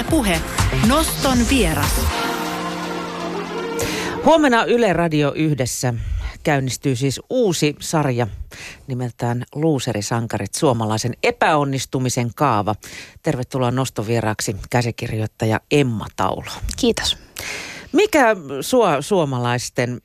Ylepuhe 0.00 0.40
Noston 0.88 1.38
vieras. 1.50 2.00
Huomenna 4.24 4.64
Yle 4.64 4.92
Radio 4.92 5.32
yhdessä 5.36 5.94
käynnistyy 6.42 6.96
siis 6.96 7.20
uusi 7.30 7.76
sarja 7.80 8.26
nimeltään 8.86 9.44
Luuserisankarit, 9.54 10.54
suomalaisen 10.54 11.12
epäonnistumisen 11.22 12.30
kaava. 12.34 12.74
Tervetuloa 13.22 13.70
nostovieraaksi 13.70 14.56
käsikirjoittaja 14.70 15.60
Emma 15.70 16.06
Taulo. 16.16 16.50
Kiitos. 16.76 17.18
Mikä 17.92 18.36
sua 18.60 19.02
suomalaisten 19.02 20.00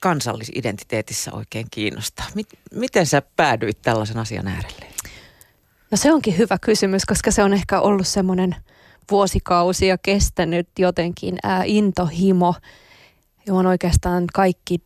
kansallisidentiteetissä 0.00 1.32
oikein 1.32 1.66
kiinnostaa? 1.70 2.26
Miten 2.74 3.06
sä 3.06 3.22
päädyit 3.36 3.82
tällaisen 3.82 4.18
asian 4.18 4.48
äärelle? 4.48 4.86
No 5.90 5.96
se 5.96 6.12
onkin 6.12 6.38
hyvä 6.38 6.58
kysymys, 6.60 7.04
koska 7.04 7.30
se 7.30 7.42
on 7.42 7.52
ehkä 7.52 7.80
ollut 7.80 8.06
semmoinen 8.06 8.56
vuosikausia 9.10 9.98
kestänyt 9.98 10.68
jotenkin 10.78 11.36
ää, 11.42 11.62
intohimo, 11.64 12.54
johon 13.46 13.66
oikeastaan 13.66 14.24
kaikki 14.34 14.80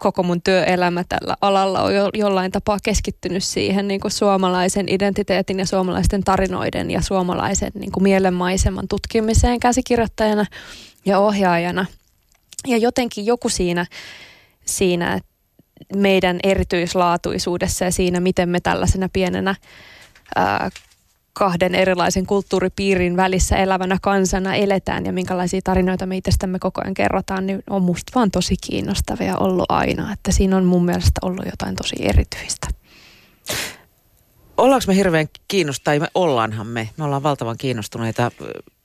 koko 0.00 0.22
mun 0.22 0.42
työelämä 0.42 1.04
tällä 1.08 1.36
alalla 1.40 1.82
on 1.82 1.94
jo, 1.94 2.10
jollain 2.14 2.52
tapaa 2.52 2.78
keskittynyt 2.82 3.44
siihen 3.44 3.88
niin 3.88 4.00
kuin 4.00 4.12
suomalaisen 4.12 4.88
identiteetin 4.88 5.58
ja 5.58 5.66
suomalaisten 5.66 6.24
tarinoiden 6.24 6.90
ja 6.90 7.02
suomalaisen 7.02 7.72
niin 7.74 7.92
kuin 7.92 8.02
mielenmaiseman 8.02 8.88
tutkimiseen 8.88 9.60
käsikirjoittajana 9.60 10.46
ja 11.04 11.18
ohjaajana. 11.18 11.86
Ja 12.66 12.76
jotenkin 12.76 13.26
joku 13.26 13.48
siinä, 13.48 13.86
siinä 14.64 15.20
meidän 15.96 16.38
erityislaatuisuudessa 16.42 17.84
ja 17.84 17.92
siinä, 17.92 18.20
miten 18.20 18.48
me 18.48 18.60
tällaisena 18.60 19.08
pienenä 19.12 19.54
ää, 20.36 20.70
kahden 21.34 21.74
erilaisen 21.74 22.26
kulttuuripiirin 22.26 23.16
välissä 23.16 23.56
elävänä 23.56 23.98
kansana 24.02 24.54
eletään 24.54 25.06
ja 25.06 25.12
minkälaisia 25.12 25.60
tarinoita 25.64 26.06
me 26.06 26.16
itsestämme 26.16 26.58
koko 26.58 26.80
ajan 26.80 26.94
kerrotaan, 26.94 27.46
niin 27.46 27.62
on 27.70 27.82
musta 27.82 28.12
vaan 28.14 28.30
tosi 28.30 28.56
kiinnostavia 28.66 29.36
ollut 29.36 29.64
aina. 29.68 30.12
Että 30.12 30.32
siinä 30.32 30.56
on 30.56 30.64
mun 30.64 30.84
mielestä 30.84 31.20
ollut 31.22 31.44
jotain 31.46 31.76
tosi 31.76 31.96
erityistä. 32.00 32.66
Ollaanko 34.56 34.84
me 34.86 34.96
hirveän 34.96 35.28
kiinnostaa, 35.48 35.98
me 35.98 36.08
ollaanhan 36.14 36.66
me, 36.66 36.88
me 36.96 37.04
ollaan 37.04 37.22
valtavan 37.22 37.56
kiinnostuneita 37.58 38.30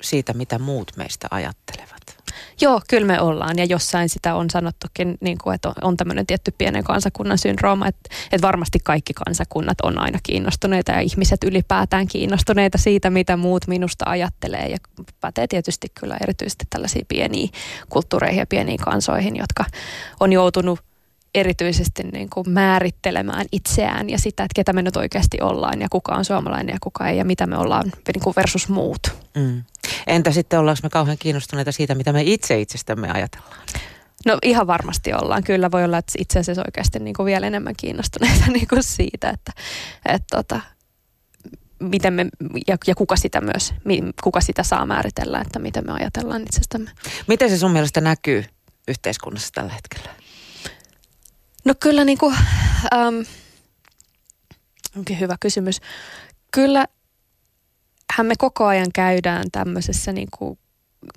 siitä, 0.01 0.33
mitä 0.33 0.59
muut 0.59 0.91
meistä 0.97 1.27
ajattelevat. 1.31 2.18
Joo, 2.61 2.81
kyllä 2.89 3.07
me 3.07 3.21
ollaan. 3.21 3.57
Ja 3.57 3.65
jossain 3.65 4.09
sitä 4.09 4.35
on 4.35 4.49
sanottukin, 4.49 5.17
niin 5.21 5.37
kuin, 5.43 5.55
että 5.55 5.73
on 5.81 5.97
tämmöinen 5.97 6.25
tietty 6.25 6.53
pienen 6.57 6.83
kansakunnan 6.83 7.37
syndrooma, 7.37 7.87
että, 7.87 8.09
että 8.31 8.47
varmasti 8.47 8.79
kaikki 8.83 9.13
kansakunnat 9.13 9.81
on 9.83 9.99
aina 9.99 10.19
kiinnostuneita 10.23 10.91
ja 10.91 10.99
ihmiset 10.99 11.43
ylipäätään 11.43 12.07
kiinnostuneita 12.07 12.77
siitä, 12.77 13.09
mitä 13.09 13.37
muut 13.37 13.67
minusta 13.67 14.05
ajattelee. 14.07 14.67
Ja 14.69 14.77
pätee 15.21 15.47
tietysti 15.47 15.87
kyllä 15.99 16.17
erityisesti 16.23 16.65
tällaisiin 16.69 17.05
pieniin 17.07 17.49
kulttuureihin 17.89 18.39
ja 18.39 18.47
pieniin 18.47 18.79
kansoihin, 18.79 19.35
jotka 19.35 19.65
on 20.19 20.33
joutunut 20.33 20.79
erityisesti 21.35 22.03
niin 22.03 22.29
kuin 22.29 22.49
määrittelemään 22.49 23.45
itseään 23.51 24.09
ja 24.09 24.19
sitä, 24.19 24.43
että 24.43 24.55
ketä 24.55 24.73
me 24.73 24.81
nyt 24.81 24.95
oikeasti 24.95 25.37
ollaan 25.41 25.81
ja 25.81 25.87
kuka 25.89 26.15
on 26.15 26.25
suomalainen 26.25 26.73
ja 26.73 26.77
kuka 26.81 27.07
ei 27.07 27.17
ja 27.17 27.25
mitä 27.25 27.47
me 27.47 27.57
ollaan 27.57 27.91
niin 28.13 28.23
kuin 28.23 28.35
versus 28.35 28.69
muut. 28.69 28.99
Mm. 29.35 29.63
Entä 30.07 30.31
sitten 30.31 30.59
ollaanko 30.59 30.79
me 30.83 30.89
kauhean 30.89 31.17
kiinnostuneita 31.17 31.71
siitä, 31.71 31.95
mitä 31.95 32.13
me 32.13 32.21
itse 32.23 32.61
itsestämme 32.61 33.11
ajatellaan? 33.11 33.61
No 34.25 34.37
ihan 34.43 34.67
varmasti 34.67 35.13
ollaan. 35.13 35.43
Kyllä 35.43 35.71
voi 35.71 35.83
olla, 35.83 35.97
että 35.97 36.13
itse 36.17 36.39
asiassa 36.39 36.63
oikeasti 36.67 36.99
niin 36.99 37.13
kuin 37.13 37.25
vielä 37.25 37.47
enemmän 37.47 37.75
kiinnostuneita 37.77 38.45
niin 38.51 38.67
kuin 38.67 38.83
siitä, 38.83 39.29
että, 39.29 39.51
että 40.05 40.37
tota, 40.37 40.61
miten 41.79 42.13
me, 42.13 42.25
ja, 42.67 42.77
ja 42.87 42.95
kuka 42.95 43.15
sitä 43.15 43.41
myös, 43.41 43.73
kuka 44.23 44.41
sitä 44.41 44.63
saa 44.63 44.85
määritellä, 44.85 45.41
että 45.41 45.59
miten 45.59 45.85
me 45.85 45.91
ajatellaan 45.91 46.41
itsestämme. 46.41 46.91
Miten 47.27 47.49
se 47.49 47.57
sun 47.57 47.71
mielestä 47.71 48.01
näkyy 48.01 48.45
yhteiskunnassa 48.87 49.49
tällä 49.53 49.73
hetkellä? 49.73 50.18
No 51.65 51.73
kyllä 51.79 52.03
niin 52.03 52.17
kuin, 52.17 52.35
ähm, 52.93 53.15
onkin 54.97 55.19
hyvä 55.19 55.35
kysymys. 55.39 55.81
Kyllä 56.51 56.85
hän 58.17 58.25
me 58.25 58.33
koko 58.37 58.65
ajan 58.65 58.91
käydään 58.93 59.45
tämmöisessä 59.51 60.11
niin 60.11 60.27
kuin 60.37 60.59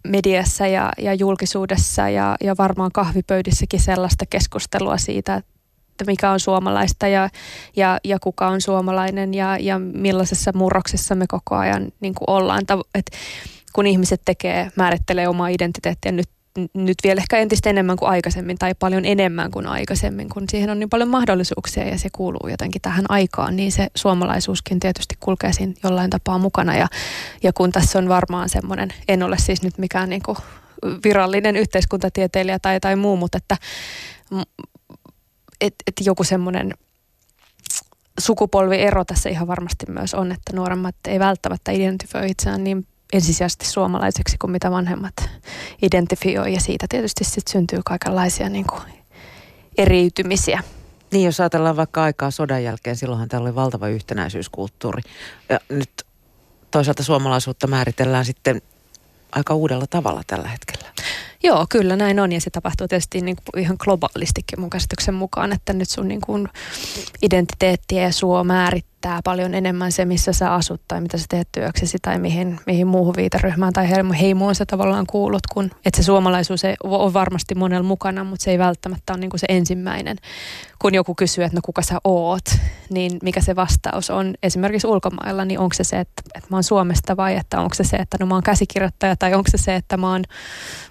mediassa 0.04 0.66
ja, 0.66 0.92
ja 0.98 1.14
julkisuudessa 1.14 2.08
ja, 2.08 2.36
ja 2.44 2.54
varmaan 2.58 2.92
kahvipöydissäkin 2.92 3.80
sellaista 3.80 4.24
keskustelua 4.30 4.98
siitä, 4.98 5.36
että 5.36 6.04
mikä 6.06 6.30
on 6.30 6.40
suomalaista 6.40 7.08
ja, 7.08 7.28
ja, 7.76 7.98
ja 8.04 8.18
kuka 8.18 8.48
on 8.48 8.60
suomalainen 8.60 9.34
ja, 9.34 9.56
ja 9.60 9.78
millaisessa 9.78 10.50
murroksessa 10.54 11.14
me 11.14 11.26
koko 11.28 11.56
ajan 11.56 11.92
niin 12.00 12.14
kuin 12.14 12.30
ollaan. 12.30 12.62
Et 12.94 13.10
kun 13.72 13.86
ihmiset 13.86 14.22
tekee, 14.24 14.70
määrittelee 14.76 15.28
omaa 15.28 15.48
identiteettiä 15.48 16.12
nyt 16.12 16.28
nyt 16.74 16.96
vielä 17.04 17.18
ehkä 17.18 17.38
entistä 17.38 17.70
enemmän 17.70 17.96
kuin 17.96 18.08
aikaisemmin 18.08 18.58
tai 18.58 18.74
paljon 18.74 19.04
enemmän 19.04 19.50
kuin 19.50 19.66
aikaisemmin, 19.66 20.28
kun 20.28 20.44
siihen 20.50 20.70
on 20.70 20.78
niin 20.78 20.90
paljon 20.90 21.08
mahdollisuuksia 21.08 21.88
ja 21.88 21.98
se 21.98 22.08
kuuluu 22.12 22.48
jotenkin 22.50 22.82
tähän 22.82 23.04
aikaan, 23.08 23.56
niin 23.56 23.72
se 23.72 23.86
suomalaisuuskin 23.94 24.80
tietysti 24.80 25.14
kulkee 25.20 25.52
siinä 25.52 25.72
jollain 25.84 26.10
tapaa 26.10 26.38
mukana. 26.38 26.76
Ja, 26.76 26.88
ja 27.42 27.52
kun 27.52 27.72
tässä 27.72 27.98
on 27.98 28.08
varmaan 28.08 28.48
semmoinen, 28.48 28.88
en 29.08 29.22
ole 29.22 29.38
siis 29.38 29.62
nyt 29.62 29.78
mikään 29.78 30.08
niin 30.08 30.22
kuin 30.22 30.36
virallinen 31.04 31.56
yhteiskuntatieteilijä 31.56 32.58
tai, 32.58 32.80
tai 32.80 32.96
muu, 32.96 33.16
mutta 33.16 33.38
että 33.38 33.56
et, 35.60 35.74
et 35.86 36.06
joku 36.06 36.24
semmoinen 36.24 36.74
sukupolviero 38.20 39.04
tässä 39.04 39.28
ihan 39.28 39.48
varmasti 39.48 39.86
myös 39.88 40.14
on, 40.14 40.32
että 40.32 40.56
nuoremmat 40.56 40.94
ei 41.08 41.18
välttämättä 41.18 41.72
identifioi 41.72 42.30
itseään 42.30 42.64
niin 42.64 42.86
ensisijaisesti 43.12 43.66
suomalaiseksi 43.66 44.38
kuin 44.38 44.50
mitä 44.50 44.70
vanhemmat 44.70 45.14
identifioi 45.82 46.54
ja 46.54 46.60
siitä 46.60 46.86
tietysti 46.88 47.24
sitten 47.24 47.52
syntyy 47.52 47.80
kaikenlaisia 47.84 48.48
niin 48.48 48.66
kuin 48.66 48.82
eriytymisiä. 49.78 50.62
Niin, 51.12 51.24
jos 51.24 51.40
ajatellaan 51.40 51.76
vaikka 51.76 52.02
aikaa 52.02 52.30
sodan 52.30 52.64
jälkeen, 52.64 52.96
silloinhan 52.96 53.28
täällä 53.28 53.46
oli 53.46 53.54
valtava 53.54 53.88
yhtenäisyyskulttuuri. 53.88 55.02
Ja 55.48 55.60
nyt 55.68 55.90
toisaalta 56.70 57.02
suomalaisuutta 57.02 57.66
määritellään 57.66 58.24
sitten 58.24 58.62
aika 59.32 59.54
uudella 59.54 59.86
tavalla 59.86 60.22
tällä 60.26 60.48
hetkellä. 60.48 60.92
Joo, 61.42 61.66
kyllä 61.68 61.96
näin 61.96 62.20
on 62.20 62.32
ja 62.32 62.40
se 62.40 62.50
tapahtuu 62.50 62.88
tietysti 62.88 63.20
niin 63.20 63.36
kuin 63.36 63.62
ihan 63.62 63.76
globaalistikin 63.78 64.60
mun 64.60 64.70
käsityksen 64.70 65.14
mukaan, 65.14 65.52
että 65.52 65.72
nyt 65.72 65.90
sun 65.90 66.08
niin 66.08 66.20
kuin 66.20 66.48
identiteettiä 67.22 68.02
ja 68.02 68.12
suo 68.12 68.44
määrittää 69.08 69.20
paljon 69.24 69.54
enemmän 69.54 69.92
se, 69.92 70.04
missä 70.04 70.32
sä 70.32 70.54
asut 70.54 70.80
tai 70.88 71.00
mitä 71.00 71.18
sä 71.18 71.24
teet 71.28 71.48
työksesi 71.52 71.98
tai 72.02 72.18
mihin, 72.18 72.60
mihin 72.66 72.86
muuhun 72.86 73.14
viiteryhmään 73.16 73.72
tai 73.72 73.88
heimoon 74.20 74.54
sä 74.54 74.66
tavallaan 74.66 75.06
kuulut, 75.06 75.46
kun 75.52 75.64
että 75.64 75.96
se 75.96 76.02
suomalaisuus 76.02 76.64
ei, 76.64 76.74
on 76.84 77.12
varmasti 77.12 77.54
monella 77.54 77.82
mukana, 77.82 78.24
mutta 78.24 78.44
se 78.44 78.50
ei 78.50 78.58
välttämättä 78.58 79.12
ole 79.12 79.20
niin 79.20 79.30
kuin 79.30 79.40
se 79.40 79.46
ensimmäinen. 79.48 80.16
Kun 80.78 80.94
joku 80.94 81.14
kysyy, 81.14 81.44
että 81.44 81.56
no 81.56 81.60
kuka 81.64 81.82
sä 81.82 81.98
oot, 82.04 82.44
niin 82.90 83.18
mikä 83.22 83.40
se 83.40 83.56
vastaus 83.56 84.10
on 84.10 84.34
esimerkiksi 84.42 84.86
ulkomailla, 84.86 85.44
niin 85.44 85.58
onko 85.58 85.74
se 85.74 85.84
se, 85.84 86.00
että, 86.00 86.22
että 86.34 86.48
mä 86.50 86.56
oon 86.56 86.64
Suomesta 86.64 87.16
vai 87.16 87.36
että 87.36 87.60
onko 87.60 87.74
se 87.74 87.84
se, 87.84 87.96
että 87.96 88.16
no 88.20 88.26
mä 88.26 88.34
oon 88.34 88.42
käsikirjoittaja 88.42 89.16
tai 89.16 89.34
onko 89.34 89.50
se 89.50 89.58
se, 89.58 89.76
että 89.76 89.96
mä 89.96 90.10
oon, 90.10 90.24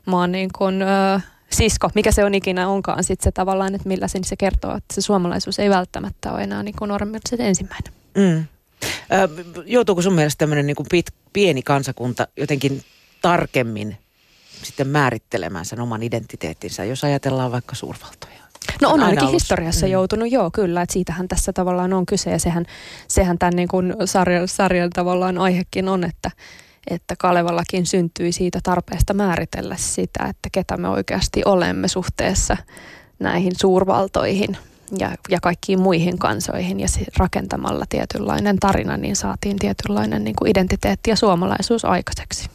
mä 0.06 0.18
oon 0.18 0.32
niin 0.32 0.50
kuin, 0.58 0.82
ö, 0.82 1.20
sisko, 1.50 1.90
mikä 1.96 2.12
se 2.12 2.26
on 2.26 2.34
ikinä 2.34 2.68
onkaan 2.68 3.04
sitten 3.04 3.24
se 3.24 3.32
tavallaan, 3.32 3.76
että 3.76 3.88
millä 3.88 4.08
se, 4.08 4.20
se 4.24 4.36
kertoo, 4.36 4.76
että 4.76 4.96
se 4.96 5.02
suomalaisuus 5.02 5.60
ei 5.60 5.70
välttämättä 5.70 6.32
ole 6.32 6.44
enää 6.44 6.64
niin 6.64 6.76
kuin 6.80 6.92
se 7.30 7.36
ensimmäinen. 7.40 8.01
Mm. 8.18 8.46
Ö, 9.14 9.30
joutuuko 9.66 10.02
sun 10.02 10.14
mielestä 10.14 10.38
tämmöinen 10.38 10.68
niin 10.68 10.76
pit, 10.90 11.06
pieni 11.34 11.62
kansakunta 11.62 12.28
jotenkin 12.38 12.84
tarkemmin 13.22 13.98
sitten 14.64 14.88
määrittelemään 14.88 15.66
sen 15.66 15.80
oman 15.80 16.04
identiteettinsä, 16.04 16.84
jos 16.84 17.04
ajatellaan 17.04 17.52
vaikka 17.52 17.76
suurvaltoja? 17.76 18.42
No 18.82 18.90
on 18.90 19.00
ainakin 19.00 19.20
ollut. 19.20 19.34
historiassa 19.34 19.86
mm. 19.86 19.92
joutunut, 19.92 20.32
joo 20.32 20.52
kyllä, 20.52 20.82
että 20.82 20.94
siitähän 20.94 21.28
tässä 21.28 21.54
tavallaan 21.54 21.94
on 21.94 22.06
kyse 22.06 22.32
ja 22.32 22.40
sehän, 22.40 22.66
sehän 23.08 23.40
tämän 23.40 23.56
niin 23.56 23.68
kuin 23.68 23.94
sarjan, 24.06 24.48
sarjan 24.48 24.90
tavallaan 24.90 25.38
aihekin 25.38 25.90
on, 25.90 26.04
että, 26.04 26.32
että 26.90 27.16
Kalevallakin 27.20 27.86
syntyi 27.86 28.32
siitä 28.32 28.60
tarpeesta 28.64 29.14
määritellä 29.14 29.76
sitä, 29.78 30.26
että 30.30 30.50
ketä 30.52 30.78
me 30.78 30.88
oikeasti 30.88 31.42
olemme 31.46 31.88
suhteessa 31.88 32.58
näihin 33.20 33.54
suurvaltoihin 33.58 34.58
ja, 35.00 35.16
ja 35.30 35.40
kaikkiin 35.42 35.82
muihin 35.82 36.20
kansoihin. 36.20 36.80
Ja 36.80 36.88
rakentamalla 37.18 37.86
tietynlainen 37.90 38.58
tarina, 38.60 38.98
niin 38.98 39.16
saatiin 39.16 39.60
tietynlainen 39.60 40.24
niin 40.24 40.36
kuin 40.36 40.52
identiteetti 40.52 41.10
ja 41.10 41.16
suomalaisuus 41.16 41.86
aikaiseksi. 41.86 42.50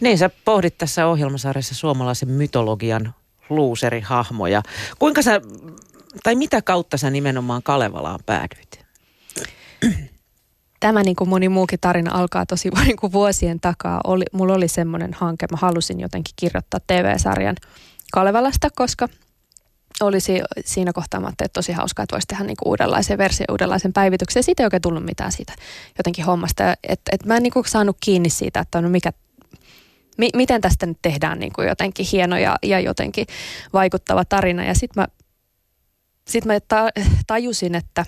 Niin, 0.00 0.18
sä 0.18 0.30
pohdit 0.44 0.78
tässä 0.78 1.06
ohjelmasarjassa 1.06 1.74
suomalaisen 1.74 2.30
mytologian 2.30 3.14
luuserihahmoja. 3.48 4.62
Kuinka 4.98 5.22
sä, 5.22 5.40
tai 6.22 6.34
mitä 6.34 6.62
kautta 6.62 6.96
sä 6.96 7.10
nimenomaan 7.10 7.62
Kalevalaan 7.62 8.20
päädyit? 8.26 8.84
tämä 10.80 11.02
niin 11.02 11.16
kuin 11.16 11.28
moni 11.28 11.48
muukin 11.48 11.78
tarina 11.80 12.10
alkaa 12.14 12.46
tosi 12.46 12.70
niin 12.84 12.96
kuin 12.96 13.12
vuosien 13.12 13.60
takaa. 13.60 14.00
Oli, 14.04 14.24
mulla 14.32 14.54
oli 14.54 14.68
semmoinen 14.68 15.14
hanke, 15.14 15.46
mä 15.50 15.56
halusin 15.56 16.00
jotenkin 16.00 16.34
kirjoittaa 16.36 16.80
TV-sarjan 16.86 17.56
Kalevalasta, 18.12 18.68
koska 18.76 19.08
olisi 20.00 20.40
siinä 20.64 20.92
kohtaa, 20.92 21.20
mä 21.20 21.28
että 21.28 21.48
tosi 21.48 21.72
hauskaa, 21.72 22.02
että 22.02 22.14
voisi 22.14 22.26
tehdä 22.26 22.44
niin 22.44 22.56
kuin 22.56 22.68
uudenlaisen 22.68 23.18
version, 23.18 23.46
uudenlaisen 23.50 23.92
päivityksen. 23.92 24.40
Ja 24.40 24.44
siitä 24.44 24.62
ei 24.62 24.66
oikein 24.66 24.82
tullut 24.82 25.04
mitään 25.04 25.32
siitä 25.32 25.52
jotenkin 25.98 26.24
hommasta. 26.24 26.74
Että 26.88 27.10
et 27.12 27.26
mä 27.26 27.36
en 27.36 27.42
niin 27.42 27.52
kuin 27.52 27.68
saanut 27.68 27.96
kiinni 28.00 28.30
siitä, 28.30 28.60
että 28.60 28.80
no 28.80 28.88
mikä, 28.88 29.12
mi- 30.18 30.30
miten 30.36 30.60
tästä 30.60 30.86
nyt 30.86 30.98
tehdään 31.02 31.38
niin 31.38 31.52
kuin 31.52 31.68
jotenkin 31.68 32.06
hieno 32.12 32.36
ja, 32.38 32.56
ja 32.62 32.80
jotenkin 32.80 33.26
vaikuttava 33.72 34.24
tarina. 34.24 34.64
Ja 34.64 34.74
sitten 34.74 35.02
mä, 35.02 35.06
sit 36.28 36.44
mä 36.44 36.60
ta- 36.60 36.90
tajusin, 37.26 37.74
että, 37.74 38.06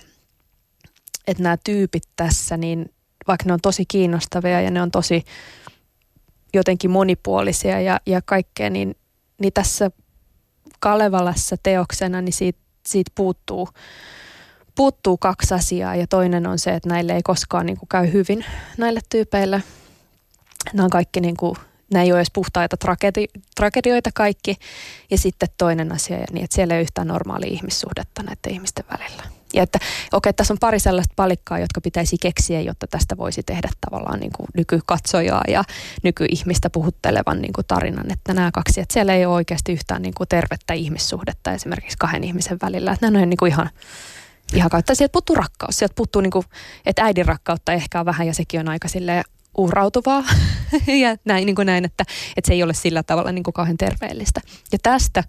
että 1.27 1.43
nämä 1.43 1.57
tyypit 1.65 2.05
tässä, 2.17 2.57
niin 2.57 2.91
vaikka 3.29 3.45
ne 3.47 3.53
on 3.53 3.61
tosi 3.63 3.85
kiinnostavia 3.89 4.61
ja 4.61 4.71
ne 4.71 4.83
on 4.83 4.91
tosi 4.91 5.25
jotenkin 6.55 6.91
monipuolisia 6.91 7.81
ja, 7.81 8.01
ja 8.07 8.23
kaikkea, 8.23 8.71
niin, 8.71 8.97
niin 9.41 9.53
tässä 9.53 9.91
Kalevalassa 10.81 11.57
teoksena, 11.63 12.23
niin 12.23 12.33
siitä, 12.33 12.59
siitä 12.87 13.11
puuttuu, 13.15 13.69
puuttuu 14.75 15.17
kaksi 15.17 15.55
asiaa 15.55 15.97
ja 15.97 16.07
toinen 16.07 16.47
on 16.47 16.59
se, 16.59 16.75
että 16.75 16.89
näille 16.89 17.15
ei 17.15 17.23
koskaan 17.23 17.67
niin 17.67 17.79
kuin 17.79 17.89
käy 17.89 18.13
hyvin 18.13 18.45
näille 18.79 19.01
tyypeille. 19.11 19.63
Nämä 20.73 20.85
on 20.85 20.91
kaikki 20.91 21.21
niin 21.21 21.37
kuin 21.37 21.57
nämä 21.93 22.03
ei 22.03 22.13
ole 22.13 22.19
edes 22.19 22.31
puhtaita 22.33 22.77
tragedi- 22.85 23.43
tragedioita 23.57 24.11
kaikki. 24.15 24.57
Ja 25.11 25.19
sitten 25.19 25.49
toinen 25.59 25.93
asia, 25.93 26.17
niin 26.33 26.45
että 26.45 26.55
siellä 26.55 26.75
ei 26.75 26.79
ole 26.79 26.83
yhtään 26.83 27.09
normaalia 27.09 27.53
ihmissuhdetta 27.53 28.23
näiden 28.23 28.53
ihmisten 28.53 28.85
välillä. 28.99 29.36
Ja 29.55 29.63
että 29.63 29.79
okei, 30.13 30.33
tässä 30.33 30.55
on 30.55 30.59
pari 30.59 30.81
sellaista 30.81 31.13
palikkaa, 31.17 31.59
jotka 31.59 31.81
pitäisi 31.81 32.17
keksiä, 32.21 32.61
jotta 32.61 32.87
tästä 32.87 33.17
voisi 33.17 33.43
tehdä 33.43 33.69
tavallaan 33.81 34.21
niin 34.21 34.33
kuin 34.37 34.47
nykykatsojaa 34.57 35.45
ja 35.49 35.65
nykyihmistä 36.03 36.71
puhuttelevan 36.71 37.43
niin 37.43 37.53
kuin 37.53 37.65
tarinan. 37.67 38.13
Että 38.13 38.35
nämä 38.35 38.51
kaksi, 38.53 38.81
että 38.81 38.93
siellä 38.93 39.15
ei 39.15 39.27
ole 39.27 39.35
oikeasti 39.35 39.73
yhtään 39.73 40.03
niin 40.03 40.15
kuin 40.15 40.29
tervettä 40.29 40.75
ihmissuhdetta 40.75 41.53
esimerkiksi 41.53 41.99
kahden 41.99 42.25
ihmisen 42.25 42.59
välillä. 42.63 42.93
Että 42.93 43.07
nämä 43.07 43.23
on 43.23 43.31
niin 43.31 43.37
kuin 43.37 43.53
ihan, 43.53 43.71
ihan 44.55 44.71
kautta. 44.71 44.95
Sieltä 44.95 45.13
puuttuu 45.13 45.37
rakkaus. 45.37 45.79
Sieltä 45.79 45.95
puuttuu, 45.95 46.23
niin 46.23 46.31
kuin, 46.31 46.45
että 46.87 47.05
äidin 47.05 47.27
rakkautta 47.27 47.73
ehkä 47.73 48.01
on 48.01 48.07
vähän 48.07 48.27
ja 48.27 48.35
sekin 48.35 48.61
on 48.61 48.69
aika 48.69 48.89
silleen 48.89 49.25
uhrautuvaa 49.57 50.25
ja 51.03 51.17
näin, 51.25 51.47
niin 51.47 51.57
kuin 51.57 51.67
näin 51.67 51.85
että, 51.85 52.05
että 52.37 52.47
se 52.47 52.53
ei 52.53 52.63
ole 52.63 52.75
sillä 52.75 53.03
tavalla 53.03 53.33
niin 53.33 53.43
kuin 53.43 53.55
kauhean 53.55 53.77
terveellistä. 53.77 54.41
Ja 54.73 54.79
tästä 54.83 55.25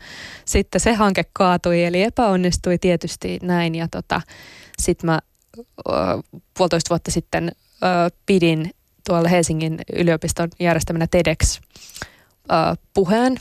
sitten 0.46 0.82
se 0.82 0.94
hanke 0.94 1.24
kaatui, 1.34 1.84
eli 1.84 2.04
epäonnistui 2.04 2.78
tietysti 2.78 3.40
näin. 3.42 3.76
Ja 3.76 3.88
tota, 3.92 4.22
sitten 4.80 5.06
mä 5.06 5.20
ö, 5.58 5.94
puolitoista 6.58 6.90
vuotta 6.90 7.12
sitten 7.12 7.52
ö, 7.84 7.88
pidin 8.26 8.72
tuolla 9.08 9.30
Helsingin 9.30 9.80
yliopiston 9.94 10.50
järjestämänä 10.60 11.08
TEDx 11.08 11.60
ö, 11.60 12.54
puheen 12.94 13.36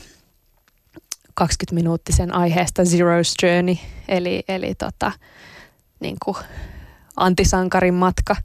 20-minuuttisen 1.41 2.33
aiheesta 2.33 2.83
Zero's 2.83 3.47
Journey, 3.47 3.75
eli, 4.07 4.43
eli 4.47 4.75
tota, 4.75 5.11
niin 5.99 6.17
kuin 6.25 6.37
antisankarin 7.15 7.93
matka 7.93 8.35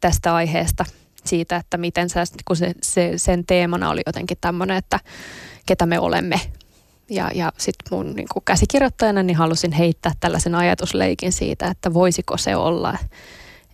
tästä 0.00 0.34
aiheesta– 0.34 0.84
siitä, 1.26 1.56
että 1.56 1.76
miten 1.76 2.10
sä, 2.10 2.24
kun 2.44 2.56
se, 2.56 2.72
se, 2.82 3.12
sen 3.16 3.46
teemana 3.46 3.90
oli 3.90 4.02
jotenkin 4.06 4.38
tämmöinen, 4.40 4.76
että 4.76 5.00
ketä 5.66 5.86
me 5.86 5.98
olemme. 5.98 6.40
Ja, 7.10 7.30
ja 7.34 7.52
sitten 7.58 7.98
mun 7.98 8.14
niin 8.14 8.28
kuin 8.32 8.42
käsikirjoittajana 8.44 9.22
niin 9.22 9.36
halusin 9.36 9.72
heittää 9.72 10.12
tällaisen 10.20 10.54
ajatusleikin 10.54 11.32
siitä, 11.32 11.66
että 11.66 11.94
voisiko 11.94 12.36
se 12.36 12.56
olla, 12.56 12.98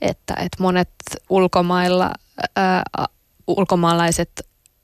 että, 0.01 0.35
että 0.35 0.63
monet 0.63 0.91
ulkomailla, 1.29 2.13
ää, 2.57 2.83
ulkomaalaiset 3.47 4.31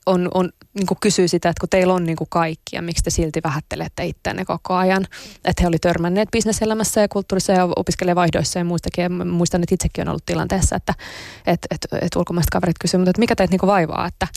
on, 0.07 0.29
on 0.33 0.49
niin 0.73 0.87
kuin 0.87 0.97
kysyy 1.01 1.27
sitä, 1.27 1.49
että 1.49 1.59
kun 1.59 1.69
teillä 1.69 1.93
on 1.93 2.05
niin 2.05 2.15
kuin 2.15 2.27
kaikki 2.29 2.75
ja 2.75 2.81
miksi 2.81 3.03
te 3.03 3.09
silti 3.09 3.39
vähättelette 3.43 4.05
itseänne 4.05 4.45
koko 4.45 4.73
ajan. 4.73 5.07
Että 5.45 5.63
he 5.63 5.67
oli 5.67 5.79
törmänneet 5.79 6.31
bisneselämässä 6.31 7.01
ja 7.01 7.07
kulttuurissa 7.07 7.53
ja 7.53 7.67
opiskelijavaihdoissa 7.75 8.59
ja 8.59 8.65
muistakin. 8.65 9.01
Ja 9.01 9.09
muistan, 9.09 9.63
että 9.63 9.75
itsekin 9.75 10.01
on 10.01 10.09
ollut 10.09 10.25
tilanteessa, 10.25 10.75
että 10.75 10.93
et, 11.47 11.67
et, 11.71 11.87
et 12.01 12.15
ulkomaiset 12.15 12.49
kaverit 12.49 12.75
kysyvät, 12.81 13.07
että 13.07 13.19
mikä 13.19 13.35
teitä 13.35 13.51
niin 13.51 13.59
kuin 13.59 13.67
vaivaa, 13.67 14.07
että, 14.07 14.27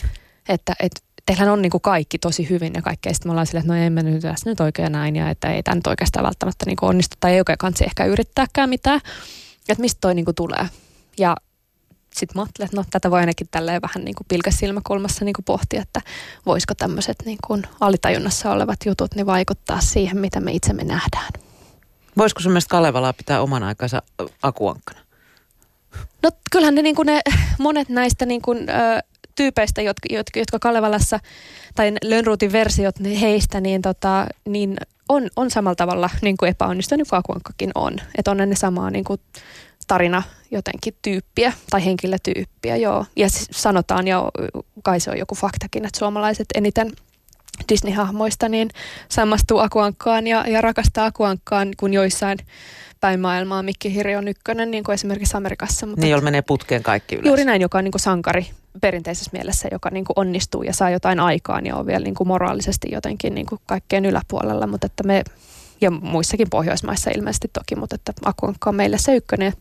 että 0.49 0.73
et, 0.81 0.93
teillähän 1.27 1.53
on 1.53 1.63
niin 1.63 1.71
kuin 1.71 1.81
kaikki 1.81 2.19
tosi 2.19 2.51
hyvin 2.51 2.73
ja 2.75 2.83
kaikkea. 2.83 3.13
Sitten 3.15 3.29
me 3.29 3.31
ollaan 3.31 3.47
silleen, 3.47 3.63
että 3.65 3.75
no 3.75 3.81
emme 3.81 4.03
nyt 4.03 4.23
tässä 4.23 4.51
nyt 4.51 4.61
oikein 4.61 4.93
näin 4.93 5.17
ja 5.17 5.31
että 5.31 5.53
ei 5.53 5.63
tämä 5.63 5.75
nyt 5.75 5.87
oikeastaan 5.87 6.27
välttämättä 6.27 6.67
niin 6.67 6.77
kuin 6.77 6.91
onnistu 6.91 7.17
tai 7.21 7.33
ei 7.33 7.41
oikein 7.41 7.59
kansi 7.59 7.85
ehkä 7.85 8.05
yrittääkään 8.05 8.69
mitään. 8.69 9.01
Että 9.69 9.81
mistä 9.81 9.99
toi 10.01 10.15
niin 10.15 10.25
kuin 10.25 10.35
tulee. 10.35 10.69
Ja 11.19 11.37
sitten 12.15 12.39
mä 12.39 12.43
ajattelin, 12.43 12.67
että 12.67 12.77
no 12.77 12.85
tätä 12.91 13.11
voi 13.11 13.21
ainakin 13.21 13.47
tälleen 13.51 13.83
vähän 13.83 14.05
niin 14.05 14.15
kuin 14.15 14.27
pilkäsilmäkulmassa 14.29 15.25
niin 15.25 15.33
kuin 15.33 15.45
pohtia, 15.45 15.83
että 15.83 16.01
voisiko 16.47 16.75
tämmöiset 16.75 17.17
niin 17.25 17.39
kuin 17.47 17.63
alitajunnassa 17.81 18.53
olevat 18.53 18.79
jutut 18.87 19.15
niin 19.15 19.27
vaikuttaa 19.27 19.81
siihen, 19.81 20.19
mitä 20.19 20.41
me 20.41 20.53
itsemme 20.53 20.85
nähdään. 20.85 21.33
Voisiko 22.17 22.41
sun 22.41 22.53
mielestä 22.53 22.71
Kalevalaa 22.71 23.13
pitää 23.13 23.41
oman 23.41 23.63
aikansa 23.63 24.03
akuankkana? 24.43 25.01
No 26.23 26.31
kyllähän 26.53 26.75
ne, 26.75 26.83
niin 26.83 26.97
kuin 26.97 27.07
ne 27.07 27.21
monet 27.59 27.89
näistä 27.89 28.27
niin 28.27 28.43
kuin, 28.43 28.59
ö, 28.59 29.03
tyypeistä, 29.35 29.83
jotka, 29.83 30.07
jotka, 30.11 30.39
jotka 30.39 30.59
Kalevalassa, 30.59 31.21
tai 31.75 31.93
Lönnruutin 32.05 32.53
versiot 32.53 32.99
niin 32.99 33.19
heistä, 33.19 33.61
niin, 33.61 33.83
tota, 33.83 34.27
niin 34.49 34.77
on, 35.09 35.29
on 35.37 35.51
samalla 35.51 35.75
tavalla 35.75 36.11
niin 36.23 36.37
kuin 36.37 36.51
epäonnistunut 36.51 36.99
niin 36.99 37.11
kuin 37.11 37.19
Akuankkakin 37.19 37.71
on. 37.75 37.97
Että 38.19 38.31
on 38.31 38.37
ne 38.37 38.57
samaa 38.57 38.91
niin 38.91 39.05
kuin 39.05 39.21
tarina 39.91 40.23
jotenkin 40.51 40.95
tyyppiä 41.03 41.53
tai 41.71 41.85
henkilötyyppiä, 41.85 42.77
joo. 42.77 43.05
Ja 43.17 43.27
sanotaan, 43.51 44.09
ja 44.09 44.25
kai 44.83 45.01
se 45.01 45.11
on 45.11 45.19
joku 45.19 45.35
faktakin, 45.35 45.85
että 45.85 45.99
suomalaiset 45.99 46.47
eniten 46.55 46.93
Disney-hahmoista 47.69 48.49
niin 48.49 48.69
samastuu 49.09 49.59
Akuankkaan 49.59 50.27
ja, 50.27 50.45
ja 50.49 50.61
rakastaa 50.61 51.07
Akuankkaan, 51.07 51.69
kun 51.77 51.93
joissain 51.93 52.39
päin 53.01 53.21
maailmaa 53.21 53.63
Mikki 53.63 53.95
Hiri 53.95 54.17
on 54.17 54.29
ykkönen, 54.29 54.71
niin 54.71 54.85
kuin 54.85 54.95
esimerkiksi 54.95 55.37
Amerikassa. 55.37 55.87
Mutta 55.87 56.01
niin, 56.01 56.11
jolla 56.11 56.25
menee 56.25 56.43
putkeen 56.43 56.83
kaikki 56.83 57.15
yleensä. 57.15 57.29
Juuri 57.29 57.45
näin, 57.45 57.63
joka 57.63 57.79
on 57.79 57.85
niin 57.85 57.93
kuin 57.93 58.01
sankari 58.01 58.51
perinteisessä 58.81 59.31
mielessä, 59.33 59.69
joka 59.73 59.91
niin 59.91 60.05
kuin 60.05 60.15
onnistuu 60.17 60.63
ja 60.63 60.73
saa 60.73 60.91
jotain 60.91 61.21
aikaan 61.21 61.67
ja 61.67 61.77
on 61.77 61.87
vielä 61.87 62.05
niin 62.05 62.15
kuin 62.15 62.29
moraalisesti 62.29 62.89
jotenkin 62.93 63.35
niin 63.35 63.47
kuin 63.47 63.61
kaikkeen 63.67 64.07
yläpuolella, 64.07 64.67
mutta 64.67 64.87
että 64.87 65.03
me 65.03 65.25
ja 65.81 65.91
muissakin 65.91 66.51
Pohjoismaissa 66.51 67.11
ilmeisesti 67.17 67.49
toki, 67.53 67.77
mutta 67.77 67.95
että 67.97 68.13
Akuankka 68.25 68.71
on 68.71 68.77
meille 68.77 68.99
se 68.99 69.17
ykkönen. 69.17 69.53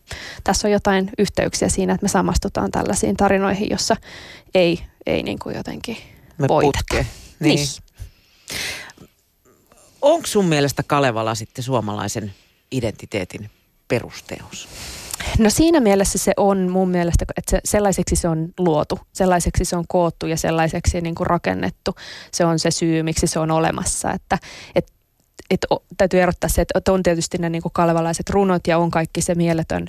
Tässä 0.44 0.68
on 0.68 0.72
jotain 0.72 1.10
yhteyksiä 1.18 1.68
siinä, 1.68 1.92
että 1.92 2.04
me 2.04 2.08
samastutaan 2.08 2.70
tällaisiin 2.70 3.16
tarinoihin, 3.16 3.70
jossa 3.70 3.96
ei, 4.54 4.80
ei 5.06 5.22
niin 5.22 5.38
kuin 5.38 5.56
jotenkin 5.56 5.96
me 6.38 6.48
voiteta. 6.48 6.94
Niin. 6.94 7.04
niin. 7.40 7.66
Onko 10.02 10.26
sun 10.26 10.44
mielestä 10.44 10.82
Kalevala 10.82 11.34
sitten 11.34 11.64
suomalaisen 11.64 12.34
identiteetin 12.72 13.50
perusteos? 13.88 14.68
No 15.38 15.50
siinä 15.50 15.80
mielessä 15.80 16.18
se 16.18 16.32
on 16.36 16.68
mun 16.68 16.90
mielestä, 16.90 17.24
että 17.36 17.50
se, 17.50 17.60
sellaiseksi 17.64 18.16
se 18.16 18.28
on 18.28 18.48
luotu, 18.58 18.98
sellaiseksi 19.12 19.64
se 19.64 19.76
on 19.76 19.84
koottu 19.88 20.26
ja 20.26 20.36
sellaiseksi 20.36 21.00
niin 21.00 21.14
kuin 21.14 21.26
rakennettu. 21.26 21.94
Se 22.32 22.44
on 22.44 22.58
se 22.58 22.70
syy, 22.70 23.02
miksi 23.02 23.26
se 23.26 23.38
on 23.38 23.50
olemassa. 23.50 24.12
Että, 24.12 24.38
että 24.74 24.92
et, 25.50 25.66
o, 25.72 25.82
täytyy 25.96 26.20
erottaa 26.20 26.50
se, 26.50 26.64
että 26.74 26.92
on 26.92 27.02
tietysti 27.02 27.38
ne 27.38 27.50
niin 27.50 27.62
kuin 27.62 27.72
kalvalaiset 27.72 28.30
runot 28.30 28.66
ja 28.66 28.78
on 28.78 28.90
kaikki 28.90 29.22
se 29.22 29.34
mieletön 29.34 29.86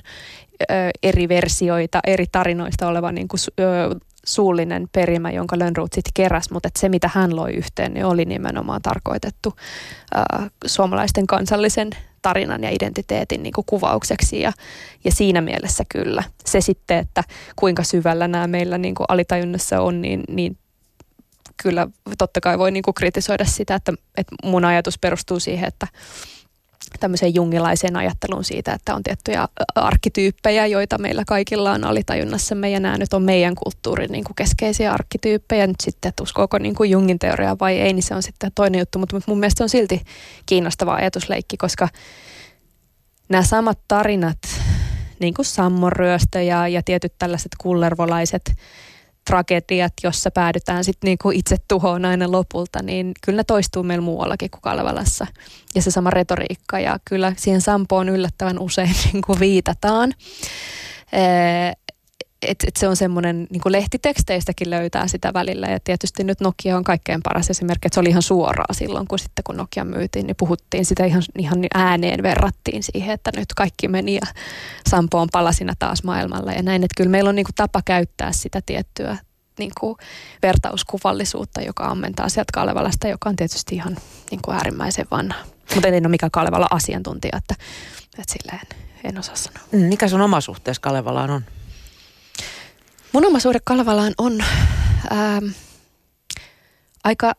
ö, 0.62 0.64
eri 1.02 1.28
versioita, 1.28 2.00
eri 2.06 2.26
tarinoista 2.32 2.88
oleva 2.88 3.12
niin 3.12 3.28
kuin, 3.28 3.40
ö, 3.60 3.96
suullinen 4.26 4.88
perimä, 4.92 5.30
jonka 5.30 5.58
Lönnroth 5.58 5.94
sitten 5.94 6.12
keräs, 6.14 6.50
mutta 6.50 6.68
se 6.78 6.88
mitä 6.88 7.10
hän 7.14 7.36
loi 7.36 7.52
yhteen, 7.52 7.94
niin 7.94 8.04
oli 8.04 8.24
nimenomaan 8.24 8.82
tarkoitettu 8.82 9.54
ö, 10.14 10.18
suomalaisten 10.66 11.26
kansallisen 11.26 11.90
tarinan 12.22 12.62
ja 12.62 12.70
identiteetin 12.70 13.42
niin 13.42 13.52
kuin 13.52 13.64
kuvaukseksi 13.68 14.40
ja, 14.40 14.52
ja 15.04 15.12
siinä 15.12 15.40
mielessä 15.40 15.84
kyllä. 15.88 16.22
Se 16.46 16.60
sitten, 16.60 16.98
että 16.98 17.24
kuinka 17.56 17.82
syvällä 17.82 18.28
nämä 18.28 18.46
meillä 18.46 18.78
niin 18.78 18.94
kuin 18.94 19.06
alitajunnassa 19.08 19.80
on, 19.80 20.02
niin, 20.02 20.20
niin 20.28 20.56
kyllä 21.62 21.88
totta 22.18 22.40
kai 22.40 22.58
voi 22.58 22.70
niin 22.70 22.82
kuin 22.82 22.94
kritisoida 22.94 23.44
sitä, 23.44 23.74
että, 23.74 23.92
että 24.16 24.36
mun 24.44 24.64
ajatus 24.64 24.98
perustuu 24.98 25.40
siihen, 25.40 25.68
että 25.68 25.86
tämmöiseen 27.00 27.34
jungilaiseen 27.34 27.96
ajatteluun 27.96 28.44
siitä, 28.44 28.72
että 28.72 28.94
on 28.94 29.02
tiettyjä 29.02 29.48
arkkityyppejä, 29.74 30.66
joita 30.66 30.98
meillä 30.98 31.24
kaikilla 31.26 31.72
on 31.72 31.84
alitajunnassamme 31.84 32.70
ja 32.70 32.80
nämä 32.80 32.98
nyt 32.98 33.12
on 33.12 33.22
meidän 33.22 33.54
kulttuurin 33.54 34.12
niin 34.12 34.24
kuin 34.24 34.36
keskeisiä 34.36 34.92
arkkityyppejä. 34.92 35.66
Nyt 35.66 35.80
sitten, 35.80 36.08
että 36.08 36.22
uskoako 36.22 36.58
niin 36.58 36.74
kuin 36.74 36.90
Jungin 36.90 37.18
teoriaa 37.18 37.56
vai 37.60 37.78
ei, 37.78 37.92
niin 37.92 38.02
se 38.02 38.14
on 38.14 38.22
sitten 38.22 38.50
toinen 38.54 38.78
juttu, 38.78 38.98
mutta 38.98 39.20
mun 39.26 39.38
mielestä 39.38 39.64
on 39.64 39.68
silti 39.68 40.02
kiinnostava 40.46 40.94
ajatusleikki, 40.94 41.56
koska 41.56 41.88
nämä 43.28 43.42
samat 43.42 43.78
tarinat, 43.88 44.38
niin 45.18 45.34
kuin 45.34 45.46
Sammon 45.46 45.92
ja, 46.46 46.68
ja 46.68 46.82
tietyt 46.82 47.12
tällaiset 47.18 47.52
kullervolaiset 47.58 48.52
tragediat, 49.24 49.92
jossa 50.02 50.30
päädytään 50.30 50.84
sitten 50.84 51.08
niinku 51.08 51.30
itse 51.30 51.56
tuhoon 51.68 52.04
aina 52.04 52.32
lopulta, 52.32 52.82
niin 52.82 53.12
kyllä 53.24 53.36
ne 53.36 53.44
toistuu 53.44 53.82
meillä 53.82 54.04
muuallakin 54.04 54.50
kuin 54.50 54.62
Kalevalassa. 54.62 55.26
Ja 55.74 55.82
se 55.82 55.90
sama 55.90 56.10
retoriikka 56.10 56.78
ja 56.78 56.98
kyllä 57.04 57.32
siihen 57.36 57.60
Sampoon 57.60 58.08
yllättävän 58.08 58.58
usein 58.58 58.94
niinku 59.12 59.36
viitataan. 59.40 60.12
Et, 62.42 62.64
et 62.66 62.76
se 62.76 62.88
on 62.88 62.96
semmoinen, 62.96 63.46
niin 63.50 63.60
kuin 63.60 63.72
lehtiteksteistäkin 63.72 64.70
löytää 64.70 65.08
sitä 65.08 65.32
välillä 65.34 65.66
ja 65.66 65.80
tietysti 65.80 66.24
nyt 66.24 66.40
Nokia 66.40 66.76
on 66.76 66.84
kaikkein 66.84 67.22
paras 67.22 67.50
esimerkki, 67.50 67.86
että 67.86 67.94
se 67.94 68.00
oli 68.00 68.08
ihan 68.08 68.22
suoraa 68.22 68.72
silloin, 68.72 69.08
kun 69.08 69.18
sitten 69.18 69.42
kun 69.44 69.56
Nokia 69.56 69.84
myytiin, 69.84 70.26
niin 70.26 70.36
puhuttiin 70.36 70.84
sitä 70.84 71.04
ihan, 71.04 71.22
ihan 71.38 71.58
ääneen, 71.74 72.22
verrattiin 72.22 72.82
siihen, 72.82 73.14
että 73.14 73.30
nyt 73.36 73.48
kaikki 73.56 73.88
meni 73.88 74.14
ja 74.14 74.26
Sampo 74.90 75.20
on 75.20 75.28
palasina 75.32 75.72
taas 75.78 76.04
maailmalla 76.04 76.52
ja 76.52 76.62
näin, 76.62 76.84
että 76.84 76.94
kyllä 76.96 77.10
meillä 77.10 77.28
on 77.28 77.34
niin 77.34 77.46
kuin 77.46 77.54
tapa 77.54 77.82
käyttää 77.84 78.32
sitä 78.32 78.60
tiettyä 78.66 79.16
niin 79.58 79.72
kuin 79.80 79.96
vertauskuvallisuutta, 80.42 81.60
joka 81.60 81.86
ammentaa 81.86 82.28
sieltä 82.28 82.50
Kalevalasta, 82.54 83.08
joka 83.08 83.28
on 83.28 83.36
tietysti 83.36 83.74
ihan 83.74 83.96
niin 84.30 84.40
kuin 84.44 84.54
äärimmäisen 84.54 85.06
vanha. 85.10 85.44
Mutta 85.74 85.88
en 85.88 86.06
ole 86.06 86.08
mikään 86.08 86.30
Kalevala 86.30 86.66
asiantuntija, 86.70 87.38
että, 87.38 87.54
että 88.18 88.32
silleen 88.32 88.66
en 89.04 89.18
osaa 89.18 89.36
sanoa. 89.36 89.62
Mm, 89.72 89.80
mikä 89.80 90.08
sun 90.08 90.20
oma 90.20 90.40
suhteessa 90.40 90.80
Kalevalaan 90.80 91.30
on? 91.30 91.42
Mun 93.12 93.26
oma 93.26 93.40
suhde 93.40 93.58
Kalevalaan 93.64 94.14
on 94.18 94.40
ähm, 95.12 95.44
aika 97.04 97.32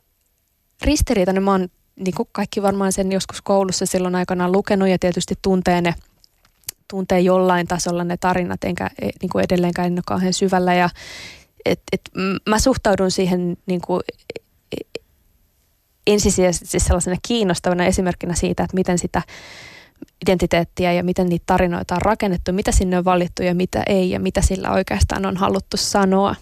ristiriitainen. 0.81 1.43
Mä 1.43 1.51
oon 1.51 1.67
niin 1.95 2.15
kuin 2.15 2.29
kaikki 2.31 2.61
varmaan 2.61 2.91
sen 2.91 3.11
joskus 3.11 3.41
koulussa 3.41 3.85
silloin 3.85 4.15
aikanaan 4.15 4.51
lukenut 4.51 4.89
ja 4.89 4.99
tietysti 4.99 5.35
tuntee 5.41 5.81
ne 5.81 5.93
tuntee 6.87 7.19
jollain 7.19 7.67
tasolla 7.67 8.03
ne 8.03 8.17
tarinat, 8.17 8.63
enkä 8.63 8.89
e, 9.01 9.09
niin 9.21 9.29
kuin 9.31 9.43
edelleenkään 9.43 9.85
en 9.85 9.93
ole 9.93 10.01
kauhean 10.05 10.33
syvällä. 10.33 10.73
Ja, 10.73 10.89
et, 11.65 11.81
et, 11.91 12.01
mä 12.49 12.59
suhtaudun 12.59 13.11
siihen 13.11 13.57
niin 13.65 13.81
kuin, 13.81 14.01
e, 14.77 14.99
ensisijaisesti 16.07 16.79
sellaisena 16.79 17.17
kiinnostavana 17.27 17.85
esimerkkinä 17.85 18.35
siitä, 18.35 18.63
että 18.63 18.75
miten 18.75 18.99
sitä 18.99 19.21
identiteettiä 20.25 20.93
ja 20.93 21.03
miten 21.03 21.29
niitä 21.29 21.43
tarinoita 21.45 21.95
on 21.95 22.01
rakennettu, 22.01 22.53
mitä 22.53 22.72
sinne 22.72 22.98
on 22.98 23.05
valittu 23.05 23.43
ja 23.43 23.55
mitä 23.55 23.83
ei 23.88 24.10
ja 24.10 24.19
mitä 24.19 24.41
sillä 24.41 24.72
oikeastaan 24.72 25.25
on 25.25 25.38
haluttu 25.38 25.77
sanoa. 25.77 26.36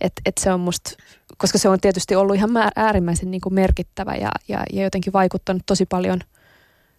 Et, 0.00 0.12
et 0.26 0.38
se 0.40 0.52
on 0.52 0.60
musta, 0.60 0.90
koska 1.36 1.58
se 1.58 1.68
on 1.68 1.80
tietysti 1.80 2.14
ollut 2.14 2.36
ihan 2.36 2.50
äärimmäisen 2.76 3.30
niin 3.30 3.40
kuin 3.40 3.54
merkittävä 3.54 4.14
ja, 4.14 4.30
ja, 4.48 4.62
ja 4.72 4.82
jotenkin 4.82 5.12
vaikuttanut 5.12 5.62
tosi 5.66 5.86
paljon– 5.86 6.20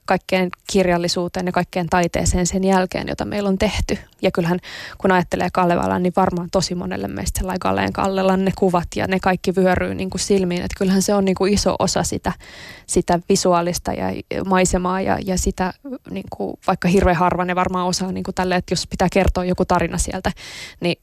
kaikkeen 0.06 0.50
kirjallisuuteen 0.72 1.46
ja 1.46 1.52
kaikkeen 1.52 1.88
taiteeseen 1.88 2.48
sen 2.48 2.64
jälkeen, 2.64 3.08
jota 3.08 3.26
meillä 3.26 3.50
on 3.50 3.58
tehty. 3.58 3.98
Ja 4.22 4.32
kyllähän 4.32 4.60
kun 4.98 5.12
ajattelee 5.12 5.50
Kalevalaa, 5.54 6.00
niin 6.00 6.14
varmaan 6.16 6.50
tosi 6.52 6.76
monelle 6.76 7.08
meistä 7.08 7.40
sellainen 7.40 7.60
Kalleen 7.60 7.94
Kallella 7.94 8.38
ne 8.38 8.52
kuvat 8.58 8.88
ja 8.96 9.08
ne 9.08 9.20
kaikki 9.20 9.56
vyöryy 9.56 9.96
niin 9.96 10.10
kuin 10.10 10.22
silmiin. 10.22 10.62
Että 10.62 10.78
kyllähän 10.78 11.02
se 11.02 11.14
on 11.14 11.26
niin 11.26 11.36
kuin 11.36 11.54
iso 11.54 11.76
osa 11.80 12.04
sitä, 12.04 12.34
sitä 12.88 13.20
visuaalista 13.30 13.94
ja 13.94 14.06
maisemaa 14.46 15.02
ja, 15.02 15.18
ja 15.26 15.38
sitä 15.38 15.74
niin 16.10 16.26
kuin, 16.30 16.60
vaikka 16.68 16.88
hirveän 16.88 17.18
harva 17.18 17.46
ne 17.46 17.56
varmaan 17.56 17.88
osaa 17.88 18.12
niin 18.12 18.24
kuin 18.24 18.36
tälle, 18.36 18.56
että 18.56 18.72
jos 18.72 18.88
pitää 18.88 19.08
kertoa 19.14 19.46
joku 19.46 19.66
tarina 19.66 19.98
sieltä, 19.98 20.32
niin 20.80 20.98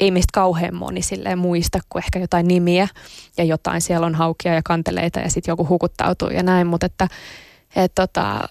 ei 0.00 0.10
meistä 0.10 0.30
kauhean 0.32 0.74
moni 0.74 1.02
silleen 1.02 1.38
muista 1.38 1.78
kuin 1.88 2.04
ehkä 2.04 2.18
jotain 2.18 2.48
nimiä 2.48 2.88
ja 3.36 3.44
jotain. 3.44 3.80
Siellä 3.80 4.06
on 4.06 4.14
haukia 4.14 4.54
ja 4.54 4.60
kanteleita 4.64 5.20
ja 5.20 5.30
sitten 5.30 5.52
joku 5.52 5.68
hukuttautuu 5.68 6.28
ja 6.28 6.42
näin, 6.42 6.66
mutta 6.66 6.86
että 6.86 7.08
et 7.76 7.92
tota, 7.94 8.48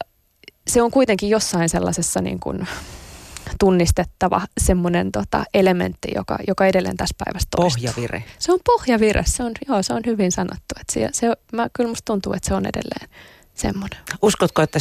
se 0.67 0.81
on 0.81 0.91
kuitenkin 0.91 1.29
jossain 1.29 1.69
sellaisessa 1.69 2.21
niin 2.21 2.39
kuin 2.39 2.67
tunnistettava 3.59 4.41
semmoinen 4.57 5.11
tota 5.11 5.43
elementti, 5.53 6.07
joka, 6.15 6.37
joka 6.47 6.65
edelleen 6.65 6.97
tässä 6.97 7.15
päivässä 7.25 7.47
toistuu. 7.55 7.83
Pohjavire. 7.83 8.23
Se 8.39 8.51
on 8.51 8.59
pohjavire, 8.65 9.23
se 9.25 9.43
on, 9.43 9.51
joo, 9.67 9.83
se 9.83 9.93
on 9.93 10.01
hyvin 10.05 10.31
sanottu. 10.31 10.75
Että 10.79 10.93
se, 10.93 11.09
se, 11.11 11.27
mä, 11.53 11.67
kyllä 11.73 11.89
musta 11.89 12.05
tuntuu, 12.05 12.33
että 12.33 12.47
se 12.47 12.53
on 12.53 12.65
edelleen 12.65 13.09
semmoinen. 13.53 13.99
Uskotko, 14.21 14.61
että 14.61 14.79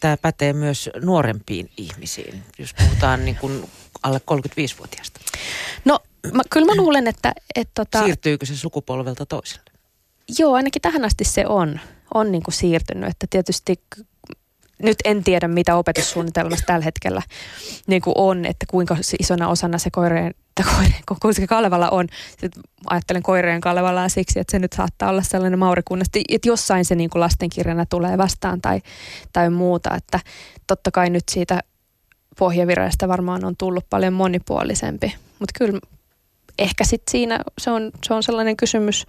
tämä 0.00 0.16
pätee 0.16 0.52
myös 0.52 0.90
nuorempiin 1.02 1.70
ihmisiin, 1.76 2.42
jos 2.58 2.74
puhutaan 2.74 3.24
niin 3.24 3.36
kuin 3.36 3.70
alle 4.02 4.20
35-vuotiaasta? 4.30 5.20
No 5.84 5.98
mä, 6.32 6.42
kyllä 6.50 6.66
mä 6.66 6.76
luulen, 6.76 7.06
että... 7.06 7.32
että 7.54 7.72
tota, 7.74 8.04
Siirtyykö 8.04 8.46
se 8.46 8.56
sukupolvelta 8.56 9.26
toiselle? 9.26 9.70
Joo, 10.38 10.54
ainakin 10.54 10.82
tähän 10.82 11.04
asti 11.04 11.24
se 11.24 11.46
on 11.46 11.80
on 12.14 12.32
niin 12.32 12.42
kuin 12.42 12.54
siirtynyt. 12.54 13.10
Että 13.10 13.26
tietysti 13.30 13.80
nyt 14.82 14.96
en 15.04 15.24
tiedä, 15.24 15.48
mitä 15.48 15.76
opetussuunnitelmassa 15.76 16.66
tällä 16.66 16.84
hetkellä 16.84 17.22
niin 17.86 18.02
kuin 18.02 18.14
on, 18.16 18.44
että 18.44 18.66
kuinka 18.70 18.96
isona 19.20 19.48
osana 19.48 19.78
se 19.78 19.90
koireen, 19.90 20.34
koireen 21.20 21.34
se 21.34 21.46
Kalevala 21.46 21.88
on. 21.88 22.06
Sitten 22.30 22.62
ajattelen 22.86 23.22
koireen 23.22 23.60
Kalevalaa 23.60 24.08
siksi, 24.08 24.40
että 24.40 24.50
se 24.50 24.58
nyt 24.58 24.72
saattaa 24.72 25.10
olla 25.10 25.22
sellainen 25.22 25.58
maurikunnas, 25.58 26.08
että 26.28 26.48
jossain 26.48 26.84
se 26.84 26.94
niin 26.94 27.10
kuin 27.10 27.20
lastenkirjana 27.20 27.86
tulee 27.86 28.18
vastaan 28.18 28.60
tai, 28.60 28.82
tai 29.32 29.50
muuta. 29.50 29.94
Että 29.94 30.20
totta 30.66 30.90
kai 30.90 31.10
nyt 31.10 31.24
siitä 31.30 31.60
pohjavirrasta 32.38 33.08
varmaan 33.08 33.44
on 33.44 33.56
tullut 33.56 33.86
paljon 33.90 34.12
monipuolisempi. 34.12 35.14
Mutta 35.38 35.58
kyllä 35.58 35.80
ehkä 36.58 36.84
sitten 36.84 37.10
siinä 37.10 37.40
se 37.58 37.70
on, 37.70 37.90
se 38.06 38.14
on 38.14 38.22
sellainen 38.22 38.56
kysymys, 38.56 39.06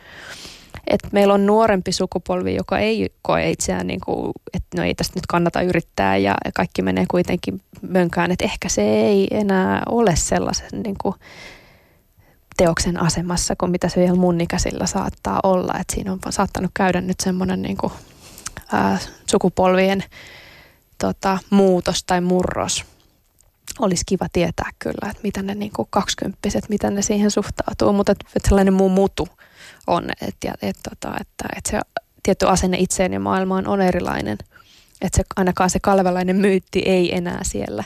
että 0.87 1.07
meillä 1.11 1.33
on 1.33 1.45
nuorempi 1.45 1.91
sukupolvi, 1.91 2.55
joka 2.55 2.79
ei 2.79 3.09
koe 3.21 3.49
itseään, 3.49 3.87
niin 3.87 4.01
kuin, 4.05 4.31
että 4.53 4.77
no 4.77 4.83
ei 4.83 4.95
tästä 4.95 5.13
nyt 5.15 5.25
kannata 5.27 5.61
yrittää 5.61 6.17
ja 6.17 6.35
kaikki 6.53 6.81
menee 6.81 7.05
kuitenkin 7.11 7.61
mönkään, 7.81 8.31
että 8.31 8.45
ehkä 8.45 8.69
se 8.69 8.81
ei 8.81 9.27
enää 9.31 9.83
ole 9.89 10.15
sellaisen 10.15 10.83
niin 10.83 10.95
kuin, 11.01 11.15
teoksen 12.57 13.01
asemassa 13.01 13.55
kuin 13.55 13.71
mitä 13.71 13.89
se 13.89 14.01
vielä 14.01 14.15
mun 14.15 14.41
ikäisillä 14.41 14.85
saattaa 14.85 15.39
olla. 15.43 15.73
Että 15.79 15.95
siinä 15.95 16.11
on 16.11 16.19
saattanut 16.29 16.71
käydä 16.73 17.01
nyt 17.01 17.19
semmoinen 17.19 17.61
niin 17.61 17.77
kuin, 17.77 17.93
ää, 18.71 18.97
sukupolvien 19.31 20.03
tota, 20.97 21.37
muutos 21.49 22.03
tai 22.03 22.21
murros. 22.21 22.85
Olisi 23.79 24.03
kiva 24.05 24.27
tietää 24.33 24.69
kyllä, 24.79 25.09
että 25.09 25.23
mitä 25.23 25.41
ne 25.41 25.55
niin 25.55 25.71
kuin 25.75 25.87
kaksikymppiset, 25.89 26.69
miten 26.69 26.95
ne 26.95 27.01
siihen 27.01 27.31
suhtautuu, 27.31 27.93
mutta 27.93 28.11
että 28.11 28.49
sellainen 28.49 28.73
muu 28.73 28.89
mutu– 28.89 29.27
on, 29.87 30.09
että, 30.21 30.53
et, 30.61 30.77
tota, 30.89 31.15
että, 31.21 31.45
että 31.57 31.71
se 31.71 31.79
tietty 32.23 32.47
asenne 32.47 32.77
itseen 32.77 33.13
ja 33.13 33.19
maailmaan 33.19 33.67
on 33.67 33.81
erilainen. 33.81 34.37
Että 35.01 35.17
se, 35.17 35.23
ainakaan 35.35 35.69
se 35.69 35.79
kalvelainen 35.79 36.35
myytti 36.35 36.79
ei 36.85 37.15
enää 37.15 37.39
siellä, 37.43 37.83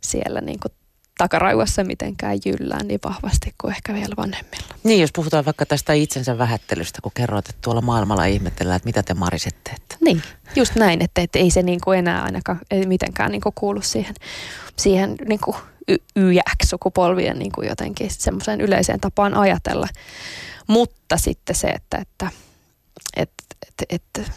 siellä 0.00 0.40
niin 0.40 0.60
kuin 0.60 0.72
takaraivossa 1.18 1.84
mitenkään 1.84 2.38
jyllää 2.44 2.82
niin 2.82 3.00
vahvasti 3.04 3.54
kuin 3.60 3.74
ehkä 3.74 3.94
vielä 3.94 4.14
vanhemmilla. 4.16 4.74
Niin, 4.84 5.00
jos 5.00 5.12
puhutaan 5.12 5.44
vaikka 5.44 5.66
tästä 5.66 5.92
itsensä 5.92 6.38
vähättelystä, 6.38 6.98
kun 7.02 7.12
kerroit, 7.14 7.48
että 7.48 7.62
tuolla 7.62 7.80
maailmalla 7.80 8.24
ihmetellään, 8.24 8.76
että 8.76 8.86
mitä 8.86 9.02
te 9.02 9.14
marisette. 9.14 9.70
Että. 9.70 9.96
Niin, 10.00 10.22
just 10.56 10.74
näin, 10.74 11.02
että, 11.02 11.20
että 11.20 11.38
ei 11.38 11.50
se 11.50 11.62
niin 11.62 11.80
kuin 11.84 11.98
enää 11.98 12.22
ainakaan 12.22 12.60
ei 12.70 12.86
mitenkään 12.86 13.30
niin 13.30 13.40
kuin 13.40 13.52
kuulu 13.54 13.82
siihen, 13.82 14.14
siihen 14.76 15.14
niin 15.28 15.40
kuin 15.40 15.56
YX-sukupolvien 16.16 17.38
niin 17.38 17.52
kuin 17.52 17.68
jotenkin 17.68 18.10
semmoiseen 18.10 18.60
yleiseen 18.60 19.00
tapaan 19.00 19.34
ajatella. 19.34 19.88
Mutta 20.66 21.16
sitten 21.16 21.56
se, 21.56 21.68
että, 21.68 21.98
että, 21.98 22.30
että, 23.16 23.44
että, 23.68 23.84
että 23.88 24.32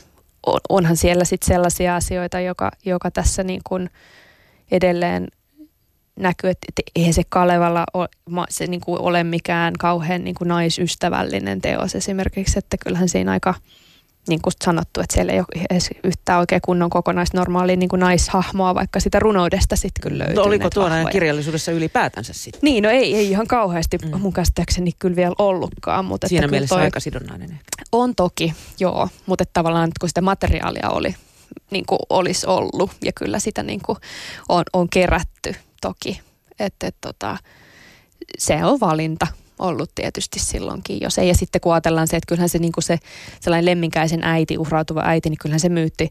on, 0.46 0.60
onhan 0.70 0.98
siellä 0.98 1.26
sitten 1.26 1.48
sellaisia 1.48 1.96
asioita, 1.96 2.40
joka, 2.40 2.72
joka 2.86 3.12
tässä 3.12 3.44
niin 3.44 3.62
kuin 3.70 3.90
edelleen 4.72 5.28
näkyy, 6.16 6.50
että, 6.50 6.66
että 6.68 6.82
eihän 6.96 7.14
se 7.14 7.24
Kalevalla 7.30 7.86
ole, 7.94 8.10
se 8.50 8.68
niin 8.68 8.82
kuin 8.82 9.02
ole 9.02 9.24
mikään 9.24 9.74
kauhean 9.80 10.24
niin 10.24 10.36
kuin 10.36 10.48
naisystävällinen 10.48 11.62
teos 11.62 11.96
esimerkiksi, 11.96 12.60
että 12.60 12.78
kyllähän 12.78 13.10
siinä 13.10 13.32
aika– 13.32 13.54
niin 14.28 14.42
kuin 14.42 14.54
sanottu, 14.64 15.02
että 15.02 15.14
siellä 15.14 15.34
ei 15.34 15.40
ole 15.40 15.66
edes 15.70 15.90
yhtään 16.04 16.40
oikein 16.40 16.62
kunnon 16.62 16.90
kokonaisnormaalia 16.90 17.76
niin 17.76 17.90
kuin 17.90 18.00
naishahmoa, 18.00 18.76
vaikka 18.76 19.00
sitä 19.00 19.20
runoudesta 19.20 19.76
sitten 19.76 20.02
kyllä 20.02 20.18
löytyy. 20.18 20.36
No 20.36 20.44
oliko 20.44 20.70
tuona 20.70 21.06
kirjallisuudessa 21.06 21.72
ylipäätänsä 21.72 22.34
sitten? 22.34 22.60
Niin, 22.62 22.84
no 22.84 22.90
ei, 22.90 23.16
ei 23.16 23.30
ihan 23.30 23.48
kauheasti 23.48 23.98
mm. 23.98 24.20
mun 24.22 24.34
käsittääkseni 24.34 24.92
kyllä 25.00 25.16
vielä 25.16 25.36
ollutkaan. 25.40 26.06
Mutta 26.06 26.28
Siinä 26.28 26.46
että 26.46 26.52
mielessä 26.52 26.76
toi 26.76 26.84
aika 26.84 27.00
sidonnainen 27.00 27.52
ehkä. 27.52 27.64
On 27.92 28.16
toki, 28.16 28.54
joo, 28.80 29.10
mutta 29.26 29.42
että 29.42 29.54
tavallaan 29.54 29.92
kun 30.00 30.10
sitä 30.10 30.22
materiaalia 30.22 30.90
oli, 30.90 31.16
niin 31.72 31.86
kuin 31.86 32.00
olisi 32.10 32.48
ollut 32.48 32.92
ja 33.04 33.12
kyllä 33.16 33.40
sitä 33.40 33.64
niin 33.64 33.82
kuin 33.86 33.98
on, 34.50 34.64
on 34.74 34.90
kerätty 34.90 35.56
toki, 35.82 36.22
että 36.60 36.88
et, 36.88 36.96
tota, 37.02 37.38
se 38.38 38.66
on 38.66 38.80
valinta 38.80 39.28
ollut 39.60 39.92
tietysti 39.96 40.40
silloinkin, 40.40 41.02
jos 41.02 41.18
ei. 41.18 41.28
Ja 41.28 41.36
sitten 41.36 41.62
kun 41.62 41.74
ajatellaan 41.74 42.08
se, 42.08 42.18
että 42.18 42.28
kyllähän 42.28 42.50
se, 42.50 42.60
niin 42.60 42.72
kuin 42.72 42.84
se 42.84 42.98
sellainen 43.40 43.66
lemminkäisen 43.66 44.24
äiti, 44.24 44.58
uhrautuva 44.58 45.02
äiti, 45.06 45.30
niin 45.30 45.38
kyllähän 45.42 45.60
se 45.60 45.70
myytti 45.70 46.10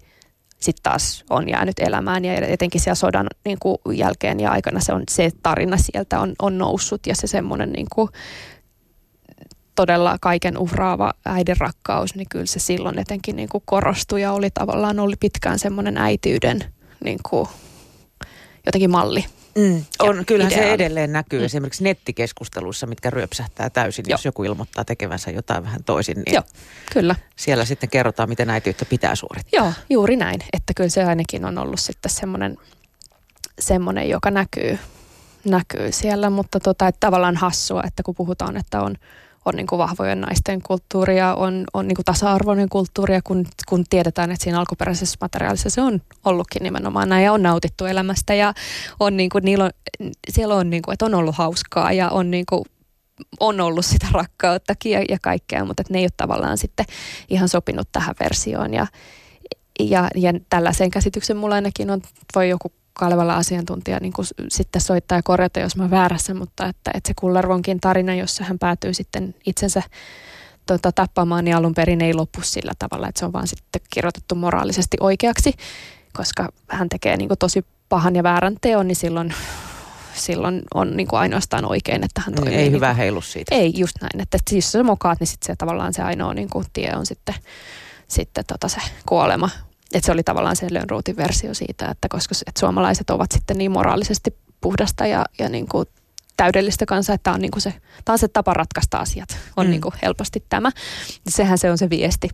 sitten 0.61 0.83
taas 0.83 1.25
on 1.31 1.49
jäänyt 1.49 1.79
elämään 1.79 2.25
ja 2.25 2.35
etenkin 2.47 2.81
siellä 2.81 2.95
sodan 2.95 3.27
niin 3.45 3.59
kuin 3.61 3.79
jälkeen 3.93 4.41
ja 4.41 4.51
aikana 4.51 4.81
se, 4.81 4.93
on, 4.93 5.03
se 5.11 5.31
tarina 5.43 5.77
sieltä 5.77 6.21
on, 6.21 6.35
on 6.43 6.59
noussut 6.59 7.07
ja 7.07 7.15
se 7.17 7.27
semmoinen 7.27 7.73
niin 7.73 7.87
kuin 7.95 8.09
todella 9.75 10.17
kaiken 10.21 10.59
uhraava 10.59 11.13
äidin 11.25 11.57
rakkaus, 11.57 12.15
niin 12.15 12.29
kyllä 12.31 12.47
se 12.47 12.59
silloin 12.59 12.99
etenkin 12.99 13.37
niin 13.37 13.49
kuin 13.49 13.63
korostui 13.67 14.23
ja 14.23 14.33
oli 14.33 14.51
tavallaan 14.51 15.01
oli 15.01 15.15
pitkään 15.21 15.59
semmoinen 15.59 15.97
äitiyden 15.97 16.65
niin 17.05 17.19
kuin 17.31 17.49
jotenkin 18.67 18.91
malli. 18.91 19.25
Mm, 19.59 19.85
on, 19.99 20.25
kyllähän 20.27 20.53
ideaali. 20.53 20.69
se 20.69 20.75
edelleen 20.75 21.13
näkyy 21.13 21.39
mm. 21.39 21.45
esimerkiksi 21.45 21.85
nettikeskusteluissa, 21.85 22.87
mitkä 22.87 23.11
ryöpsähtää 23.11 23.71
täysin, 23.71 24.05
Joo. 24.09 24.15
jos 24.15 24.25
joku 24.25 24.45
ilmoittaa 24.45 24.85
tekevänsä 24.85 25.31
jotain 25.31 25.65
vähän 25.65 25.85
toisin. 25.85 26.17
Niin 26.17 26.35
Joo, 26.35 26.43
kyllä. 26.93 27.15
Siellä 27.37 27.65
sitten 27.65 27.91
kerrotaan, 27.91 28.29
miten 28.29 28.51
äitiyttä 28.51 28.85
pitää 28.85 29.15
suorittaa. 29.15 29.65
Joo, 29.65 29.73
juuri 29.91 30.17
näin. 30.17 30.41
Että 30.53 30.75
kyllä 30.75 30.91
se 30.91 31.05
ainakin 31.05 31.45
on 31.45 31.59
ollut 31.59 31.81
sitten 31.81 32.11
semmoinen, 32.11 32.57
semmoinen 33.59 34.09
joka 34.09 34.31
näkyy, 34.31 34.79
näkyy 35.45 35.93
siellä, 35.93 36.31
mutta 36.31 36.61
tota, 36.61 36.89
että 36.89 37.01
tavallaan 37.01 37.37
hassua, 37.37 37.83
että 37.87 38.03
kun 38.03 38.15
puhutaan, 38.15 38.57
että 38.57 38.83
on– 38.83 38.95
on 39.49 39.57
niin 39.57 39.67
kuin 39.67 39.79
vahvojen 39.79 40.21
naisten 40.21 40.63
kulttuuria, 40.63 41.35
on, 41.35 41.65
on 41.75 41.89
niin 41.89 41.97
kuin 41.97 42.05
tasa-arvoinen 42.05 42.69
kulttuuria, 42.69 43.21
kun, 43.25 43.47
kun 43.69 43.85
tiedetään, 43.91 44.31
että 44.31 44.45
siinä 44.45 44.59
alkuperäisessä 44.59 45.19
materiaalissa 45.21 45.71
se 45.71 45.83
on 45.83 46.01
ollutkin 46.25 46.63
nimenomaan 46.63 47.09
näin 47.09 47.25
ja 47.25 47.33
on 47.33 47.43
nautittu 47.43 47.85
elämästä 47.85 48.35
ja 48.35 48.55
on 49.01 49.17
niin 49.17 49.31
kuin, 49.31 49.45
niillä 49.45 49.65
on, 49.65 49.71
siellä 50.31 50.55
on, 50.55 50.71
niin 50.71 50.83
kuin, 50.83 50.93
että 50.93 51.07
on 51.07 51.15
ollut 51.15 51.37
hauskaa 51.37 51.93
ja 51.93 52.09
on 52.09 52.31
niin 52.31 52.45
kuin 52.49 52.65
on 53.41 53.61
ollut 53.61 53.85
sitä 53.87 54.07
rakkauttakin 54.13 54.93
ja, 54.93 55.05
ja 55.09 55.19
kaikkea, 55.23 55.65
mutta 55.65 55.83
ne 55.91 55.99
ei 55.99 56.05
ole 56.05 56.11
tavallaan 56.17 56.59
sitten 56.59 56.87
ihan 57.29 57.49
sopinut 57.49 57.89
tähän 57.93 58.15
versioon. 58.21 58.75
Ja, 58.75 58.87
ja, 59.81 60.09
ja 60.15 60.33
tällaisen 60.51 60.91
käsityksen 60.91 61.37
mulla 61.37 61.55
ainakin 61.55 61.91
on, 61.91 62.03
voi 62.35 62.49
joku 62.49 62.73
Kalevalla 62.99 63.37
asiantuntija 63.37 63.99
niin 64.01 64.13
kuin 64.13 64.27
sitten 64.49 64.83
soittaa 64.83 65.19
ja 65.19 65.23
korjata, 65.23 65.61
jos 65.61 65.77
mä 65.77 65.91
väärässä, 65.91 66.35
mutta 66.35 66.67
että, 66.67 66.91
että 66.95 67.09
se 67.09 67.15
Kullervonkin 67.21 67.81
tarina, 67.81 68.15
jossa 68.15 68.45
hän 68.45 68.59
päätyy 68.59 68.95
sitten 68.95 69.35
itsensä 69.47 69.83
tota, 70.67 70.93
tappamaan, 70.93 71.45
niin 71.45 71.57
alun 71.57 71.75
perin 71.75 72.01
ei 72.01 72.15
lopu 72.15 72.39
sillä 72.43 72.73
tavalla, 72.79 73.09
että 73.09 73.19
se 73.19 73.25
on 73.25 73.33
vaan 73.33 73.47
sitten 73.47 73.81
kirjoitettu 73.91 74.35
moraalisesti 74.35 74.97
oikeaksi, 75.01 75.53
koska 76.13 76.49
hän 76.69 76.89
tekee 76.89 77.17
niin 77.17 77.29
kuin 77.29 77.39
tosi 77.39 77.65
pahan 77.89 78.17
ja 78.17 78.23
väärän 78.23 78.57
teon, 78.61 78.89
niin 78.89 78.97
silloin, 78.97 79.35
silloin 80.15 80.63
on 80.75 80.97
niin 80.97 81.09
kuin 81.09 81.21
ainoastaan 81.21 81.65
oikein, 81.65 82.05
että 82.05 82.23
hän 82.27 82.35
toimii. 82.35 82.55
Ei 82.55 82.63
niin 82.63 82.73
hyvä 82.73 82.87
kuin, 82.87 82.97
heilu 82.97 83.21
siitä. 83.21 83.55
Ei, 83.55 83.73
just 83.77 83.97
näin. 84.01 84.21
Että 84.21 84.39
siis 84.51 84.65
jos 84.65 84.73
sä 84.73 84.83
mokaat, 84.83 85.21
niin 85.21 85.27
sitten 85.27 85.47
se 85.47 85.57
tavallaan 85.57 85.95
se 85.95 86.03
ainoa 86.03 86.35
niin 86.35 86.51
kuin, 86.51 86.67
tie 86.73 86.93
on 86.97 87.07
sitten, 87.07 87.35
sitten 88.09 88.45
tota 88.47 88.69
se 88.69 88.81
kuolema. 89.07 89.51
Että 89.95 90.07
se 90.07 90.13
oli 90.13 90.23
tavallaan 90.23 90.57
se 90.57 90.67
Lönnruutin 90.71 91.17
versio 91.17 91.55
siitä, 91.55 91.87
että 91.91 92.09
koska 92.09 92.35
että 92.47 92.61
suomalaiset 92.61 93.11
ovat 93.11 93.33
sitten 93.33 93.59
niin 93.59 93.71
moraalisesti 93.71 94.37
puhdasta 94.61 95.07
ja, 95.07 95.25
ja 95.39 95.49
niin 95.49 95.69
kuin 95.69 95.87
täydellistä 96.37 96.87
kanssa, 96.87 97.13
että 97.13 97.23
tämä 97.23 97.35
on, 97.35 97.41
niin 97.41 97.51
kuin 97.51 97.63
se, 97.63 97.75
tämä 98.05 98.15
on 98.15 98.19
se 98.19 98.29
tapa 98.29 98.55
ratkaista 98.55 98.99
asiat, 98.99 99.29
on 99.57 99.67
Mm. 99.67 99.71
niin 99.71 99.81
kuin 99.81 99.95
helposti 100.03 100.45
tämä. 100.49 100.71
Ja 101.25 101.31
sehän 101.31 101.59
se 101.59 101.71
on 101.71 101.79
se 101.79 101.91
viesti, 101.91 102.29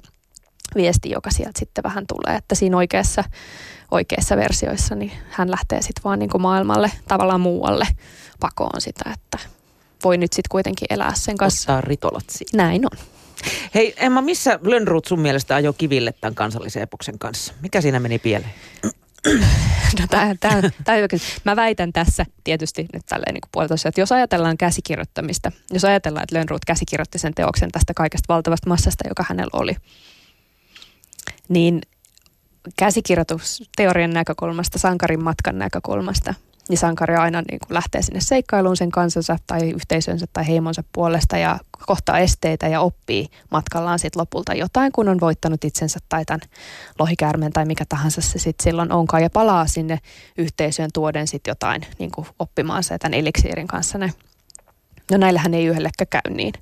viesti, 0.75 1.11
joka 1.11 1.31
sieltä 1.31 1.59
sitten 1.59 1.85
vähän 1.85 2.05
tulee, 2.07 2.37
että 2.37 2.55
siinä 2.55 2.77
oikeassa, 2.77 3.25
oikeissa 3.91 4.37
versioissa 4.37 4.95
niin 4.95 5.13
hän 5.31 5.51
lähtee 5.51 5.83
sitten 5.83 6.05
vaan 6.05 6.19
niin 6.19 6.31
kuin 6.31 6.43
maailmalle 6.43 6.91
tavallaan 7.09 7.41
muualle 7.41 7.87
pakoon 8.41 8.81
sitä, 8.81 9.11
että 9.15 9.49
voi 10.05 10.19
nyt 10.19 10.33
sitten 10.33 10.49
kuitenkin 10.51 10.87
elää 10.91 11.13
sen 11.15 11.37
kanssa. 11.37 11.73
Ottaa 11.73 11.81
ritolat 11.81 12.25
siitä. 12.31 12.57
Näin 12.57 12.85
on. 12.93 12.99
Hei 13.75 13.95
Emma, 13.97 14.23
missä 14.23 14.59
Lönnruut 14.63 15.05
sun 15.05 15.21
mielestä 15.21 15.55
ajoi 15.55 15.75
kiville 15.79 16.15
tämän 16.21 16.35
kansallisen 16.35 16.83
epoksen 16.83 17.19
kanssa? 17.19 17.55
Mikä 17.63 17.81
siinä 17.81 18.01
meni 18.01 18.19
pieleen? 18.19 18.55
No, 20.01 20.07
tää, 20.11 20.35
tää, 20.41 20.63
tää, 20.85 20.97
mä 21.45 21.57
väitän 21.57 21.93
tässä 21.93 22.27
tietysti 22.45 22.87
nyt 22.93 23.03
tälleen 23.09 23.35
niin 23.35 23.49
puolitoista, 23.53 23.89
että 23.89 24.01
jos 24.01 24.13
ajatellaan 24.13 24.57
käsikirjoittamista, 24.57 25.53
jos 25.73 25.85
ajatellaan, 25.85 26.23
että 26.23 26.37
Lönnruut 26.37 26.65
käsikirjoitti 26.65 27.19
sen 27.19 27.35
teoksen 27.35 27.73
tästä 27.73 27.95
kaikesta 27.95 28.35
valtavasta 28.35 28.69
massasta, 28.69 29.09
joka 29.09 29.25
hänellä 29.29 29.51
oli, 29.53 29.77
niin 31.49 31.81
käsikirjoitusteorian 32.77 34.11
näkökulmasta, 34.11 34.79
sankarin 34.79 35.25
matkan 35.25 35.59
näkökulmasta, 35.59 36.35
niin 36.69 36.79
sankari 36.79 37.17
aina 37.17 37.43
niin 37.51 37.61
kuin 37.67 37.75
lähtee 37.75 38.03
sinne 38.03 38.21
seikkailuun 38.21 38.77
sen 38.77 38.91
kansansa 38.91 39.37
tai 39.47 39.71
yhteisönsä 39.71 40.27
tai 40.33 40.47
heimonsa 40.49 40.85
puolesta 40.93 41.37
ja 41.37 41.59
kohtaa 41.87 42.19
esteitä 42.19 42.69
ja 42.69 42.81
oppii 42.81 43.27
matkallaan 43.51 43.99
sitten 43.99 44.21
lopulta 44.21 44.55
jotain, 44.55 44.93
kun 44.93 45.09
on 45.09 45.21
voittanut 45.21 45.65
itsensä 45.65 45.99
tai 46.09 46.25
tämän 46.25 46.41
lohikäärmeen 46.99 47.53
tai 47.53 47.65
mikä 47.65 47.85
tahansa 47.89 48.21
se 48.21 48.39
sitten 48.39 48.65
silloin 48.65 48.93
onkaan 48.93 49.23
ja 49.23 49.31
palaa 49.31 49.67
sinne 49.67 49.99
yhteisöön 50.39 50.91
tuoden 50.95 51.27
sitten 51.27 51.51
jotain 51.51 51.87
niin 51.99 52.11
kuin 52.11 52.27
oppimaan 52.39 52.85
se 52.85 52.99
tämän 52.99 53.15
eliksiirin 53.15 53.67
kanssa. 53.67 53.99
Ne. 53.99 54.13
No 55.11 55.17
näillähän 55.17 55.55
ei 55.55 55.67
yhdellekään 55.67 56.09
käy 56.11 56.35
niin 56.35 56.53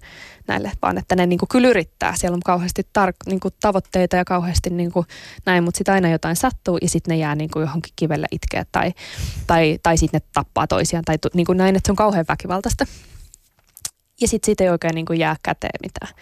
näille, 0.49 0.72
vaan 0.82 0.99
että 0.99 1.16
ne 1.16 1.26
niin 1.26 1.38
kuin 1.38 1.49
kyllä 1.49 1.68
yrittää. 1.68 2.16
Siellä 2.16 2.34
on 2.34 2.42
kauheasti 2.44 2.82
tar- 2.99 3.26
niin 3.26 3.40
kuin 3.40 3.54
tavoitteita 3.61 4.16
ja 4.16 4.25
kauheasti 4.25 4.70
niin 4.70 4.92
kuin 4.92 5.06
näin, 5.46 5.64
mutta 5.64 5.78
sitten 5.78 5.94
aina 5.94 6.11
jotain 6.11 6.37
sattuu 6.37 6.78
ja 6.82 6.88
sitten 6.88 7.12
ne 7.12 7.18
jää 7.18 7.34
niin 7.34 7.50
kuin 7.50 7.61
johonkin 7.61 7.92
kivelle 7.96 8.26
itkeä 8.30 8.64
tai, 8.72 8.92
tai, 9.46 9.78
tai 9.82 9.96
sitten 9.96 10.20
ne 10.20 10.28
tappaa 10.34 10.66
toisiaan 10.66 11.04
tai 11.04 11.16
niin 11.34 11.46
kuin 11.46 11.58
näin, 11.58 11.76
että 11.76 11.88
se 11.88 11.92
on 11.92 11.96
kauhean 11.96 12.25
väkivaltaista. 12.28 12.87
Ja 14.20 14.28
sitten 14.28 14.46
siitä 14.46 14.64
ei 14.64 14.70
oikein 14.70 14.94
niin 14.94 15.07
kuin 15.07 15.18
jää 15.18 15.37
käteen 15.42 15.78
mitään. 15.83 16.14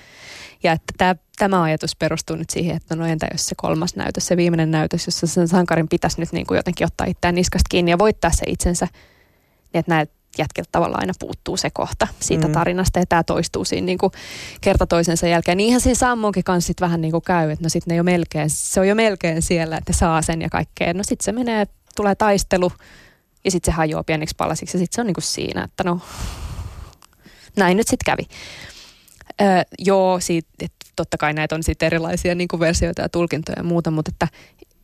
Ja 0.62 0.72
että 0.72 0.92
tämä, 0.98 1.16
tämä 1.38 1.62
ajatus 1.62 1.96
perustuu 1.96 2.36
nyt 2.36 2.50
siihen, 2.50 2.76
että 2.76 2.96
no 2.96 3.06
entä 3.06 3.26
jos 3.32 3.46
se 3.46 3.54
kolmas 3.56 3.96
näytös, 3.96 4.26
se 4.26 4.36
viimeinen 4.36 4.70
näytös, 4.70 5.06
jossa 5.06 5.26
sen 5.26 5.48
sankarin 5.48 5.88
pitäisi 5.88 6.20
nyt 6.20 6.32
niin 6.32 6.46
kuin 6.46 6.56
jotenkin 6.56 6.86
ottaa 6.86 7.06
itseään 7.06 7.34
niskasta 7.34 7.68
kiinni 7.70 7.90
ja 7.90 7.98
voittaa 7.98 8.30
se 8.30 8.44
itsensä, 8.46 8.88
niin 9.72 9.80
että 9.80 9.92
näet 9.92 10.10
jätkiltä 10.40 10.68
tavallaan 10.72 11.02
aina 11.02 11.12
puuttuu 11.18 11.56
se 11.56 11.70
kohta 11.70 12.08
siitä 12.20 12.46
Mm. 12.46 12.52
tarinasta 12.52 12.98
ja 12.98 13.06
tämä 13.08 13.22
toistuu 13.24 13.64
siinä 13.64 13.84
niin 13.86 13.98
kuin 13.98 14.12
kerta 14.60 14.86
toisensa 14.86 15.26
jälkeen. 15.26 15.56
Niinhän 15.56 15.80
siinä 15.80 15.94
Sammonkin 15.94 16.44
kanssa 16.44 16.66
sit 16.66 16.80
vähän 16.80 17.00
niin 17.00 17.12
kuin 17.12 17.22
käy, 17.22 17.50
että 17.50 17.64
no 17.64 17.68
sitten 17.68 17.92
ne 17.92 17.96
jo 17.96 18.02
melkein, 18.02 18.50
se 18.50 18.80
on 18.80 18.88
jo 18.88 18.94
melkein 18.94 19.42
siellä, 19.42 19.76
että 19.76 19.92
saa 19.92 20.22
sen 20.22 20.42
ja 20.42 20.48
kaikkea. 20.50 20.94
No 20.94 21.02
sitten 21.02 21.24
se 21.24 21.32
menee, 21.32 21.66
tulee 21.96 22.14
taistelu 22.14 22.72
ja 23.44 23.50
sitten 23.50 23.72
se 23.72 23.76
hajoaa 23.76 24.04
pieniksi 24.04 24.34
palasiksi 24.38 24.76
ja 24.76 24.78
sitten 24.78 24.94
se 24.94 25.00
on 25.00 25.06
niin 25.06 25.14
kuin 25.14 25.24
siinä, 25.24 25.64
että 25.64 25.84
no 25.84 26.00
näin 27.56 27.76
nyt 27.76 27.88
sitten 27.88 28.12
kävi. 28.16 28.28
Öö, 29.40 29.62
joo, 29.78 30.20
siitä, 30.20 30.48
et, 30.62 30.72
totta 30.96 31.16
kai 31.16 31.32
näitä 31.32 31.54
on 31.54 31.62
sitten 31.62 31.86
erilaisia 31.86 32.34
niin 32.34 32.48
kuin 32.48 32.60
versioita 32.60 33.02
ja 33.02 33.08
tulkintoja 33.08 33.58
ja 33.58 33.64
muuta, 33.64 33.90
mutta 33.90 34.10
että 34.14 34.28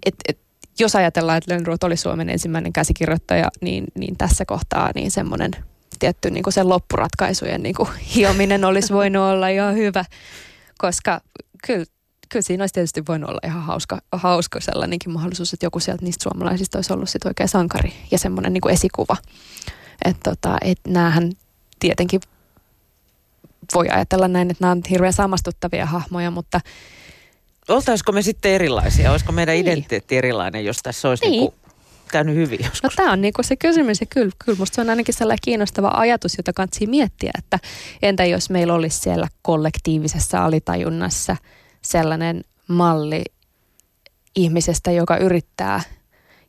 et, 0.07 0.15
et, 0.29 0.39
jos 0.79 0.97
ajatellaan, 0.97 1.39
että 1.39 1.55
Lönnruut 1.55 1.85
oli 1.85 1.97
Suomen 1.97 2.31
ensimmäinen 2.31 2.73
käsikirjoittaja, 2.73 3.51
niin, 3.61 3.85
niin 3.95 4.17
tässä 4.17 4.45
kohtaa 4.45 4.91
niin 4.95 5.11
semmoinen 5.11 5.51
tietty 5.99 6.31
niin 6.31 6.43
kuin 6.43 6.55
sen 6.55 6.69
loppuratkaisujen 6.69 7.63
niin 7.63 7.75
kuin 7.75 7.89
hiominen 8.15 8.65
olisi 8.65 8.93
voinut 8.93 9.23
olla 9.23 9.49
ihan 9.49 9.75
hyvä, 9.75 10.05
koska 10.79 11.21
kyllä, 11.67 11.85
kyllä 12.29 12.43
siinä 12.43 12.63
olisi 12.63 12.75
tietysti 12.75 13.03
voinut 13.09 13.31
olla 13.31 13.41
ihan 13.45 13.63
hauska, 13.63 13.99
hauska 14.13 14.61
sellainenkin 14.61 15.13
mahdollisuus, 15.13 15.53
että 15.53 15.67
joku 15.67 15.81
sieltä 15.81 16.05
niistä 16.05 16.23
suomalaisista 16.23 16.79
olisi 16.79 16.93
ollut 16.93 17.09
sit 17.09 17.27
oikein 17.27 17.49
sankari 17.49 17.93
ja 18.11 18.19
semmoinen 18.19 18.53
niin 18.53 18.71
esikuva. 18.71 19.17
Että 20.05 20.31
tota, 20.31 20.59
et 20.61 20.81
näähän 20.89 21.33
tietenkin 21.79 22.21
voi 23.75 23.89
ajatella 23.89 24.29
näin, 24.29 24.51
että 24.51 24.65
nämä 24.65 24.71
on 24.71 24.83
hirveän 24.91 25.13
samastuttavia 25.13 25.87
hahmoja, 25.87 26.31
mutta 26.31 26.61
Oltaisiko 27.69 28.13
me 28.13 28.23
sitten 28.23 28.53
erilaisia? 28.53 29.11
Olisiko 29.13 29.33
meidän 29.33 29.53
Niin. 29.53 29.67
identiteetti 29.67 30.17
erilainen, 30.17 30.65
jos 30.65 30.77
tässä 30.83 31.09
olisi 31.09 31.25
Niin. 31.25 31.31
niin. 31.33 31.41
niinku 31.41 31.57
käynyt 32.11 32.35
hyvin 32.35 32.59
No 32.61 32.67
joskus? 32.67 32.95
tämä 32.97 33.13
on 33.13 33.21
niinku 33.21 33.43
se 33.43 33.57
kysymys 33.57 34.01
ja 34.01 34.07
kyllä, 34.11 34.31
kyllä 34.45 34.59
musta 34.59 34.75
se 34.75 34.81
on 34.81 34.91
ainakin 34.91 35.15
sellainen 35.15 35.39
kiinnostava 35.45 35.91
ajatus, 35.95 36.37
jota 36.37 36.53
kannattaa 36.53 36.89
miettiä, 36.89 37.31
että 37.39 37.59
entä 38.03 38.25
jos 38.25 38.51
meillä 38.51 38.75
olisi 38.75 38.99
siellä 38.99 39.29
kollektiivisessa 39.43 40.45
alitajunnassa 40.45 41.37
sellainen 41.83 42.45
malli 42.69 43.25
ihmisestä, 44.37 44.91
joka 44.91 45.17
yrittää 45.17 45.81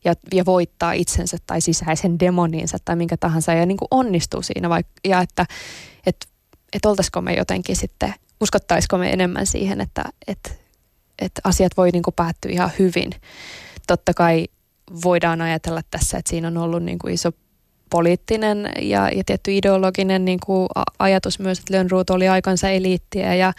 ja, 0.06 0.13
ja 0.34 0.45
voittaa 0.45 0.91
itsensä 0.91 1.38
tai 1.47 1.62
sisäisen 1.62 2.19
demoninsa 2.19 2.77
tai 2.86 2.95
minkä 2.95 3.17
tahansa 3.17 3.53
ja 3.53 3.65
niin 3.65 3.77
kuin 3.77 3.88
onnistuu 3.91 4.41
siinä 4.41 4.67
vaik- 4.69 4.99
ja 5.10 5.21
että 5.21 5.45
et, 6.06 6.27
et 6.73 6.86
oltaisiko 6.86 7.21
me 7.21 7.34
jotenkin 7.34 7.75
sitten, 7.75 8.13
uskottaisiko 8.41 8.97
me 8.97 9.13
enemmän 9.13 9.45
siihen, 9.45 9.82
että 9.82 10.03
et, 10.27 10.66
et 11.21 11.32
asiat 11.43 11.77
voi 11.77 11.91
niin 11.91 12.03
kuin 12.03 12.13
päättyä 12.13 12.51
ihan 12.51 12.71
hyvin. 12.80 13.12
Totta 13.88 14.13
kai 14.13 14.47
voidaan 15.03 15.41
ajatella 15.41 15.82
tässä, 15.91 16.17
että 16.17 16.30
siinä 16.30 16.47
on 16.47 16.58
ollut 16.58 16.84
niin 16.84 16.99
kuin 16.99 17.13
iso 17.13 17.32
poliittinen 17.89 18.71
ja, 18.82 19.10
ja 19.10 19.23
tietty 19.25 19.58
ideologinen 19.58 20.25
niin 20.25 20.39
kuin 20.45 20.67
ajatus 20.99 21.39
myös, 21.39 21.60
että 21.60 21.73
Lönnruut 21.73 22.10
oli 22.10 22.27
aikansa 22.27 22.69
eliittiä 22.69 23.36
ja, 23.36 23.53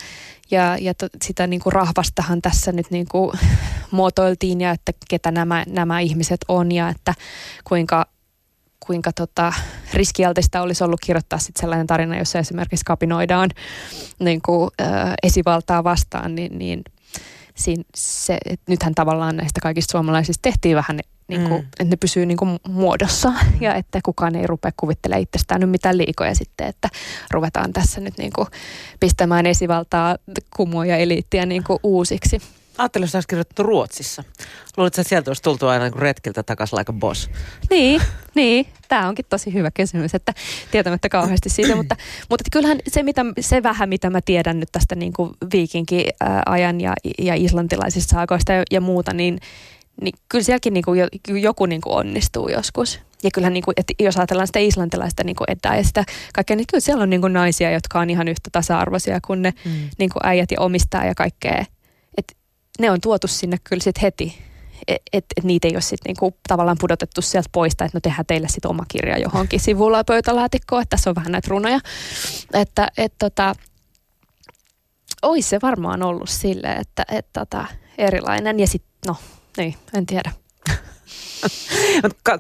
ja, 0.50 0.76
ja 0.80 0.94
to, 0.94 1.06
sitä 1.24 1.46
niin 1.46 1.60
kuin 1.60 1.72
rahvastahan 1.72 2.42
tässä 2.42 2.72
nyt 2.72 2.90
niin 2.90 3.06
kuin 3.10 3.38
muotoiltiin 3.90 4.60
ja 4.60 4.70
että 4.70 4.92
ketä 5.08 5.30
nämä, 5.30 5.64
nämä 5.68 6.00
ihmiset 6.00 6.40
on 6.48 6.72
ja 6.72 6.88
että 6.88 7.14
kuinka, 7.64 8.06
kuinka 8.86 9.12
tota, 9.12 9.52
riskialtista 9.94 10.62
olisi 10.62 10.84
ollut 10.84 11.00
kirjoittaa 11.00 11.38
sit 11.38 11.56
sellainen 11.56 11.86
tarina, 11.86 12.18
jossa 12.18 12.38
esimerkiksi 12.38 12.84
kapinoidaan 12.84 13.50
niin 14.18 14.40
kuin, 14.44 14.70
äh, 14.80 15.14
esivaltaa 15.22 15.84
vastaan, 15.84 16.34
niin, 16.34 16.58
niin 16.58 16.82
siinä 17.58 17.82
se, 17.94 18.38
että 18.44 18.64
nythän 18.72 18.94
tavallaan 18.94 19.36
näistä 19.36 19.60
kaikista 19.62 19.92
suomalaisista 19.92 20.42
tehtiin 20.42 20.76
vähän 20.76 20.98
niin 21.28 21.40
kuin, 21.40 21.52
Mm. 21.52 21.56
mm. 21.58 21.66
että 21.80 21.84
ne 21.84 21.96
pysyy 21.96 22.26
niin 22.26 22.36
kuin 22.36 22.58
muodossa 22.68 23.32
ja 23.60 23.74
että 23.74 24.00
kukaan 24.04 24.34
ei 24.34 24.46
rupea 24.46 24.70
kuvittelemaan 24.76 25.22
itsestään 25.22 25.60
nyt 25.60 25.70
mitään 25.70 25.98
liikoja 25.98 26.34
sitten, 26.34 26.66
että 26.66 26.88
ruvetaan 27.30 27.72
tässä 27.72 28.00
nyt 28.00 28.18
niin 28.18 28.32
kuin 28.34 28.48
pistämään 29.00 29.46
esivaltaa 29.46 30.16
kumoa 30.56 30.86
ja 30.86 30.96
eliittiä 30.96 31.46
niin 31.46 31.64
kuin 31.64 31.78
uusiksi. 31.82 32.38
Ajattelin, 32.78 33.04
jos 33.04 33.14
olisi 33.14 33.28
kirjoitettu 33.28 33.62
Ruotsissa. 33.62 34.24
Luuletko, 34.76 35.00
että 35.00 35.08
sieltä 35.08 35.30
olisi 35.30 35.42
tultu 35.42 35.66
aina 35.66 35.84
niin 35.84 35.92
kuin 35.92 36.02
retkiltä 36.02 36.42
takaisin 36.42 36.78
like 36.78 36.92
boss? 36.92 37.30
Niin, 37.70 38.02
niin. 38.34 38.66
Tämä 38.88 39.08
onkin 39.08 39.24
tosi 39.28 39.54
hyvä 39.54 39.70
kysymys, 39.70 40.14
että 40.14 40.34
tietämättä 40.70 41.08
kauheasti 41.08 41.48
siitä, 41.48 41.76
mutta, 41.76 41.96
mutta 42.28 42.42
että 42.42 42.50
kyllähän 42.52 42.78
se, 42.88 43.02
mitä, 43.02 43.24
se 43.40 43.62
vähän, 43.62 43.88
mitä 43.88 44.10
mä 44.10 44.20
tiedän 44.24 44.60
nyt 44.60 44.68
tästä 44.72 44.94
niin 44.94 45.12
kuin 45.12 45.30
viikinki-ajan 45.52 46.80
ja, 46.80 46.94
ja 47.18 47.34
islantilaisista 47.34 48.10
saakoista 48.10 48.52
ja, 48.52 48.62
ja 48.70 48.80
muuta, 48.80 49.14
niin, 49.14 49.38
niin 50.00 50.14
kyllä 50.28 50.44
sielläkin 50.44 50.74
niin 50.74 50.84
kuin 50.84 51.00
jo, 51.00 51.06
joku 51.40 51.66
niin 51.66 51.80
kuin 51.80 51.96
onnistuu 51.96 52.48
joskus. 52.48 53.00
Ja 53.22 53.30
kyllähän, 53.34 53.52
niin 53.52 53.64
kuin, 53.64 53.74
että 53.76 53.92
jos 53.98 54.16
ajatellaan 54.16 54.46
sitä 54.46 54.58
islantilaista 54.58 55.24
niin 55.24 55.36
kuin 55.36 55.50
edaa 55.50 55.76
ja 55.76 55.84
sitä 55.84 56.04
kaikkea, 56.34 56.56
niin 56.56 56.66
kyllä 56.70 56.80
siellä 56.80 57.02
on 57.02 57.10
niin 57.10 57.20
kuin 57.20 57.32
naisia, 57.32 57.70
jotka 57.70 58.00
on 58.00 58.10
ihan 58.10 58.28
yhtä 58.28 58.50
tasa-arvoisia 58.52 59.20
kuin 59.26 59.42
ne 59.42 59.54
Mm. 59.64 59.70
niin 59.98 60.10
kuin 60.10 60.26
äijät 60.26 60.50
ja 60.50 60.60
omistaa 60.60 61.04
ja 61.04 61.14
kaikkea. 61.14 61.64
Ne 62.78 62.90
on 62.90 63.00
tuotu 63.00 63.28
sinne 63.28 63.56
kyllä 63.64 63.82
sit 63.82 64.02
heti, 64.02 64.38
et, 64.88 65.24
et 65.36 65.44
niitä 65.44 65.68
ei 65.68 65.74
ole 65.74 65.80
sitten 65.80 66.10
niinku 66.10 66.36
tavallaan 66.48 66.76
pudotettu 66.80 67.22
sieltä 67.22 67.48
pois, 67.52 67.72
että 67.72 67.88
no 67.94 68.00
tehdään 68.00 68.26
teille 68.26 68.48
sitten 68.48 68.70
oma 68.70 68.84
kirja 68.88 69.18
johonkin 69.18 69.60
sivulla 69.60 70.04
pöytälaatikkoon, 70.04 70.82
että 70.82 70.96
tässä 70.96 71.10
on 71.10 71.16
vähän 71.16 71.32
näitä 71.32 71.48
runoja. 71.50 71.80
Että 72.52 72.88
et 72.98 73.14
tota, 73.18 73.54
olisi 75.22 75.48
se 75.48 75.58
varmaan 75.62 76.02
ollut 76.02 76.28
sille, 76.28 76.72
että 76.72 77.04
et 77.08 77.26
tota, 77.32 77.66
erilainen 77.98 78.60
ja 78.60 78.66
sitten, 78.66 78.90
no 79.06 79.16
niin, 79.56 79.74
en 79.94 80.06
tiedä. 80.06 80.32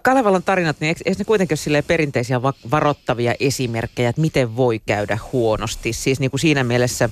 Kalevalan 0.02 0.42
tarinat, 0.42 0.76
niin 0.80 0.88
eikö, 0.88 1.00
ne 1.18 1.24
kuitenkin 1.24 1.58
ole 1.70 1.82
perinteisiä 1.82 2.42
varoittavia 2.42 3.34
esimerkkejä, 3.40 4.08
että 4.08 4.20
miten 4.20 4.56
voi 4.56 4.78
käydä 4.78 5.18
huonosti? 5.32 5.92
Siis 5.92 6.20
niin 6.20 6.30
kuin 6.30 6.40
siinä 6.40 6.64
mielessä 6.64 7.08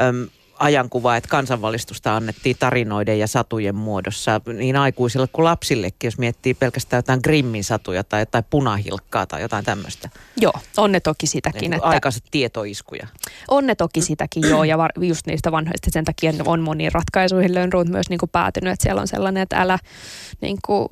äm, 0.00 0.28
ajankuva, 0.58 1.16
että 1.16 1.28
kansanvalistusta 1.28 2.16
annettiin 2.16 2.56
tarinoiden 2.58 3.18
ja 3.18 3.26
satujen 3.26 3.74
muodossa 3.74 4.40
niin 4.56 4.76
aikuisille 4.76 5.26
kuin 5.32 5.44
lapsillekin, 5.44 6.06
jos 6.06 6.18
miettii 6.18 6.54
pelkästään 6.54 6.98
jotain 6.98 7.20
Grimmin 7.22 7.64
satuja 7.64 8.04
tai 8.04 8.20
jotain 8.20 8.44
punahilkkaa 8.50 9.26
tai 9.26 9.42
jotain 9.42 9.64
tämmöistä. 9.64 10.08
Joo, 10.36 10.52
on 10.76 10.92
ne 10.92 11.00
toki 11.00 11.26
sitäkin. 11.26 11.60
Niin, 11.60 11.72
että 11.72 11.88
aikaiset 11.88 12.24
tietoiskuja. 12.30 13.06
On 13.48 13.66
ne 13.66 13.74
toki 13.74 14.00
sitäkin, 14.00 14.48
joo, 14.48 14.64
ja 14.64 14.78
var, 14.78 14.90
just 15.00 15.26
niistä 15.26 15.52
vanhoista 15.52 15.90
sen 15.90 16.04
takia 16.04 16.32
on 16.46 16.60
moniin 16.60 16.92
ratkaisuihin 16.92 17.54
Lönnruut 17.54 17.88
myös 17.88 18.08
niin 18.10 18.18
kuin 18.18 18.30
päätynyt, 18.30 18.72
että 18.72 18.82
siellä 18.82 19.00
on 19.00 19.08
sellainen, 19.08 19.42
että 19.42 19.56
älä 19.56 19.78
niin 20.40 20.58
kuin, 20.66 20.86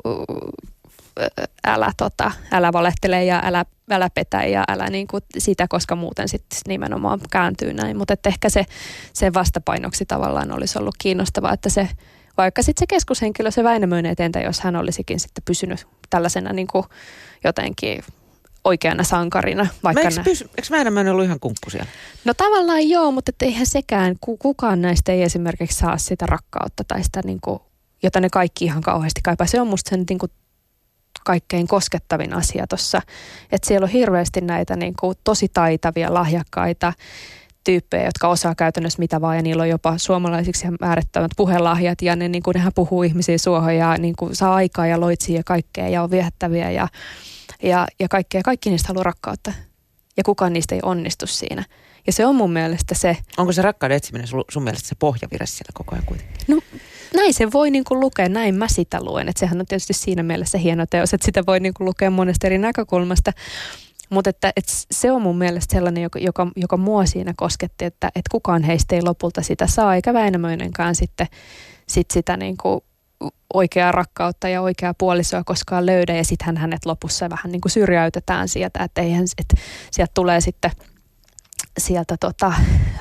älä, 1.66 1.92
tota, 1.96 2.32
älä 2.52 2.72
valehtele 2.72 3.24
ja 3.24 3.42
älä, 3.44 3.64
älä 3.90 4.10
petä 4.14 4.44
ja 4.44 4.64
älä 4.68 4.90
niin 4.90 5.06
kuin 5.06 5.22
sitä, 5.38 5.66
koska 5.68 5.96
muuten 5.96 6.28
sitten 6.28 6.58
nimenomaan 6.68 7.20
kääntyy 7.30 7.72
näin. 7.72 7.96
Mutta 7.96 8.14
ehkä 8.26 8.48
se, 8.48 8.64
se 9.12 9.34
vastapainoksi 9.34 10.04
tavallaan 10.04 10.52
olisi 10.52 10.78
ollut 10.78 10.94
kiinnostavaa, 10.98 11.52
että 11.52 11.68
se 11.68 11.88
vaikka 12.36 12.62
sitten 12.62 12.82
se 12.82 12.86
keskushenkilö, 12.86 13.50
se 13.50 13.64
Väinämöinen, 13.64 14.12
että 14.12 14.24
entä 14.24 14.40
jos 14.40 14.60
hän 14.60 14.76
olisikin 14.76 15.20
sitten 15.20 15.44
pysynyt 15.44 15.86
tällaisena 16.10 16.52
niin 16.52 16.66
kuin 16.66 16.84
jotenkin 17.44 18.02
oikeana 18.64 19.04
sankarina. 19.04 19.66
Vaikka 19.84 20.02
eikö, 20.02 20.22
pysy, 20.24 20.44
eikö 20.44 20.68
Väinämöinen 20.70 21.12
ollut 21.12 21.24
ihan 21.24 21.40
kunkku 21.40 21.70
siellä? 21.70 21.90
No 22.24 22.34
tavallaan 22.34 22.88
joo, 22.88 23.10
mutta 23.10 23.32
eihän 23.42 23.66
sekään, 23.66 24.16
kukaan 24.20 24.82
näistä 24.82 25.12
ei 25.12 25.22
esimerkiksi 25.22 25.78
saa 25.78 25.98
sitä 25.98 26.26
rakkautta 26.26 26.84
tai 26.88 27.04
sitä 27.04 27.20
niin 27.24 27.40
kuin, 27.40 27.60
jota 28.02 28.20
ne 28.20 28.28
kaikki 28.30 28.64
ihan 28.64 28.82
kauheasti 28.82 29.20
kaipaa. 29.24 29.46
Se 29.46 29.60
on 29.60 29.66
musta 29.66 29.90
sen 29.90 30.04
niin 30.08 30.18
kuin 30.18 30.32
kaikkein 31.24 31.66
koskettavin 31.66 32.34
asia 32.34 32.66
tuossa. 32.66 33.02
Että 33.52 33.68
siellä 33.68 33.84
on 33.84 33.90
hirveästi 33.90 34.40
näitä 34.40 34.76
niin 34.76 34.94
kuin 35.00 35.16
tosi 35.24 35.48
taitavia, 35.52 36.14
lahjakkaita 36.14 36.92
tyyppejä, 37.64 38.04
jotka 38.04 38.28
osaa 38.28 38.54
käytännössä 38.54 38.98
mitä 38.98 39.20
vaan 39.20 39.36
ja 39.36 39.42
niillä 39.42 39.62
on 39.62 39.68
jopa 39.68 39.98
suomalaisiksi 39.98 40.66
määrittävät 40.80 41.30
puhelahjat 41.36 42.02
ja 42.02 42.16
ne, 42.16 42.28
niin 42.28 42.42
kuin, 42.42 42.54
nehän 42.54 42.72
puhuu 42.74 43.02
ihmisiä 43.02 43.38
suohon 43.38 43.76
ja 43.76 43.96
niin 43.98 44.14
kuin, 44.18 44.36
saa 44.36 44.54
aikaa 44.54 44.86
ja 44.86 45.00
loitsia 45.00 45.36
ja 45.36 45.42
kaikkea 45.44 45.88
ja 45.88 46.02
on 46.02 46.10
viehättäviä 46.10 46.70
ja, 46.70 46.88
ja, 47.62 47.86
ja 48.00 48.08
kaikkea. 48.08 48.42
Kaikki 48.44 48.70
niistä 48.70 48.88
haluaa 48.88 49.04
rakkautta 49.04 49.52
ja 50.16 50.24
kukaan 50.24 50.52
niistä 50.52 50.74
ei 50.74 50.80
onnistu 50.82 51.26
siinä. 51.26 51.64
Ja 52.06 52.12
se 52.12 52.26
on 52.26 52.36
mun 52.36 52.52
mielestä 52.52 52.94
se... 52.94 53.16
Onko 53.36 53.52
se 53.52 53.62
rakkauden 53.62 53.96
etsiminen 53.96 54.26
sun, 54.26 54.44
sun 54.50 54.62
mielestä 54.62 54.88
se 54.88 54.94
pohjavire 54.98 55.46
siellä 55.46 55.70
koko 55.74 55.94
ajan 55.94 56.06
kuitenkin? 56.06 56.36
No 56.48 56.60
näin 57.14 57.34
se 57.34 57.52
voi 57.52 57.70
niin 57.70 57.84
kuin 57.84 58.00
lukea, 58.00 58.28
näin 58.28 58.54
mä 58.54 58.68
sitä 58.68 59.04
luen. 59.04 59.28
Että 59.28 59.40
sehän 59.40 59.60
on 59.60 59.66
tietysti 59.66 59.92
siinä 59.92 60.22
mielessä 60.22 60.58
hieno 60.58 60.86
teos, 60.90 61.14
että 61.14 61.24
sitä 61.24 61.42
voi 61.46 61.60
niin 61.60 61.74
kuin 61.74 61.84
lukea 61.84 62.10
monesta 62.10 62.46
eri 62.46 62.58
näkökulmasta. 62.58 63.32
Mutta 64.10 64.30
että, 64.30 64.52
että 64.56 64.72
se 64.90 65.12
on 65.12 65.22
mun 65.22 65.38
mielestä 65.38 65.72
sellainen, 65.72 66.02
joka, 66.02 66.18
joka, 66.18 66.46
joka 66.56 66.76
mua 66.76 67.06
siinä 67.06 67.34
kosketti, 67.36 67.84
että, 67.84 68.06
että 68.06 68.28
kukaan 68.30 68.62
heistä 68.62 68.94
ei 68.94 69.02
lopulta 69.02 69.42
sitä 69.42 69.66
saa, 69.66 69.94
eikä 69.94 70.14
Väinämöinenkään 70.14 70.94
sitten 70.94 71.26
sit 71.88 72.10
sitä 72.10 72.36
niin 72.36 72.56
kuin 72.56 72.80
oikeaa 73.54 73.92
rakkautta 73.92 74.48
ja 74.48 74.62
oikeaa 74.62 74.94
puolisoa 74.94 75.44
koskaan 75.44 75.86
löydä. 75.86 76.16
Ja 76.16 76.24
sitten 76.24 76.56
hänet 76.56 76.86
lopussa 76.86 77.30
vähän 77.30 77.52
niin 77.52 77.60
kuin 77.60 77.72
syrjäytetään 77.72 78.48
sieltä, 78.48 78.84
että, 78.84 79.02
eihän, 79.02 79.24
että 79.38 79.56
sieltä 79.90 80.12
tulee 80.14 80.40
sitten– 80.40 80.70
sieltä 81.78 82.16
tota, 82.20 82.52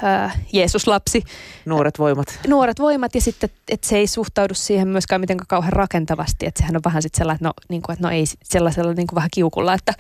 ää, 0.04 0.32
Jeesus-lapsi. 0.54 1.24
Nuoret 1.66 2.00
voimat. 2.00 2.40
Nuoret 2.48 2.80
voimat 2.80 3.16
ja 3.16 3.22
sitten, 3.22 3.50
että 3.68 3.88
se 3.88 3.98
ei 3.98 4.08
suhtaudu 4.08 4.54
siihen 4.54 4.88
myöskään 4.88 5.22
mitenkään 5.22 5.48
kauhean 5.48 5.74
rakentavasti. 5.74 6.46
Että 6.46 6.60
sehän 6.60 6.76
on 6.76 6.82
vähän 6.86 7.02
sitten 7.02 7.18
sellainen, 7.18 7.36
että 7.36 7.48
no, 7.48 7.54
niin 7.70 7.82
kuin, 7.82 7.94
että 7.94 8.08
no 8.08 8.14
ei 8.14 8.26
sellaisella 8.44 8.94
niin 8.94 9.08
kuin 9.08 9.16
vähän 9.16 9.30
kiukulla, 9.34 9.74
että, 9.74 9.94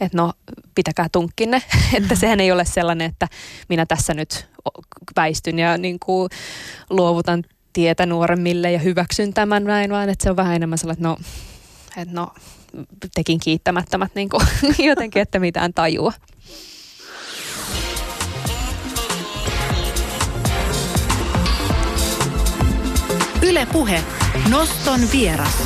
että 0.00 0.16
no 0.16 0.32
pitäkää 0.74 1.06
tunkkinne. 1.12 1.62
että 1.98 2.14
sehän 2.14 2.40
ei 2.40 2.52
ole 2.52 2.64
sellainen, 2.64 3.10
että 3.10 3.28
minä 3.68 3.86
tässä 3.86 4.14
nyt 4.14 4.48
väistyn 5.16 5.58
ja 5.58 5.78
niin 5.78 5.98
kuin 5.98 6.30
luovutan 6.90 7.44
tietä 7.72 8.06
nuoremmille 8.06 8.72
ja 8.72 8.78
hyväksyn 8.78 9.34
tämän 9.34 9.64
näin, 9.64 9.90
vaan 9.90 10.08
että 10.08 10.22
se 10.22 10.30
on 10.30 10.36
vähän 10.36 10.56
enemmän 10.56 10.78
sellainen, 10.78 10.98
että 10.98 11.08
no, 11.08 11.16
että 11.96 12.14
no 12.14 12.32
tekin 13.14 13.40
kiittämättömät 13.40 14.14
niin 14.14 14.28
kuin, 14.28 14.46
jotenkin, 14.78 15.22
että 15.22 15.38
mitään 15.38 15.74
tajua. 15.74 16.12
Yle 23.48 23.66
Puhe. 23.72 24.04
Noston 24.50 25.00
vieras. 25.12 25.62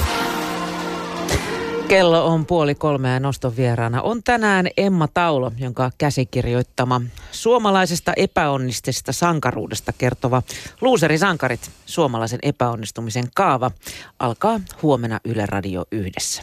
Kello 1.88 2.27
on 2.27 2.47
puoli 2.47 2.75
kolmea 2.75 3.21
noston 3.21 3.57
vieraana. 3.57 4.03
On 4.03 4.23
tänään 4.23 4.66
Emma 4.77 5.09
Taulo, 5.09 5.53
jonka 5.59 5.90
käsikirjoittama 5.99 7.01
suomalaisesta 7.33 8.12
epäonnistisesta 8.16 9.12
sankaruudesta 9.12 9.92
kertova 9.92 10.42
Luuseri 10.81 11.18
Sankarit, 11.18 11.71
suomalaisen 11.87 12.38
epäonnistumisen 12.42 13.25
kaava, 13.35 13.71
alkaa 14.18 14.61
huomenna 14.83 15.21
Yle 15.25 15.47
Radio 15.47 15.85
yhdessä. 15.92 16.42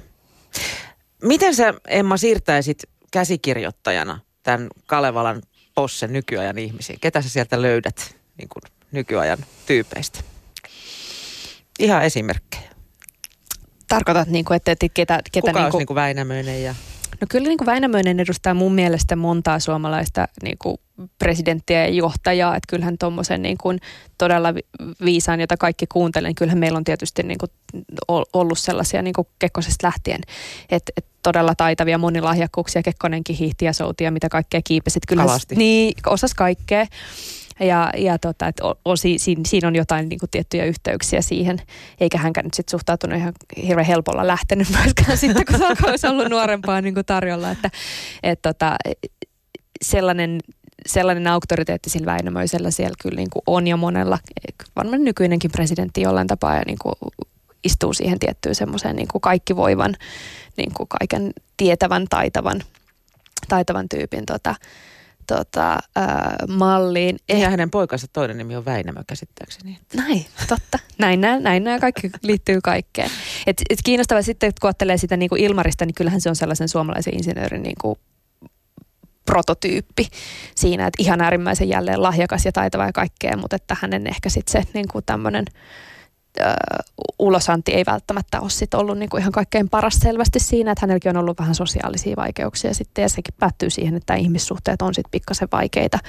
Miten 1.24 1.56
sä, 1.56 1.74
Emma, 1.88 2.18
siirtäisit 2.18 2.84
käsikirjoittajana 3.12 4.20
tämän 4.44 4.68
Kalevalan 4.86 5.42
possen 5.76 6.14
nykyajan 6.14 6.58
ihmisiin? 6.58 7.00
Ketä 7.00 7.22
sä 7.22 7.30
sieltä 7.30 7.62
löydät 7.62 8.16
niin 8.38 8.50
kuin 8.50 8.64
nykyajan 8.92 9.38
tyypeistä? 9.66 10.29
Ihan 11.80 12.04
esimerkkejä. 12.04 12.70
Tarkoitat, 13.88 14.28
niin 14.28 14.46
kuin, 14.46 14.56
että, 14.56 14.72
että 14.72 14.88
ketä... 14.94 15.20
ketä 15.32 15.48
Kuka 15.48 15.62
niin 15.62 15.72
kuin, 15.72 15.80
niin 15.80 15.88
kuin 15.88 15.96
Väinämöinen 15.96 16.64
ja... 16.64 16.76
No 17.22 17.28
kyllä 17.30 17.48
niin 17.48 17.58
kuin 17.58 17.66
Väinämöinen 17.66 18.20
edustaa 18.20 18.54
mun 18.54 18.74
mielestä 18.74 19.16
montaa 19.16 19.60
suomalaista 19.60 20.28
niin 20.44 20.58
kuin 20.62 20.78
presidenttiä 21.20 21.86
ja 21.86 21.94
johtajaa, 21.94 22.56
että 22.56 22.68
kyllähän 22.70 22.98
tuommoisen 22.98 23.42
niin 23.42 23.58
kuin 23.58 23.80
todella 24.18 24.54
viisaan, 25.06 25.40
jota 25.40 25.58
kaikki 25.58 25.88
kuuntelen, 25.88 26.30
niin 26.30 26.36
kyllähän 26.36 26.60
meillä 26.60 26.78
on 26.78 26.84
tietysti 26.84 27.24
niin 27.24 27.38
kuin 27.38 27.52
ollut 28.34 28.60
sellaisia 28.60 29.02
niin 29.02 29.14
kuin 29.14 29.28
Kekkosesta 29.40 29.88
lähtien, 29.88 30.22
että, 30.70 30.92
että 30.98 31.12
todella 31.24 31.56
taitavia 31.56 31.98
monilahjakkuuksia, 31.98 32.84
Kekkonenkin 32.84 33.36
hiihti 33.36 33.66
ja 33.66 33.74
souti 33.74 34.04
ja 34.04 34.12
mitä 34.12 34.30
kaikkea 34.30 34.62
kiipesit. 34.64 35.04
Kyllä, 35.08 35.24
Kalasti. 35.24 35.56
Niin, 35.56 35.94
osas 36.06 36.34
kaikkea. 36.34 36.86
Ja, 37.60 37.92
ja 37.98 38.20
tota, 38.20 38.48
että 38.48 38.66
o, 38.66 38.76
o, 38.86 38.96
siinä, 38.96 39.44
siinä 39.48 39.68
on 39.68 39.76
jotain 39.76 40.10
niin 40.10 40.20
kuin 40.20 40.30
tiettyjä 40.30 40.66
yhteyksiä 40.66 41.22
siihen, 41.22 41.58
eikä 42.00 42.18
hänkään 42.18 42.46
nyt 42.46 42.54
sitten 42.54 42.72
suhtautunut 42.72 43.18
ihan 43.18 43.34
hirveän 43.68 43.88
helpolla 43.88 44.28
lähtenyt 44.28 44.68
myöskään 44.84 45.18
sitten, 45.18 45.46
kun 45.46 45.90
olisi 45.90 46.08
ollut 46.08 46.30
nuorempaa 46.30 46.82
niin 46.82 46.94
kuin 46.94 47.06
tarjolla. 47.06 47.52
Että, 47.52 47.70
et, 48.24 48.42
tota, 48.42 48.76
sellainen, 49.82 50.40
sellainen 50.86 51.28
auktoriteetti 51.28 51.90
sillä 51.90 52.06
Väinämöisellä 52.06 52.72
siellä 52.72 52.96
kyllä 53.02 53.16
niin 53.16 53.30
kuin 53.30 53.44
on 53.48 53.68
ja 53.68 53.78
monella, 53.78 54.20
varmaan 54.76 55.04
nykyinenkin 55.04 55.52
presidentti 55.52 56.02
jollain 56.02 56.28
tapaa 56.28 56.56
ja 56.56 56.64
niin 56.66 56.78
kuin 56.82 56.96
istuu 57.64 57.94
siihen 57.94 58.20
tiettyyn 58.20 58.56
semmoiseen 58.56 58.96
niin 58.96 59.08
kuin 59.08 59.22
kaikki 59.22 59.56
voivan, 59.56 59.96
niin 60.58 60.74
kuin 60.74 60.90
kaiken 60.90 61.34
tietävän, 61.58 62.06
taitavan, 62.10 62.62
taitavan 63.48 63.90
tyypin 63.90 64.26
tota, 64.26 64.56
tota, 65.30 65.72
äh, 65.74 66.08
malliin. 66.48 67.18
Eh- 67.34 67.38
ja 67.38 67.50
hänen 67.50 67.70
poikansa 67.70 68.08
toinen 68.14 68.38
nimi 68.38 68.56
on 68.56 68.66
Väinämö 68.66 69.02
käsittääkseni. 69.08 69.80
Näin, 69.96 70.26
totta. 70.48 70.80
Näin 70.98 71.22
nämä, 71.22 71.40
näin 71.40 71.64
nämä 71.64 71.80
kaikki 71.80 72.10
liittyy 72.22 72.60
kaikkeen. 72.64 73.10
Et, 73.48 73.62
et 73.70 73.80
kiinnostavaa 73.86 74.22
sitten, 74.22 74.52
kun 74.62 74.68
ajattelee 74.68 74.98
sitä 74.98 75.18
niin 75.18 75.30
kuin 75.30 75.42
Ilmarista, 75.42 75.86
niin 75.86 75.96
kyllähän 75.96 76.22
se 76.22 76.30
on 76.30 76.36
sellaisen 76.36 76.70
suomalaisen 76.70 77.14
insinöörin 77.14 77.64
niin 77.64 77.76
kuin 77.82 78.00
prototyyppi 79.26 80.08
siinä, 80.56 80.88
että 80.88 81.04
ihan 81.04 81.22
äärimmäisen 81.22 81.70
jälleen 81.70 82.02
lahjakas 82.02 82.46
ja 82.46 82.52
taitava 82.52 82.86
ja 82.86 82.92
kaikkea, 82.92 83.38
mutta 83.38 83.56
että 83.56 83.78
hänen 83.82 84.08
ehkä 84.08 84.30
sitten 84.30 84.52
se 84.52 84.72
niin 84.74 84.88
kuin 84.88 85.06
tämmöinen 85.06 85.46
ulosanti 87.20 87.74
ei 87.74 87.84
välttämättä 87.86 88.42
ole 88.42 88.50
sit 88.50 88.74
ollut 88.74 88.98
niinku 88.98 89.18
ihan 89.18 89.32
kaikkein 89.32 89.70
paras 89.70 89.94
selvästi 89.94 90.40
siinä, 90.40 90.72
että 90.72 90.82
hänelläkin 90.84 91.10
on 91.10 91.18
ollut 91.18 91.40
vähän 91.40 91.56
sosiaalisia 91.56 92.16
vaikeuksia 92.16 92.74
sitten 92.74 93.02
ja 93.02 93.10
sekin 93.10 93.34
päättyy 93.40 93.70
siihen, 93.70 93.96
että 93.96 94.16
ihmissuhteet 94.16 94.82
on 94.82 94.96
sitten 94.96 95.12
pikkasen 95.12 95.48
vaikeita 95.52 96.00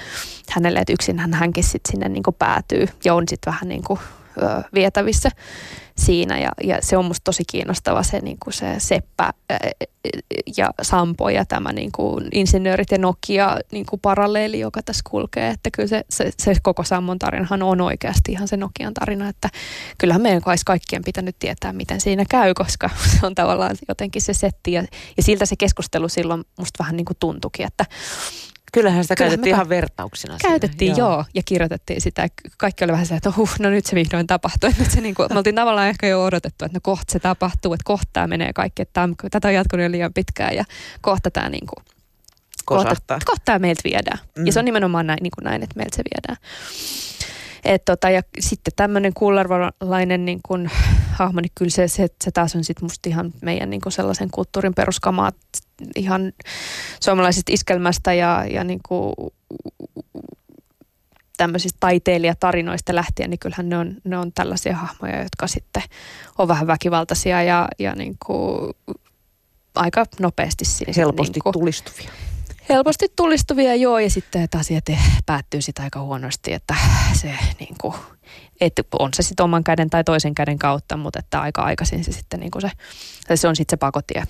hänelle, 0.51 0.79
että 0.79 0.93
yksinhän 0.93 1.35
hänkin 1.35 1.65
sitten 1.65 1.91
sinne 1.93 2.09
niinku 2.09 2.33
päätyy 2.33 2.87
ja 3.05 3.15
on 3.15 3.25
sitten 3.29 3.53
vähän 3.53 3.69
niinku 3.69 3.99
ö, 4.43 4.63
vietävissä 4.75 5.31
siinä. 5.97 6.39
Ja, 6.39 6.51
ja 6.65 6.79
se 6.81 6.97
on 6.97 7.05
musta 7.05 7.25
tosi 7.25 7.43
kiinnostava 7.51 8.03
se, 8.03 8.21
niin 8.21 8.39
kuin 8.45 8.55
se 8.55 8.75
Seppä 8.79 9.33
ja 10.57 10.71
Sampo 10.83 11.29
ja 11.29 11.45
tämä 11.45 11.73
niin 11.73 11.93
kuin 11.93 12.29
insinöörit 12.33 12.91
ja 12.91 12.99
Nokia 12.99 13.57
niin 13.73 13.87
kuin 13.87 14.01
paralleeli, 14.01 14.61
joka 14.61 14.83
tässä 14.83 15.03
kulkee, 15.11 15.51
että 15.51 15.71
kyllä 15.73 15.89
se, 15.89 16.05
se, 16.11 16.31
se 16.39 16.55
koko 16.63 16.85
Sammon 16.85 17.19
tarinahan 17.19 17.63
on 17.63 17.81
oikeasti 17.81 18.33
ihan 18.33 18.49
se 18.49 18.57
Nokian 18.57 18.95
tarina, 18.95 19.29
että 19.29 19.49
kyllähän 19.99 20.23
meidän 20.23 20.43
olisi 20.47 20.65
kaikkien 20.65 21.05
pitänyt 21.05 21.37
tietää, 21.39 21.73
miten 21.73 22.01
siinä 22.01 22.25
käy, 22.29 22.55
koska 22.55 22.91
se 23.21 23.27
on 23.27 23.35
tavallaan 23.35 23.77
jotenkin 23.89 24.23
se 24.23 24.35
setti. 24.35 24.73
Ja, 24.73 24.83
ja 25.17 25.23
siltä 25.23 25.47
se 25.47 25.57
keskustelu 25.57 26.09
silloin 26.09 26.45
musta 26.59 26.79
vähän 26.79 26.97
niin 26.97 27.05
kuin 27.05 27.17
tuntuikin, 27.21 27.67
että 27.67 27.85
Kyllähän 28.73 29.05
sitä 29.05 29.15
Kyllähän 29.15 29.31
käytettiin 29.31 29.55
ihan 29.55 29.69
vertauksena. 29.69 30.37
Käytettiin 30.43 30.95
siinä. 30.95 30.99
joo. 30.99 31.13
joo, 31.13 31.25
ja 31.35 31.43
kirjoitettiin 31.45 32.01
sitä. 32.01 32.29
Kaikki 32.57 32.85
oli 32.85 32.93
vähän 32.93 33.07
se, 33.07 33.15
että 33.15 33.33
huh, 33.37 33.51
no 33.59 33.71
nyt 33.71 33.87
se 33.87 33.97
vihdoin 33.97 34.27
tapahtui. 34.27 34.71
Nyt 34.79 34.91
se 34.91 35.01
niin 35.01 35.15
kuin, 35.15 35.29
me 35.33 35.39
oltiin 35.39 35.55
tavallaan 35.55 35.89
ehkä 35.89 36.07
jo 36.07 36.25
odotettu, 36.25 36.65
että 36.65 36.77
no 36.77 36.81
kohta 36.83 37.13
se 37.13 37.19
tapahtuu, 37.19 37.75
että 37.75 37.85
kohta 37.85 38.09
tämä 38.13 38.27
menee 38.27 38.53
kaikki. 38.53 38.83
Että 38.83 38.93
tämä, 38.93 39.15
tätä 39.31 39.49
on 39.49 39.55
jatkunut 39.55 39.85
jo 39.85 39.91
liian 39.91 40.15
pitkään 40.15 40.57
ja 40.57 40.65
kohta 41.01 41.31
tämä 41.31 41.49
niin 41.49 41.67
kuin, 41.67 41.85
kohta, 42.65 43.19
kohta 43.25 43.43
tämä 43.45 43.59
meiltä 43.59 43.81
viedään. 43.85 44.19
Mm. 44.39 44.47
Ja 44.47 44.53
se 44.53 44.59
on 44.59 44.65
nimenomaan 44.65 45.07
näin, 45.07 45.19
niin 45.23 45.33
kuin 45.39 45.45
näin 45.45 45.63
että 45.63 45.77
meiltä 45.77 45.97
se 45.97 46.03
viedään. 46.15 46.37
Et 47.65 47.85
tota, 47.85 48.11
ja 48.11 48.23
sitten 48.41 48.73
tämmöinen 48.77 49.15
kullervalainen 49.15 50.25
niin 50.25 50.41
kun, 50.43 50.71
hahmo, 51.13 51.41
niin 51.41 51.53
kyllä 51.55 51.71
se, 51.71 51.89
se, 51.89 52.09
se 52.25 52.31
taas 52.31 52.57
on 52.57 52.65
sitten 52.65 52.85
musta 52.85 53.09
ihan 53.09 53.33
meidän 53.43 53.71
niin 53.71 53.81
sellaisen 53.89 54.31
kulttuurin 54.31 54.75
peruskamaa 54.75 55.33
ihan 55.97 56.33
suomalaisesta 57.01 57.53
iskelmästä 57.53 58.13
ja, 58.13 58.45
ja 58.51 58.65
niin 58.65 58.81
kuin 58.89 59.15
tämmöisistä 61.37 61.77
taiteilijatarinoista 61.81 62.95
lähtien, 62.95 63.31
niin 63.31 63.39
kyllähän 63.39 63.69
ne 63.69 63.79
on, 63.79 63.97
ne 64.05 64.19
on 64.19 64.33
tällaisia 64.33 64.77
hahmoja, 64.77 65.23
jotka 65.23 65.47
sitten 65.47 65.83
on 66.39 66.49
vähän 66.49 66.67
väkivaltaisia 66.67 67.43
ja, 67.43 67.69
ja 67.79 67.95
niin 67.95 68.17
kuin 68.27 68.75
aika 69.75 70.05
nopeasti. 70.21 70.65
Helposti 70.97 71.33
niin 71.33 71.43
kuin, 71.43 71.53
tulistuvia. 71.53 72.11
Helposti 72.69 73.07
tulistuvia, 73.17 73.75
joo, 73.75 73.99
ja 73.99 74.11
sitten 74.11 74.43
että 74.43 74.59
asiat 74.59 74.85
päättyy 75.27 75.63
sitä 75.63 75.83
aika 75.83 76.01
huonosti, 76.01 76.53
että 76.53 76.75
se 77.21 77.35
niin 77.61 77.75
kuin, 77.81 77.95
että 78.61 78.83
on 78.99 79.11
se 79.15 79.23
sitten 79.23 79.45
oman 79.45 79.65
käden 79.65 79.91
tai 79.91 80.05
toisen 80.05 80.35
käden 80.35 80.59
kautta, 80.59 80.97
mutta 80.97 81.19
että 81.19 81.41
aika 81.41 81.63
aikaisin 81.63 82.05
se 82.05 82.13
sitten 82.13 82.41
niin 82.41 82.51
kuin 82.51 82.63
se, 82.63 82.71
se 83.37 83.49
on 83.49 83.57
sitten 83.57 83.77
se 83.77 83.81
pakotie 83.81 84.23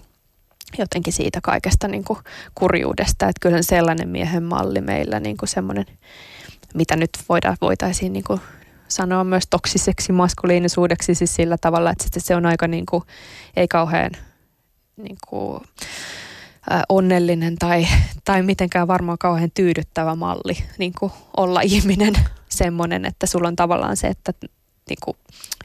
jotenkin 0.79 1.13
siitä 1.13 1.41
kaikesta 1.43 1.89
niin 1.89 2.05
kuin 2.05 2.19
kurjuudesta. 2.55 3.29
Että 3.29 3.41
kyllä 3.41 3.63
sellainen 3.63 4.09
miehen 4.09 4.43
malli 4.43 4.81
meillä 4.81 5.21
niin 5.21 5.37
kuin 5.37 5.49
semmoinen, 5.49 5.87
mitä 6.75 6.97
nyt 6.97 7.11
voidaan, 7.29 7.57
voitaisiin 7.61 8.13
niin 8.13 8.25
kuin 8.25 8.41
sanoa 8.89 9.25
myös 9.25 9.45
toksiseksi 9.51 10.13
maskuliinisuudeksi 10.13 11.15
siis 11.15 11.35
sillä 11.35 11.57
tavalla, 11.61 11.91
että 11.91 12.21
se 12.21 12.37
on 12.37 12.47
aika 12.47 12.69
niin 12.69 12.87
kuin, 12.87 13.03
ei 13.57 13.69
kauhean 13.69 14.11
niin 14.97 15.19
kuin, 15.29 15.61
onnellinen 16.89 17.57
tai, 17.59 17.87
tai 18.25 18.43
mitenkään 18.43 18.89
varmaan 18.89 19.19
kauhean 19.19 19.51
tyydyttävä 19.55 20.15
malli 20.15 20.65
niin 20.79 20.93
kuin 20.99 21.13
olla 21.37 21.61
ihminen 21.61 22.15
semmoinen, 22.49 23.05
että 23.05 23.27
sulla 23.27 23.49
on 23.49 23.57
tavallaan 23.57 23.97
se, 23.97 24.07
että 24.07 24.33
niin 24.91 24.99
kuin, 25.05 25.17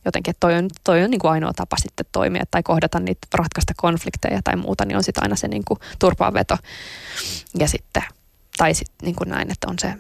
jotenkin, 0.05 0.31
että 0.31 0.39
toi 0.39 0.53
on, 0.53 0.69
toi 0.83 1.03
on 1.03 1.11
niin 1.11 1.19
kuin 1.19 1.31
ainoa 1.31 1.53
tapa 1.53 1.75
sitten 1.81 2.05
toimia 2.11 2.43
tai 2.51 2.63
kohdata 2.63 2.99
niitä 2.99 3.27
ratkaista 3.33 3.73
konflikteja 3.77 4.41
tai 4.43 4.55
muuta, 4.55 4.85
niin 4.85 4.97
on 4.97 5.03
sitten 5.03 5.23
aina 5.23 5.35
se 5.35 5.47
niin 5.47 5.65
kuin 5.65 5.79
turpaanveto. 5.99 6.57
Ja 7.59 7.67
sitten, 7.67 8.03
tai 8.57 8.73
sitten 8.73 8.95
niin 9.05 9.15
kuin 9.15 9.29
näin, 9.29 9.51
että 9.51 9.67
on 9.69 9.79
se 9.79 9.93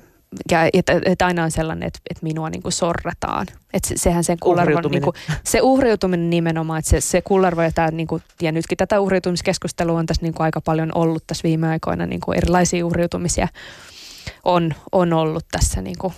ja 0.51 0.69
että, 0.73 1.01
että 1.05 1.25
aina 1.25 1.43
on 1.43 1.51
sellainen, 1.51 1.87
että, 1.87 1.99
että 2.09 2.23
minua 2.23 2.49
niin 2.49 2.61
kuin 2.61 2.71
sorretaan. 2.71 3.47
Että 3.73 3.89
se, 3.89 3.97
sehän 3.97 4.23
sen 4.23 4.37
kullervo, 4.39 4.89
niin 4.89 5.03
kuin, 5.03 5.15
se 5.43 5.61
uhriutuminen 5.61 6.29
nimenomaan, 6.29 6.79
että 6.79 6.91
se, 6.91 7.01
se 7.01 7.21
kullervo 7.21 7.61
ja 7.61 7.71
tämä, 7.71 7.91
niin 7.91 8.07
kuin, 8.07 8.23
ja 8.41 8.51
nytkin 8.51 8.77
tätä 8.77 8.99
uhriutumiskeskustelua 8.99 9.99
on 9.99 10.05
tässä 10.05 10.21
niin 10.21 10.33
kuin 10.33 10.43
aika 10.45 10.61
paljon 10.61 10.91
ollut 10.95 11.23
tässä 11.27 11.43
viime 11.43 11.67
aikoina, 11.67 12.05
niin 12.05 12.21
kuin 12.21 12.37
erilaisia 12.37 12.85
uhriutumisia 12.85 13.47
on, 14.43 14.73
on 14.91 15.13
ollut 15.13 15.45
tässä 15.51 15.81
niin 15.81 15.97
kuin 15.97 16.13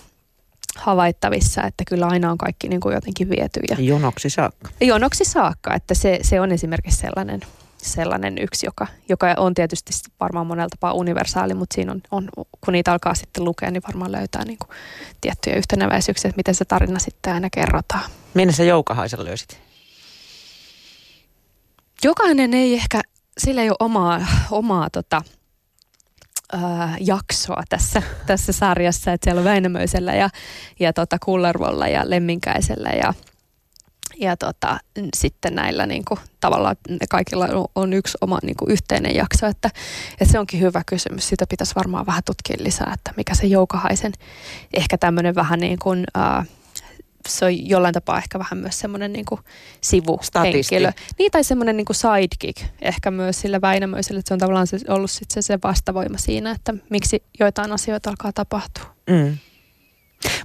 havaittavissa, 0.78 1.62
että 1.62 1.84
kyllä 1.88 2.06
aina 2.06 2.30
on 2.30 2.38
kaikki 2.38 2.68
niin 2.68 2.80
kuin 2.80 2.94
jotenkin 2.94 3.30
viety. 3.30 3.60
Ja 3.70 3.76
jonoksi 3.78 4.30
saakka. 4.30 4.70
Jonoksi 4.80 5.24
saakka, 5.24 5.74
että 5.74 5.94
se, 5.94 6.18
se 6.22 6.40
on 6.40 6.52
esimerkiksi 6.52 7.00
sellainen, 7.00 7.40
sellainen 7.78 8.38
yksi, 8.38 8.66
joka, 8.66 8.86
joka 9.08 9.34
on 9.36 9.54
tietysti 9.54 9.92
varmaan 10.20 10.46
monella 10.46 10.68
tapaa 10.68 10.92
universaali, 10.92 11.54
mutta 11.54 11.74
siinä 11.74 11.92
on, 11.92 12.00
on, 12.10 12.28
kun 12.64 12.72
niitä 12.72 12.92
alkaa 12.92 13.14
sitten 13.14 13.44
lukea, 13.44 13.70
niin 13.70 13.82
varmaan 13.86 14.12
löytää 14.12 14.44
niin 14.44 14.58
kuin 14.58 14.70
tiettyjä 15.20 15.56
yhtenäväisyyksiä, 15.56 16.28
että 16.28 16.38
miten 16.38 16.54
se 16.54 16.64
tarina 16.64 16.98
sitten 16.98 17.34
aina 17.34 17.48
kerrotaan. 17.50 18.10
Minne 18.34 18.52
sä 18.52 18.64
Joukahaisen 18.64 19.24
löysit? 19.24 19.60
Jokainen 22.04 22.54
ei 22.54 22.74
ehkä, 22.74 23.00
sillä 23.38 23.62
ei 23.62 23.70
ole 23.70 23.76
omaa, 23.80 24.26
omaa 24.50 24.90
tota, 24.90 25.22
ää, 26.52 26.96
jaksoa 27.00 27.62
tässä, 27.68 28.02
tässä 28.26 28.52
sarjassa, 28.52 29.12
että 29.12 29.24
siellä 29.24 29.38
on 29.38 29.44
Väinämöisellä 29.44 30.14
ja, 30.14 30.30
ja 30.80 30.92
tota 30.92 31.16
Kullervolla 31.24 31.88
ja 31.88 32.10
Lemminkäisellä 32.10 32.88
ja, 32.88 33.14
ja 34.20 34.36
tota, 34.36 34.78
sitten 35.16 35.54
näillä 35.54 35.86
niin 35.86 36.04
kuin, 36.04 36.20
tavallaan 36.40 36.76
kaikilla 37.10 37.48
on, 37.74 37.92
yksi 37.92 38.18
oma 38.20 38.38
niin 38.42 38.56
kuin, 38.56 38.70
yhteinen 38.70 39.14
jakso, 39.14 39.46
että, 39.46 39.70
että 40.12 40.32
se 40.32 40.38
onkin 40.38 40.60
hyvä 40.60 40.82
kysymys. 40.86 41.28
Sitä 41.28 41.44
pitäisi 41.48 41.74
varmaan 41.74 42.06
vähän 42.06 42.22
tutkia 42.24 42.56
lisää, 42.64 42.92
että 42.94 43.12
mikä 43.16 43.34
se 43.34 43.46
Joukahaisen 43.46 44.12
ehkä 44.74 44.98
tämmöinen 44.98 45.34
vähän 45.34 45.60
niin 45.60 45.78
kuin, 45.78 46.04
ää, 46.14 46.44
se 47.30 47.44
on 47.44 47.68
jollain 47.68 47.94
tapaa 47.94 48.18
ehkä 48.18 48.38
vähän 48.38 48.58
myös 48.58 48.78
semmoinen 48.78 49.12
niin 49.12 49.24
kuin 49.24 49.40
sivuhenkilö. 49.80 50.92
Niin, 51.18 51.30
tai 51.30 51.44
semmoinen 51.44 51.76
niin 51.76 51.84
kuin 51.84 51.96
sidekick 51.96 52.62
ehkä 52.82 53.10
myös 53.10 53.40
sillä 53.40 53.60
Väinämöisellä, 53.60 54.18
että 54.18 54.28
se 54.28 54.34
on 54.34 54.40
tavallaan 54.40 54.66
se, 54.66 54.78
ollut 54.88 55.10
sit 55.10 55.30
se, 55.30 55.42
se 55.42 55.58
vastavoima 55.64 56.18
siinä, 56.18 56.50
että 56.50 56.74
miksi 56.90 57.22
joitain 57.40 57.72
asioita 57.72 58.10
alkaa 58.10 58.32
tapahtua. 58.32 58.84
Mm. 59.10 59.38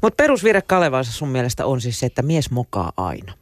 Mutta 0.02 0.24
perusvirre 0.24 0.62
Kalevaansa 0.62 1.12
sun 1.12 1.30
mielestä 1.30 1.65
on 1.65 1.82
siis 1.82 2.00
se, 2.00 2.06
että 2.06 2.22
mies 2.22 2.52
mokaa 2.52 2.91
aina. 2.98 3.34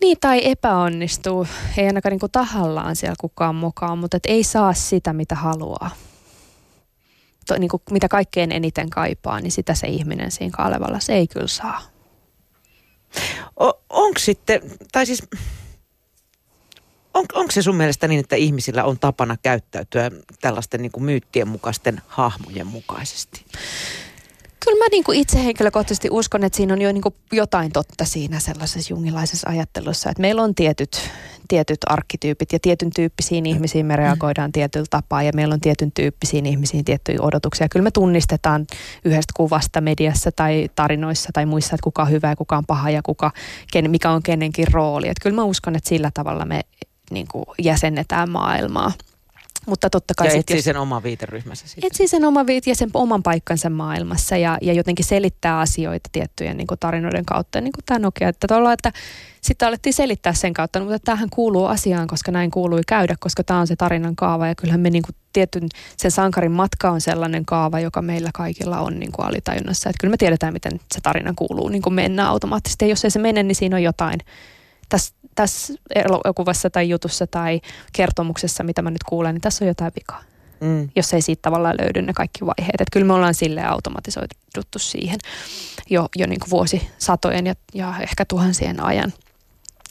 Niin, 0.00 0.16
tai 0.20 0.40
epäonnistuu. 0.44 1.46
Ei 1.76 1.86
ainakaan 1.86 2.10
niin 2.10 2.20
kuin 2.20 2.32
tahallaan 2.32 2.96
siellä 2.96 3.14
kukaan 3.20 3.54
mukaan, 3.54 3.98
mutta 3.98 4.16
et 4.16 4.26
ei 4.26 4.44
saa 4.44 4.72
sitä, 4.72 5.12
mitä 5.12 5.34
haluaa. 5.34 5.90
To, 7.46 7.58
niin 7.58 7.68
kuin, 7.68 7.82
mitä 7.90 8.08
kaikkein 8.08 8.52
eniten 8.52 8.90
kaipaa, 8.90 9.40
niin 9.40 9.52
sitä 9.52 9.74
se 9.74 9.86
ihminen 9.86 10.30
siinä 10.30 10.56
Kalevalla 10.56 11.00
se 11.00 11.14
ei 11.14 11.26
kyllä 11.26 11.46
saa. 11.46 11.82
Onko 13.90 14.18
sitten, 14.18 14.60
tai 14.92 15.06
siis 15.06 15.22
on, 17.14 17.24
onko 17.34 17.52
se 17.52 17.62
sun 17.62 17.76
mielestä 17.76 18.08
niin, 18.08 18.20
että 18.20 18.36
ihmisillä 18.36 18.84
on 18.84 18.98
tapana 18.98 19.36
käyttäytyä 19.42 20.10
tällaisten 20.40 20.82
niin 20.82 20.92
kuin 20.92 21.04
myyttien 21.04 21.48
mukaisten 21.48 22.00
hahmojen 22.06 22.66
mukaisesti? 22.66 23.44
Kyllä 24.64 24.84
mä 24.84 24.88
niin 24.90 25.04
kuin 25.04 25.18
itse 25.18 25.44
henkilökohtaisesti 25.44 26.08
uskon, 26.10 26.44
että 26.44 26.56
siinä 26.56 26.74
on 26.74 26.80
jo 26.80 26.92
niin 26.92 27.02
kuin 27.02 27.14
jotain 27.32 27.72
totta 27.72 28.04
siinä 28.04 28.40
sellaisessa 28.40 28.94
jungilaisessa 28.94 29.50
ajattelussa, 29.50 30.10
että 30.10 30.20
meillä 30.20 30.42
on 30.42 30.54
tietyt, 30.54 31.10
tietyt 31.48 31.78
arkkityypit 31.86 32.52
ja 32.52 32.58
tietyn 32.62 32.90
tyyppisiin 32.96 33.46
ihmisiin 33.46 33.86
me 33.86 33.96
reagoidaan 33.96 34.52
tietyllä 34.52 34.86
tapaa 34.90 35.22
ja 35.22 35.32
meillä 35.34 35.52
on 35.52 35.60
tietyn 35.60 35.92
tyyppisiin 35.92 36.46
ihmisiin 36.46 36.84
tiettyjä 36.84 37.18
odotuksia. 37.20 37.68
Kyllä 37.68 37.84
me 37.84 37.90
tunnistetaan 37.90 38.66
yhdestä 39.04 39.32
kuvasta 39.36 39.80
mediassa 39.80 40.30
tai 40.32 40.68
tarinoissa 40.74 41.30
tai 41.32 41.46
muissa, 41.46 41.74
että 41.74 41.84
kuka 41.84 42.02
on 42.02 42.10
hyvä 42.10 42.28
ja 42.28 42.36
kuka 42.36 42.56
on 42.56 42.66
paha 42.66 42.90
ja 42.90 43.02
kuka, 43.02 43.30
ken, 43.72 43.90
mikä 43.90 44.10
on 44.10 44.22
kenenkin 44.22 44.72
rooli. 44.72 45.08
Että 45.08 45.22
kyllä 45.22 45.36
mä 45.36 45.44
uskon, 45.44 45.76
että 45.76 45.88
sillä 45.88 46.10
tavalla 46.14 46.44
me 46.44 46.60
niin 47.10 47.26
kuin 47.32 47.44
jäsennetään 47.58 48.30
maailmaa. 48.30 48.92
Mutta 49.66 49.90
totta 49.90 50.14
kai... 50.16 50.26
Ja 50.26 50.34
etsii 50.34 50.56
jos, 50.56 50.64
sen 50.64 50.76
oman 50.76 51.02
viiteryhmänsä 51.02 51.68
sitten. 51.68 51.86
Etsii 51.86 52.08
sen 52.08 52.24
oman 52.24 52.46
viit 52.46 52.66
ja 52.66 52.74
sen 52.74 52.90
oman 52.94 53.22
paikkansa 53.22 53.70
maailmassa 53.70 54.36
ja, 54.36 54.58
ja 54.62 54.72
jotenkin 54.72 55.04
selittää 55.04 55.58
asioita 55.58 56.08
tiettyjen 56.12 56.56
niin 56.56 56.66
kuin 56.66 56.78
tarinoiden 56.78 57.24
kautta. 57.24 57.60
Niin 57.60 57.72
kuin 57.72 57.84
tämä 57.86 57.98
Nokia, 57.98 58.28
että, 58.28 58.46
tuolla, 58.48 58.72
että 58.72 58.92
sitten 59.40 59.68
alettiin 59.68 59.92
selittää 59.92 60.32
sen 60.32 60.54
kautta, 60.54 60.80
mutta 60.80 60.98
tämähän 60.98 61.30
kuuluu 61.30 61.64
asiaan, 61.64 62.06
koska 62.06 62.32
näin 62.32 62.50
kuului 62.50 62.80
käydä, 62.86 63.16
koska 63.20 63.44
tämä 63.44 63.60
on 63.60 63.66
se 63.66 63.76
tarinan 63.76 64.16
kaava 64.16 64.46
ja 64.46 64.54
kyllähän 64.54 64.80
me 64.80 64.90
niin 64.90 65.02
kuin 65.02 65.16
tietyn, 65.32 65.68
sen 65.96 66.10
sankarin 66.10 66.52
matka 66.52 66.90
on 66.90 67.00
sellainen 67.00 67.44
kaava, 67.44 67.80
joka 67.80 68.02
meillä 68.02 68.30
kaikilla 68.34 68.80
on 68.80 69.00
niin 69.00 69.12
kuin 69.12 69.26
alitajunnassa. 69.26 69.90
Että 69.90 70.00
kyllä 70.00 70.10
me 70.10 70.16
tiedetään, 70.16 70.52
miten 70.52 70.80
se 70.94 71.00
tarina 71.02 71.32
kuuluu 71.36 71.68
niin 71.68 71.82
kuin 71.82 71.94
mennä 71.94 72.28
automaattisesti. 72.28 72.84
Ja 72.84 72.88
jos 72.88 73.04
ei 73.04 73.10
se 73.10 73.18
mene, 73.18 73.42
niin 73.42 73.56
siinä 73.56 73.76
on 73.76 73.82
jotain 73.82 74.20
tässä, 74.88 75.14
tässä 75.36 75.74
elokuvassa 75.94 76.70
tai 76.70 76.88
jutussa 76.88 77.26
tai 77.26 77.60
kertomuksessa, 77.92 78.64
mitä 78.64 78.82
mä 78.82 78.90
nyt 78.90 79.04
kuulen, 79.04 79.34
niin 79.34 79.42
tässä 79.42 79.64
on 79.64 79.68
jotain 79.68 79.92
vikaa. 79.96 80.22
Mm. 80.60 80.88
Jos 80.96 81.14
ei 81.14 81.22
siitä 81.22 81.42
tavallaan 81.42 81.76
löydy 81.80 82.02
ne 82.02 82.12
kaikki 82.12 82.46
vaiheet. 82.46 82.80
Että 82.80 82.92
kyllä 82.92 83.06
me 83.06 83.12
ollaan 83.12 83.34
sille 83.34 83.64
automatisoiduttu 83.64 84.78
siihen 84.78 85.18
jo, 85.90 86.08
jo 86.16 86.26
niin 86.26 86.40
kuin 86.40 86.50
vuosisatojen 86.50 87.46
ja, 87.46 87.54
ja 87.74 87.94
ehkä 88.00 88.24
tuhansien 88.24 88.84
ajan. 88.84 89.12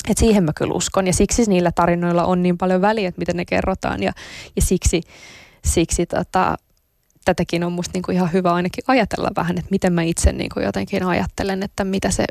Et 0.10 0.17
siihen 0.17 0.43
mä 0.43 0.51
kyllä 0.55 0.73
uskon 0.73 1.08
ja 1.08 1.13
siksi 1.13 1.45
niillä 1.45 1.71
tarinoilla 1.71 2.25
on 2.25 2.43
niin 2.43 2.58
paljon 2.58 2.81
väliä, 2.81 3.10
että 3.10 3.19
miten 3.19 3.38
ne 3.38 3.45
kerrotaan 3.45 4.03
ja, 4.03 4.12
ja 4.55 4.62
siksi, 4.62 5.01
siksi 5.65 6.05
tota, 6.05 6.58
tätäkin 7.25 7.63
on 7.63 7.71
musta 7.71 7.91
niinku 7.93 8.12
ihan 8.12 8.34
hyvä 8.34 8.53
ainakin 8.53 8.84
ajatella 8.88 9.31
vähän, 9.36 9.58
että 9.58 9.71
miten 9.71 9.93
mä 9.93 10.01
itse 10.01 10.31
niinku 10.31 10.60
jotenkin 10.60 11.03
ajattelen, 11.03 11.63
että 11.63 11.84
mitä 11.84 12.12
se 12.12 12.25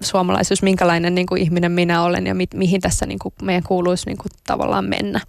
suomalaisuus, 0.00 0.62
minkälainen 0.62 1.14
niin 1.14 1.26
kuin 1.26 1.42
ihminen 1.42 1.72
minä 1.72 2.02
olen 2.02 2.26
ja 2.26 2.34
mi, 2.34 2.46
mihin 2.54 2.80
tässä 2.80 3.06
niin 3.06 3.18
kuin 3.18 3.34
meidän 3.42 3.62
kuuluisi 3.62 4.06
niin 4.06 4.18
kuin 4.18 4.32
tavallaan 4.46 4.84
mennä. 4.84 5.20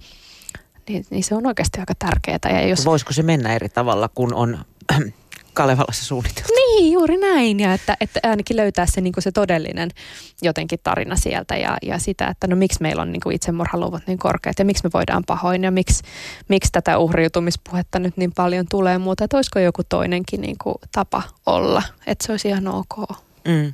Niin, 0.90 1.06
niin 1.10 1.24
se 1.24 1.36
on 1.36 1.48
oikeasti 1.48 1.80
aika 1.80 1.94
tärkeää. 2.00 2.60
Ja 2.62 2.68
jos... 2.68 2.86
Voisiko 2.86 3.14
se 3.14 3.24
mennä 3.24 3.56
eri 3.56 3.70
tavalla, 3.70 4.10
kun 4.16 4.34
on 4.34 4.58
Kalevalassa 5.58 6.06
suunniteltu. 6.06 6.54
Niin, 6.56 6.92
juuri 6.92 7.18
näin. 7.18 7.60
Ja 7.60 7.74
että, 7.74 7.98
että 8.00 8.20
ainakin 8.24 8.58
löytää 8.58 8.86
se, 8.86 9.02
niin 9.02 9.14
se 9.20 9.32
todellinen 9.32 9.90
jotenkin 10.42 10.80
tarina 10.84 11.16
sieltä 11.16 11.58
ja, 11.58 11.78
ja 11.82 12.00
sitä, 12.00 12.28
että 12.28 12.48
no 12.48 12.56
miksi 12.56 12.82
meillä 12.82 13.02
on 13.02 13.12
niin 13.12 13.32
itsemurhaluvut 13.32 14.08
niin 14.08 14.18
korkeat 14.18 14.60
ja 14.60 14.66
miksi 14.66 14.84
me 14.84 14.90
voidaan 14.94 15.24
pahoin 15.28 15.64
ja 15.64 15.72
miksi, 15.72 16.04
miksi 16.50 16.72
tätä 16.72 16.98
uhriutumispuhetta 16.98 18.00
nyt 18.00 18.18
niin 18.18 18.32
paljon 18.36 18.66
tulee 18.70 18.98
muuta. 18.98 19.24
Että 19.24 19.38
olisiko 19.38 19.60
joku 19.60 19.82
toinenkin 19.90 20.42
niin 20.42 20.58
kuin 20.64 20.76
tapa 20.92 21.24
olla, 21.46 21.84
että 22.08 22.26
se 22.26 22.34
olisi 22.34 22.48
ihan 22.48 22.68
ok. 22.68 23.10
Mm. 23.48 23.74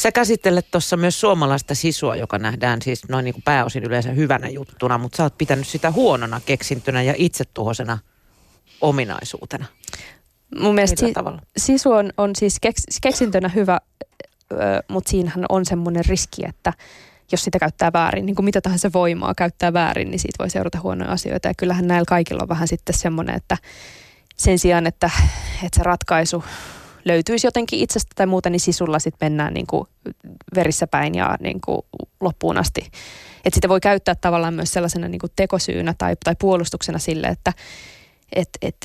Sä 0.00 0.12
käsittelet 0.12 0.66
tuossa 0.70 0.96
myös 0.96 1.20
suomalaista 1.20 1.74
sisua, 1.74 2.16
joka 2.16 2.38
nähdään 2.38 2.82
siis 2.82 3.08
noin 3.08 3.24
niin 3.24 3.34
kuin 3.34 3.42
pääosin 3.44 3.84
yleensä 3.84 4.12
hyvänä 4.12 4.48
juttuna, 4.48 4.98
mutta 4.98 5.16
sä 5.16 5.22
oot 5.22 5.38
pitänyt 5.38 5.68
sitä 5.68 5.90
huonona 5.90 6.40
keksintynä 6.46 7.02
ja 7.02 7.14
itsetuhoisena 7.16 7.98
ominaisuutena. 8.80 9.66
Mun 10.58 10.74
mielestä 10.74 11.06
si- 11.06 11.12
sisu 11.56 11.92
on, 11.92 12.12
on 12.16 12.30
siis 12.36 12.56
keks- 12.66 12.98
keksintönä 13.02 13.48
hyvä, 13.48 13.80
mutta 14.88 15.10
siinähän 15.10 15.44
on 15.48 15.66
semmoinen 15.66 16.04
riski, 16.04 16.42
että 16.48 16.72
jos 17.32 17.44
sitä 17.44 17.58
käyttää 17.58 17.92
väärin, 17.92 18.26
niin 18.26 18.36
kuin 18.36 18.44
mitä 18.44 18.60
tahansa 18.60 18.90
voimaa 18.92 19.34
käyttää 19.34 19.72
väärin, 19.72 20.10
niin 20.10 20.18
siitä 20.18 20.38
voi 20.38 20.50
seurata 20.50 20.80
huonoja 20.82 21.12
asioita. 21.12 21.48
Ja 21.48 21.54
kyllähän 21.58 21.86
näillä 21.86 22.06
kaikilla 22.08 22.42
on 22.42 22.48
vähän 22.48 22.68
sitten 22.68 22.98
semmoinen, 22.98 23.36
että 23.36 23.56
sen 24.36 24.58
sijaan, 24.58 24.86
että, 24.86 25.10
että 25.64 25.76
se 25.76 25.82
ratkaisu 25.82 26.44
löytyisi 27.04 27.46
jotenkin 27.46 27.80
itsestä 27.80 28.12
tai 28.14 28.26
muuta, 28.26 28.50
niin 28.50 28.60
sisulla 28.60 28.98
sitten 28.98 29.26
mennään 29.26 29.54
niin 29.54 29.66
kuin 29.66 29.88
verissä 30.54 30.86
päin 30.86 31.14
ja 31.14 31.36
niin 31.40 31.60
kuin 31.60 31.80
loppuun 32.20 32.58
asti. 32.58 32.80
Että 33.44 33.54
sitä 33.54 33.68
voi 33.68 33.80
käyttää 33.80 34.14
tavallaan 34.14 34.54
myös 34.54 34.72
sellaisena 34.72 35.08
niin 35.08 35.18
kuin 35.18 35.32
tekosyynä 35.36 35.94
tai, 35.98 36.16
tai 36.24 36.34
puolustuksena 36.38 36.98
sille, 36.98 37.26
että 37.26 37.52
et, 38.32 38.48
et, 38.62 38.76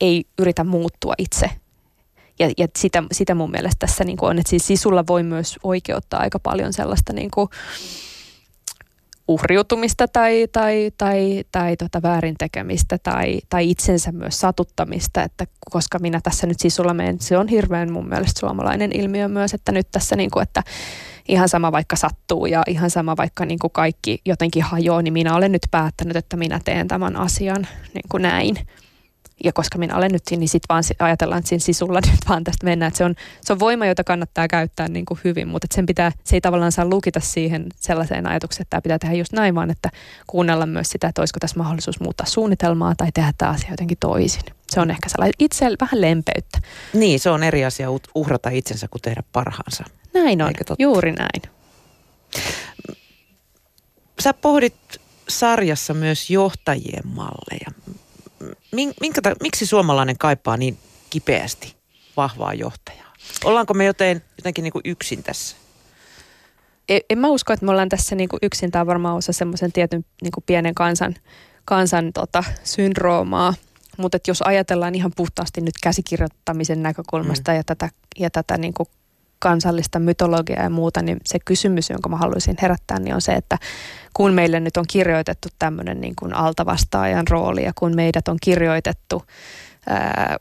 ei 0.00 0.24
yritä 0.38 0.64
muuttua 0.64 1.14
itse. 1.18 1.50
Ja, 2.38 2.50
ja 2.58 2.66
sitä, 2.78 3.02
sitä 3.12 3.34
mun 3.34 3.50
mielestä 3.50 3.86
tässä 3.86 4.04
niin 4.04 4.16
kuin 4.16 4.30
on, 4.30 4.38
että 4.38 4.50
siis 4.50 4.66
sisulla 4.66 5.04
voi 5.06 5.22
myös 5.22 5.58
oikeuttaa 5.62 6.20
aika 6.20 6.38
paljon 6.38 6.72
sellaista 6.72 7.12
niin 7.12 7.30
kuin 7.30 7.48
uhriutumista 9.28 10.08
tai, 10.08 10.48
tai, 10.52 10.90
tai, 10.98 11.44
tai 11.52 11.76
tota 11.76 12.02
väärin 12.02 12.34
tekemistä 12.38 12.98
tai, 13.02 13.40
tai 13.48 13.70
itsensä 13.70 14.12
myös 14.12 14.40
satuttamista, 14.40 15.22
että 15.22 15.46
koska 15.70 15.98
minä 15.98 16.20
tässä 16.22 16.46
nyt 16.46 16.60
sisulla 16.60 16.94
menen, 16.94 17.20
se 17.20 17.38
on 17.38 17.48
hirveän 17.48 17.92
mun 17.92 18.08
mielestä 18.08 18.40
suomalainen 18.40 18.92
ilmiö 18.92 19.28
myös, 19.28 19.54
että 19.54 19.72
nyt 19.72 19.88
tässä 19.90 20.16
niin 20.16 20.30
kuin, 20.30 20.42
että 20.42 20.62
ihan 21.28 21.48
sama 21.48 21.72
vaikka 21.72 21.96
sattuu 21.96 22.46
ja 22.46 22.62
ihan 22.66 22.90
sama 22.90 23.16
vaikka 23.16 23.44
niin 23.44 23.58
kuin 23.58 23.70
kaikki 23.72 24.18
jotenkin 24.24 24.62
hajoaa, 24.62 25.02
niin 25.02 25.12
minä 25.12 25.34
olen 25.36 25.52
nyt 25.52 25.66
päättänyt, 25.70 26.16
että 26.16 26.36
minä 26.36 26.60
teen 26.64 26.88
tämän 26.88 27.16
asian 27.16 27.66
niin 27.94 28.08
kuin 28.08 28.22
näin 28.22 28.56
ja 29.44 29.52
koska 29.52 29.78
minä 29.78 29.96
olen 29.96 30.12
nyt 30.12 30.22
siinä, 30.28 30.40
niin 30.40 30.48
sitten 30.48 30.66
vaan 30.68 30.84
ajatellaan, 30.98 31.38
että 31.38 31.48
siinä 31.48 31.62
sisulla 31.62 32.00
nyt 32.10 32.28
vaan 32.28 32.44
tästä 32.44 32.64
mennään. 32.64 32.88
Että 32.88 32.98
se, 32.98 33.04
on, 33.04 33.14
se 33.40 33.52
on 33.52 33.58
voima, 33.58 33.86
jota 33.86 34.04
kannattaa 34.04 34.48
käyttää 34.48 34.88
niin 34.88 35.04
kuin 35.04 35.20
hyvin, 35.24 35.48
mutta 35.48 35.66
sen 35.74 35.86
pitää, 35.86 36.12
se 36.24 36.36
ei 36.36 36.40
tavallaan 36.40 36.72
saa 36.72 36.84
lukita 36.84 37.20
siihen 37.20 37.66
sellaiseen 37.76 38.26
ajatukseen, 38.26 38.62
että 38.62 38.70
tämä 38.70 38.80
pitää 38.80 38.98
tehdä 38.98 39.14
just 39.14 39.32
näin, 39.32 39.54
vaan 39.54 39.70
että 39.70 39.90
kuunnella 40.26 40.66
myös 40.66 40.90
sitä, 40.90 41.08
että 41.08 41.20
olisiko 41.22 41.40
tässä 41.40 41.58
mahdollisuus 41.58 42.00
muuttaa 42.00 42.26
suunnitelmaa 42.26 42.94
tai 42.96 43.08
tehdä 43.14 43.32
tämä 43.38 43.50
asia 43.50 43.70
jotenkin 43.70 43.98
toisin. 44.00 44.42
Se 44.68 44.80
on 44.80 44.90
ehkä 44.90 45.08
sellainen 45.08 45.34
itse 45.38 45.66
vähän 45.80 46.00
lempeyttä. 46.00 46.58
Niin, 46.92 47.20
se 47.20 47.30
on 47.30 47.42
eri 47.42 47.64
asia 47.64 47.88
uhrata 48.14 48.50
itsensä 48.50 48.88
kuin 48.88 49.02
tehdä 49.02 49.22
parhaansa. 49.32 49.84
Näin 50.14 50.42
on, 50.42 50.52
juuri 50.78 51.12
näin. 51.12 51.42
Sä 54.20 54.34
pohdit 54.34 54.74
sarjassa 55.28 55.94
myös 55.94 56.30
johtajien 56.30 57.06
malleja 57.06 57.81
minkä, 58.76 59.20
miksi 59.42 59.66
suomalainen 59.66 60.18
kaipaa 60.18 60.56
niin 60.56 60.78
kipeästi 61.10 61.76
vahvaa 62.16 62.54
johtajaa? 62.54 63.12
Ollaanko 63.44 63.74
me 63.74 63.84
joten, 63.84 64.22
jotenkin 64.38 64.62
niin 64.62 64.72
kuin 64.72 64.82
yksin 64.84 65.22
tässä? 65.22 65.56
En, 66.88 67.00
en 67.10 67.18
mä 67.18 67.28
usko, 67.28 67.52
että 67.52 67.66
me 67.66 67.70
ollaan 67.70 67.88
tässä 67.88 68.14
niin 68.14 68.28
kuin 68.28 68.38
yksin. 68.42 68.70
Tämä 68.70 68.80
on 68.80 68.86
varmaan 68.86 69.16
osa 69.16 69.32
semmoisen 69.32 69.72
tietyn 69.72 70.04
niin 70.22 70.32
kuin 70.32 70.44
pienen 70.46 70.74
kansan, 70.74 71.14
kansan 71.64 72.12
tota, 72.12 72.44
syndroomaa. 72.64 73.54
Mutta 73.98 74.18
jos 74.28 74.42
ajatellaan 74.42 74.94
ihan 74.94 75.12
puhtaasti 75.16 75.60
nyt 75.60 75.74
käsikirjoittamisen 75.82 76.82
näkökulmasta 76.82 77.50
mm. 77.50 77.56
ja 77.56 77.64
tätä, 77.64 77.88
ja 78.18 78.30
tätä 78.30 78.58
niin 78.58 78.74
kuin 78.74 78.88
kansallista 79.42 79.98
mytologiaa 79.98 80.62
ja 80.62 80.70
muuta, 80.70 81.02
niin 81.02 81.18
se 81.24 81.38
kysymys, 81.44 81.90
jonka 81.90 82.08
mä 82.08 82.16
haluaisin 82.16 82.56
herättää, 82.62 82.98
niin 82.98 83.14
on 83.14 83.20
se, 83.20 83.32
että 83.32 83.58
kun 84.14 84.32
meille 84.32 84.60
nyt 84.60 84.76
on 84.76 84.84
kirjoitettu 84.88 85.48
tämmöinen 85.58 86.00
niin 86.00 86.14
kuin 86.18 86.34
altavastaajan 86.34 87.28
rooli 87.28 87.64
ja 87.64 87.72
kun 87.78 87.96
meidät 87.96 88.28
on 88.28 88.36
kirjoitettu 88.42 89.22
ää, 89.86 90.36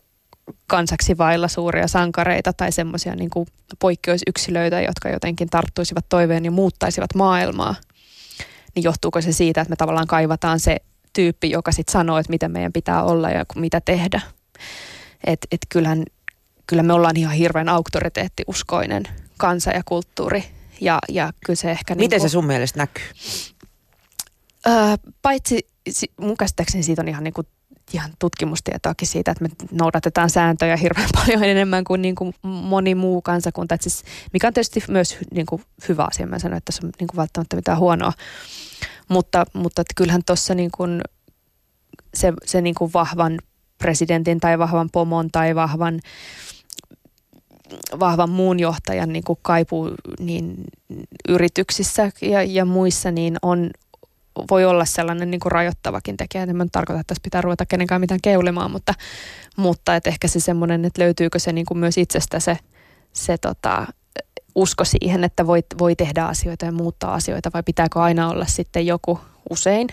kansaksi 0.68 1.18
vailla 1.18 1.48
suuria 1.48 1.88
sankareita 1.88 2.54
tai 2.54 2.72
semmoisia 2.72 3.16
niin 3.16 3.30
kuin 3.30 3.48
poikkeusyksilöitä, 3.80 4.82
jotka 4.82 5.10
jotenkin 5.10 5.50
tarttuisivat 5.50 6.06
toiveen 6.10 6.46
ja 6.46 6.52
muuttaisivat 6.52 7.16
maailmaa, 7.16 7.76
niin 8.76 8.84
johtuuko 8.84 9.22
se 9.22 9.32
siitä, 9.32 9.62
että 9.62 9.70
me 9.70 9.76
tavallaan 9.76 10.08
kaivataan 10.08 10.60
se 10.60 10.78
tyyppi, 11.14 11.50
joka 11.50 11.72
sitten 11.72 11.94
sanoo, 11.94 12.18
että 12.18 12.30
miten 12.30 12.52
meidän 12.52 12.74
pitää 12.74 13.04
olla 13.04 13.30
ja 13.30 13.46
mitä 13.56 13.82
tehdä. 13.82 14.22
Että 15.24 15.48
et 15.52 15.62
kyllähän 15.70 16.04
kyllä 16.72 16.84
me 16.84 16.94
ollaan 16.94 17.18
ihan 17.18 17.36
hirveän 17.36 17.70
auktoriteettiuskoinen 17.70 19.04
kansa 19.38 19.72
ja 19.72 19.82
kulttuuri. 19.86 20.44
Ja, 20.82 21.00
ja 21.10 21.34
kyllä 21.46 21.56
se 21.56 21.72
ehkä... 21.72 21.96
Miten 21.96 22.10
niin 22.10 22.22
kuin, 22.22 22.30
se 22.30 22.32
sun 22.32 22.46
mielestä 22.46 22.80
näkyy? 22.80 23.04
Öö, 24.68 24.74
paitsi 25.22 25.70
mun 26.20 26.38
käsittääkseni 26.38 26.84
siitä 26.84 27.02
on 27.02 27.08
ihan, 27.08 27.24
niin 27.24 27.34
kuin, 27.34 27.48
ihan 27.94 28.12
tutkimustietoakin 28.20 29.08
siitä, 29.08 29.32
että 29.32 29.44
me 29.44 29.50
noudatetaan 29.72 30.30
sääntöjä 30.30 30.78
hirveän 30.78 31.10
paljon 31.26 31.44
enemmän 31.44 31.84
kuin, 31.84 32.02
niin 32.02 32.16
kuin 32.16 32.34
moni 32.44 32.96
muu 32.96 33.22
kansakunta. 33.22 33.76
Et 33.76 33.82
siis, 33.82 34.04
mikä 34.34 34.48
on 34.48 34.54
tietysti 34.54 34.84
myös 34.88 35.18
niin 35.34 35.46
kuin 35.46 35.64
hyvä 35.90 36.08
asia. 36.12 36.28
Mä 36.28 36.40
sanoin, 36.40 36.58
että 36.58 36.72
se 36.72 36.80
on 36.84 36.92
niin 37.00 37.08
kuin 37.08 37.18
välttämättä 37.18 37.56
mitään 37.56 37.78
huonoa. 37.78 38.14
Mutta, 39.10 39.46
mutta 39.54 39.82
että 39.82 39.94
kyllähän 39.98 40.22
tuossa 40.26 40.56
niin 40.56 40.72
kuin 40.78 41.02
se, 42.14 42.34
se 42.46 42.62
niin 42.62 42.76
kuin 42.76 42.94
vahvan 42.94 43.40
presidentin 43.82 44.40
tai 44.40 44.60
vahvan 44.60 44.90
pomon 44.92 45.32
tai 45.32 45.56
vahvan 45.56 46.00
vahvan 48.00 48.30
muun 48.30 48.60
johtajan 48.60 49.14
niin 49.14 49.24
kuin 49.24 49.40
kaipuu 49.42 49.92
niin 50.20 50.56
yrityksissä 51.30 52.12
ja, 52.22 52.44
ja 52.44 52.66
muissa 52.66 53.12
niin 53.12 53.38
on, 53.42 53.70
voi 54.52 54.66
olla 54.66 54.86
sellainen 54.86 55.32
niin 55.32 55.40
kuin 55.40 55.52
rajoittavakin 55.52 56.18
tekijä. 56.18 56.44
En 56.44 56.70
tarkoita, 56.72 57.00
että 57.00 57.08
tässä 57.08 57.22
pitää 57.24 57.42
ruveta 57.42 57.66
kenenkään 57.66 58.02
mitään 58.02 58.22
keulimaan, 58.24 58.72
mutta, 58.72 58.94
mutta 59.58 59.96
että 59.96 60.10
ehkä 60.10 60.28
se 60.28 60.40
semmoinen, 60.40 60.86
että 60.86 61.02
löytyykö 61.02 61.40
se 61.40 61.54
niin 61.54 61.66
kuin 61.66 61.78
myös 61.78 61.98
itsestä 61.98 62.40
se, 62.40 62.58
se 63.14 63.38
tota, 63.38 63.88
usko 64.56 64.86
siihen, 64.86 65.24
että 65.24 65.48
voi, 65.48 65.64
voi 65.80 65.96
tehdä 65.96 66.26
asioita 66.26 66.66
ja 66.66 66.72
muuttaa 66.72 67.14
asioita 67.14 67.50
vai 67.54 67.64
pitääkö 67.64 68.02
aina 68.02 68.30
olla 68.30 68.46
sitten 68.46 68.86
joku 68.86 69.20
usein 69.50 69.88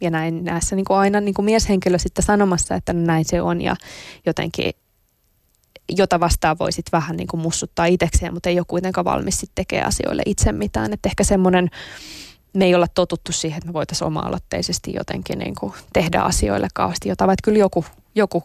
ja 0.00 0.10
näin 0.10 0.44
näissä 0.44 0.76
niin 0.76 0.84
kuin 0.84 0.96
aina 0.96 1.20
niin 1.20 1.34
kuin 1.34 1.44
mieshenkilö 1.44 1.98
sitten 1.98 2.24
sanomassa, 2.24 2.74
että 2.74 2.92
näin 2.92 3.24
se 3.24 3.42
on 3.42 3.60
ja 3.60 3.76
jotenkin 4.26 4.72
jota 5.88 6.20
vastaan 6.20 6.56
voisit 6.58 6.86
vähän 6.92 7.16
niin 7.16 7.28
kuin 7.28 7.40
mussuttaa 7.40 7.86
itsekseen, 7.86 8.34
mutta 8.34 8.48
ei 8.48 8.58
ole 8.58 8.66
kuitenkaan 8.68 9.04
valmis 9.04 9.40
sitten 9.40 9.54
tekemään 9.54 9.88
asioille 9.88 10.22
itse 10.26 10.52
mitään. 10.52 10.92
Että 10.92 11.08
ehkä 11.08 11.24
semmoinen, 11.24 11.70
me 12.52 12.64
ei 12.64 12.74
olla 12.74 12.86
totuttu 12.94 13.32
siihen, 13.32 13.58
että 13.58 13.66
me 13.66 13.72
voitaisiin 13.72 14.06
oma-aloitteisesti 14.06 14.92
jotenkin 14.94 15.38
niin 15.38 15.54
kuin 15.54 15.72
tehdä 15.92 16.20
asioille 16.20 16.68
kauheasti 16.74 17.08
jotain, 17.08 17.30
että 17.30 17.44
kyllä 17.44 17.58
joku, 17.58 17.84
joku, 18.14 18.42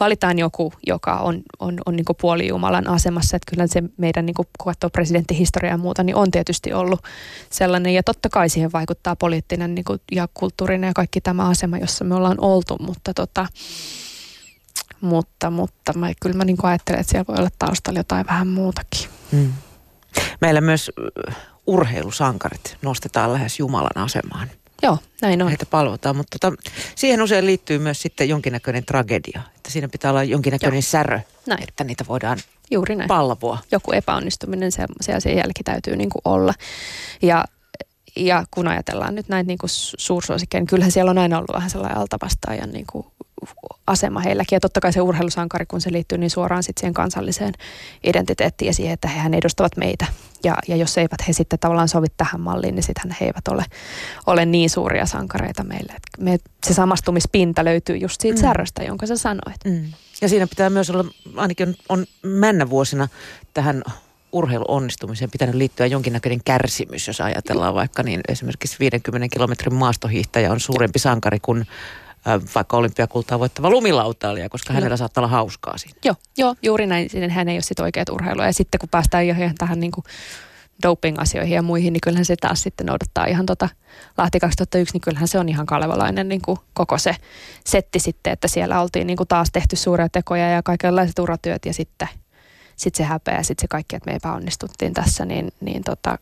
valitaan 0.00 0.38
joku, 0.38 0.72
joka 0.86 1.16
on, 1.16 1.42
on, 1.58 1.78
on 1.86 1.96
niin 1.96 2.04
kuin 2.04 2.16
puolijumalan 2.20 2.88
asemassa, 2.88 3.36
että 3.36 3.50
kyllä 3.50 3.66
se 3.66 3.82
meidän, 3.96 4.26
niin 4.26 4.34
kuin 4.34 4.46
kun 4.58 4.72
katsoo 4.72 4.90
presidenttihistoriaa 4.90 5.74
ja 5.74 5.78
muuta, 5.78 6.02
niin 6.02 6.16
on 6.16 6.30
tietysti 6.30 6.72
ollut 6.72 7.00
sellainen, 7.50 7.94
ja 7.94 8.02
totta 8.02 8.28
kai 8.28 8.48
siihen 8.48 8.72
vaikuttaa 8.72 9.16
poliittinen 9.16 9.74
niin 9.74 9.84
kuin, 9.84 10.00
ja 10.12 10.28
kulttuurinen 10.34 10.88
ja 10.88 10.94
kaikki 10.94 11.20
tämä 11.20 11.48
asema, 11.48 11.78
jossa 11.78 12.04
me 12.04 12.14
ollaan 12.14 12.40
oltu, 12.40 12.76
mutta 12.80 13.14
tota, 13.14 13.46
mutta, 15.04 15.50
mutta 15.50 15.92
mä, 15.92 16.12
kyllä 16.22 16.36
mä 16.36 16.44
niin 16.44 16.56
ajattelen, 16.62 17.00
että 17.00 17.10
siellä 17.10 17.24
voi 17.28 17.36
olla 17.38 17.50
taustalla 17.58 18.00
jotain 18.00 18.26
vähän 18.26 18.48
muutakin. 18.48 19.08
Mm. 19.32 19.52
Meillä 20.40 20.60
myös 20.60 20.90
urheilusankarit 21.66 22.76
nostetaan 22.82 23.32
lähes 23.32 23.58
Jumalan 23.58 23.98
asemaan. 24.04 24.50
Joo, 24.82 24.98
näin 25.22 25.42
on. 25.42 25.48
Heitä 25.48 25.66
palvotaan, 25.66 26.16
mutta 26.16 26.38
tota, 26.40 26.56
siihen 26.94 27.22
usein 27.22 27.46
liittyy 27.46 27.78
myös 27.78 28.02
sitten 28.02 28.28
jonkinnäköinen 28.28 28.84
tragedia. 28.84 29.40
Että 29.56 29.70
siinä 29.70 29.88
pitää 29.88 30.10
olla 30.10 30.24
jonkinnäköinen 30.24 30.76
Joo. 30.76 30.82
särö, 30.82 31.20
näin. 31.46 31.62
että 31.68 31.84
niitä 31.84 32.04
voidaan 32.08 32.38
Juuri 32.70 32.96
näin. 32.96 33.08
palvoa. 33.08 33.58
Joku 33.72 33.92
epäonnistuminen, 33.92 34.72
se, 34.72 34.84
se, 35.00 35.20
se 35.20 35.32
jälki 35.32 35.62
täytyy 35.64 35.96
niin 35.96 36.10
kuin 36.10 36.22
olla. 36.24 36.54
Ja 37.22 37.44
ja 38.16 38.44
kun 38.50 38.68
ajatellaan 38.68 39.14
nyt 39.14 39.28
näitä 39.28 39.46
niin 39.46 39.58
suursuosikkeja, 39.98 40.60
niin 40.60 40.66
kyllähän 40.66 40.92
siellä 40.92 41.10
on 41.10 41.18
aina 41.18 41.36
ollut 41.36 41.54
vähän 41.54 41.70
sellainen 41.70 41.98
altavastaajan 41.98 42.70
niin 42.70 42.86
kuin 42.92 43.06
asema 43.86 44.20
heilläkin. 44.20 44.56
Ja 44.56 44.60
totta 44.60 44.80
kai 44.80 44.92
se 44.92 45.00
urheilusankari, 45.00 45.66
kun 45.66 45.80
se 45.80 45.92
liittyy 45.92 46.18
niin 46.18 46.30
suoraan 46.30 46.62
sit 46.62 46.78
siihen 46.78 46.94
kansalliseen 46.94 47.54
identiteettiin 48.04 48.66
ja 48.66 48.74
siihen, 48.74 48.92
että 48.92 49.08
hehän 49.08 49.34
edustavat 49.34 49.76
meitä. 49.76 50.06
Ja, 50.44 50.56
ja 50.68 50.76
jos 50.76 50.98
eivät 50.98 51.28
he 51.28 51.32
sitten 51.32 51.58
tavallaan 51.58 51.88
sovi 51.88 52.06
tähän 52.16 52.40
malliin, 52.40 52.74
niin 52.74 52.82
sittenhän 52.82 53.16
he 53.20 53.26
eivät 53.26 53.48
ole, 53.48 53.64
ole 54.26 54.46
niin 54.46 54.70
suuria 54.70 55.06
sankareita 55.06 55.64
meille. 55.64 55.92
Et 55.92 56.02
me, 56.18 56.38
se 56.66 56.74
samastumispinta 56.74 57.64
löytyy 57.64 57.96
just 57.96 58.20
siitä 58.20 58.38
mm. 58.38 58.40
särröstä, 58.40 58.82
jonka 58.82 59.06
sä 59.06 59.16
sanoit. 59.16 59.64
Mm. 59.64 59.92
Ja 60.20 60.28
siinä 60.28 60.46
pitää 60.46 60.70
myös 60.70 60.90
olla, 60.90 61.04
ainakin 61.36 61.76
on 61.88 62.06
männä 62.22 62.70
vuosina 62.70 63.08
tähän 63.54 63.82
urheiluonnistumiseen 64.34 65.30
pitänyt 65.30 65.54
liittyä 65.54 65.86
jonkinnäköinen 65.86 66.40
kärsimys, 66.44 67.06
jos 67.06 67.20
ajatellaan 67.20 67.74
vaikka 67.74 68.02
niin 68.02 68.20
esimerkiksi 68.28 68.76
50 68.80 69.28
kilometrin 69.32 69.74
maastohiihtäjä 69.74 70.52
on 70.52 70.60
suurempi 70.60 70.98
sankari 70.98 71.38
kuin 71.40 71.66
vaikka 72.54 72.76
olympiakultaa 72.76 73.38
voittava 73.38 73.70
lumilautailija, 73.70 74.48
koska 74.48 74.66
Kyllä. 74.66 74.80
hänellä 74.80 74.96
saattaa 74.96 75.22
olla 75.22 75.28
hauskaa 75.28 75.78
siinä. 75.78 75.98
Joo, 76.04 76.14
joo 76.38 76.54
juuri 76.62 76.86
näin. 76.86 77.30
Hän 77.30 77.48
ei 77.48 77.56
ole 77.56 77.62
sitten 77.62 77.84
oikeat 77.84 78.08
urheilua. 78.08 78.46
Ja 78.46 78.52
sitten 78.52 78.78
kun 78.78 78.88
päästään 78.88 79.28
jo 79.28 79.34
tähän 79.58 79.80
niin 79.80 79.92
kuin 79.92 80.04
doping-asioihin 80.82 81.54
ja 81.54 81.62
muihin, 81.62 81.92
niin 81.92 82.00
kyllähän 82.00 82.24
se 82.24 82.36
taas 82.40 82.62
sitten 82.62 82.86
noudattaa 82.86 83.26
ihan 83.26 83.46
tota 83.46 83.68
Lahti 84.18 84.40
2001, 84.40 84.92
niin 84.92 85.00
kyllähän 85.00 85.28
se 85.28 85.38
on 85.38 85.48
ihan 85.48 85.66
kalevalainen 85.66 86.28
niin 86.28 86.42
kuin 86.42 86.58
koko 86.72 86.98
se 86.98 87.16
setti 87.66 87.98
sitten, 87.98 88.32
että 88.32 88.48
siellä 88.48 88.80
oltiin 88.80 89.06
niin 89.06 89.16
kuin 89.16 89.28
taas 89.28 89.48
tehty 89.52 89.76
suuria 89.76 90.08
tekoja 90.08 90.50
ja 90.50 90.62
kaikenlaiset 90.62 91.18
uratyöt 91.18 91.66
ja 91.66 91.74
sitten 91.74 92.08
sit 92.76 92.94
se 92.94 93.04
häpeä 93.04 93.36
ja 93.36 93.42
sitten 93.42 93.62
se 93.62 93.68
kaikki, 93.68 93.96
että 93.96 94.10
me 94.10 94.16
epäonnistuttiin 94.16 94.94
tässä, 94.94 95.24
niin, 95.24 95.52
niin 95.60 95.84
tota, 95.84 96.18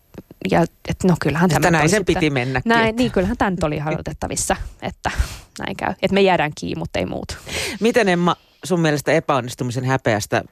ja 0.50 0.64
et 0.88 1.04
no 1.04 1.14
kyllähän 1.20 1.50
tämä 1.50 1.70
näin 1.70 1.88
sen 1.88 2.04
piti 2.04 2.30
mennä. 2.30 2.62
Näin, 2.64 2.96
niin 2.96 3.10
kyllähän 3.10 3.36
tämä 3.36 3.50
nyt 3.50 3.64
oli 3.64 3.78
harjoitettavissa, 3.78 4.56
että 4.82 5.10
näin 5.58 5.76
käy. 5.76 5.90
Että 5.90 6.14
me 6.14 6.20
jäädään 6.20 6.52
kiinni, 6.60 6.78
mutta 6.78 6.98
ei 6.98 7.06
muut. 7.06 7.38
Miten 7.80 8.08
Emma 8.08 8.36
sun 8.64 8.80
mielestä 8.80 9.12
epäonnistumisen 9.12 9.84
häpeästä 9.84 10.42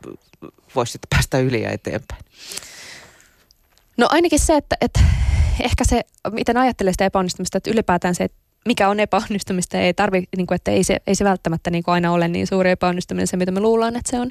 voisi 0.75 0.93
sitten 0.93 1.09
päästä 1.11 1.39
yli 1.39 1.63
ja 1.63 1.71
eteenpäin? 1.71 2.25
No 3.97 4.07
ainakin 4.11 4.39
se, 4.39 4.57
että, 4.57 4.77
että 4.81 5.01
ehkä 5.61 5.85
se, 5.85 6.03
miten 6.31 6.57
ajattelee 6.57 6.93
sitä 6.93 7.05
epäonnistumista, 7.05 7.59
että 7.59 7.71
ylipäätään 7.71 8.15
se, 8.15 8.25
että 8.25 8.39
mikä 8.67 8.89
on 8.89 9.01
epäonnistumista, 9.01 9.79
ei 9.79 9.95
tarvi, 9.95 10.25
niin 10.37 10.47
kuin, 10.47 10.57
että 10.57 10.71
ei 10.71 10.85
se, 10.85 10.97
ei 11.07 11.15
se 11.15 11.25
välttämättä 11.25 11.71
niin 11.71 11.85
kuin 11.85 11.93
aina 11.93 12.13
ole 12.13 12.29
niin 12.29 12.47
suuri 12.47 12.71
epäonnistuminen 12.71 13.27
se, 13.27 13.37
mitä 13.37 13.53
me 13.53 13.61
luullaan, 13.61 13.97
että 13.97 14.11
se 14.11 14.21
on. 14.21 14.31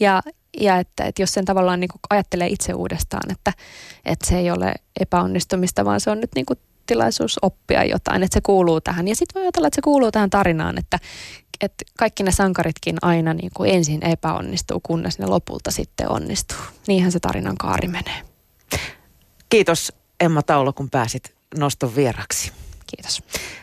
Ja, 0.00 0.22
ja 0.60 0.78
että, 0.78 1.04
että 1.04 1.22
jos 1.22 1.32
sen 1.32 1.44
tavallaan 1.44 1.80
niin 1.80 1.88
kuin 1.88 2.00
ajattelee 2.10 2.48
itse 2.48 2.74
uudestaan, 2.74 3.30
että, 3.30 3.52
että 4.04 4.28
se 4.28 4.38
ei 4.38 4.50
ole 4.50 4.74
epäonnistumista, 5.00 5.84
vaan 5.84 6.00
se 6.00 6.10
on 6.10 6.20
nyt 6.20 6.30
niin 6.34 6.46
kuin 6.46 6.58
tilaisuus 6.86 7.38
oppia 7.42 7.84
jotain, 7.84 8.22
että 8.22 8.34
se 8.34 8.40
kuuluu 8.40 8.80
tähän. 8.80 9.08
Ja 9.08 9.16
sitten 9.16 9.34
voi 9.34 9.42
ajatella, 9.42 9.68
että 9.68 9.76
se 9.76 9.82
kuuluu 9.82 10.12
tähän 10.12 10.30
tarinaan, 10.30 10.78
että, 10.78 10.98
että 11.60 11.84
kaikki 11.98 12.22
ne 12.22 12.32
sankaritkin 12.32 12.96
aina 13.02 13.34
niin 13.34 13.50
kuin 13.54 13.70
ensin 13.70 14.06
epäonnistuu, 14.06 14.80
kunnes 14.80 15.18
ne 15.18 15.26
lopulta 15.26 15.70
sitten 15.70 16.10
onnistuu. 16.10 16.58
Niinhän 16.86 17.12
se 17.12 17.20
tarinan 17.20 17.56
kaari 17.56 17.88
menee. 17.88 18.22
Kiitos 19.48 19.92
Emma 20.20 20.42
Taulo, 20.42 20.72
kun 20.72 20.90
pääsit 20.90 21.34
noston 21.58 21.96
vieraksi. 21.96 22.52
Kiitos. 22.86 23.22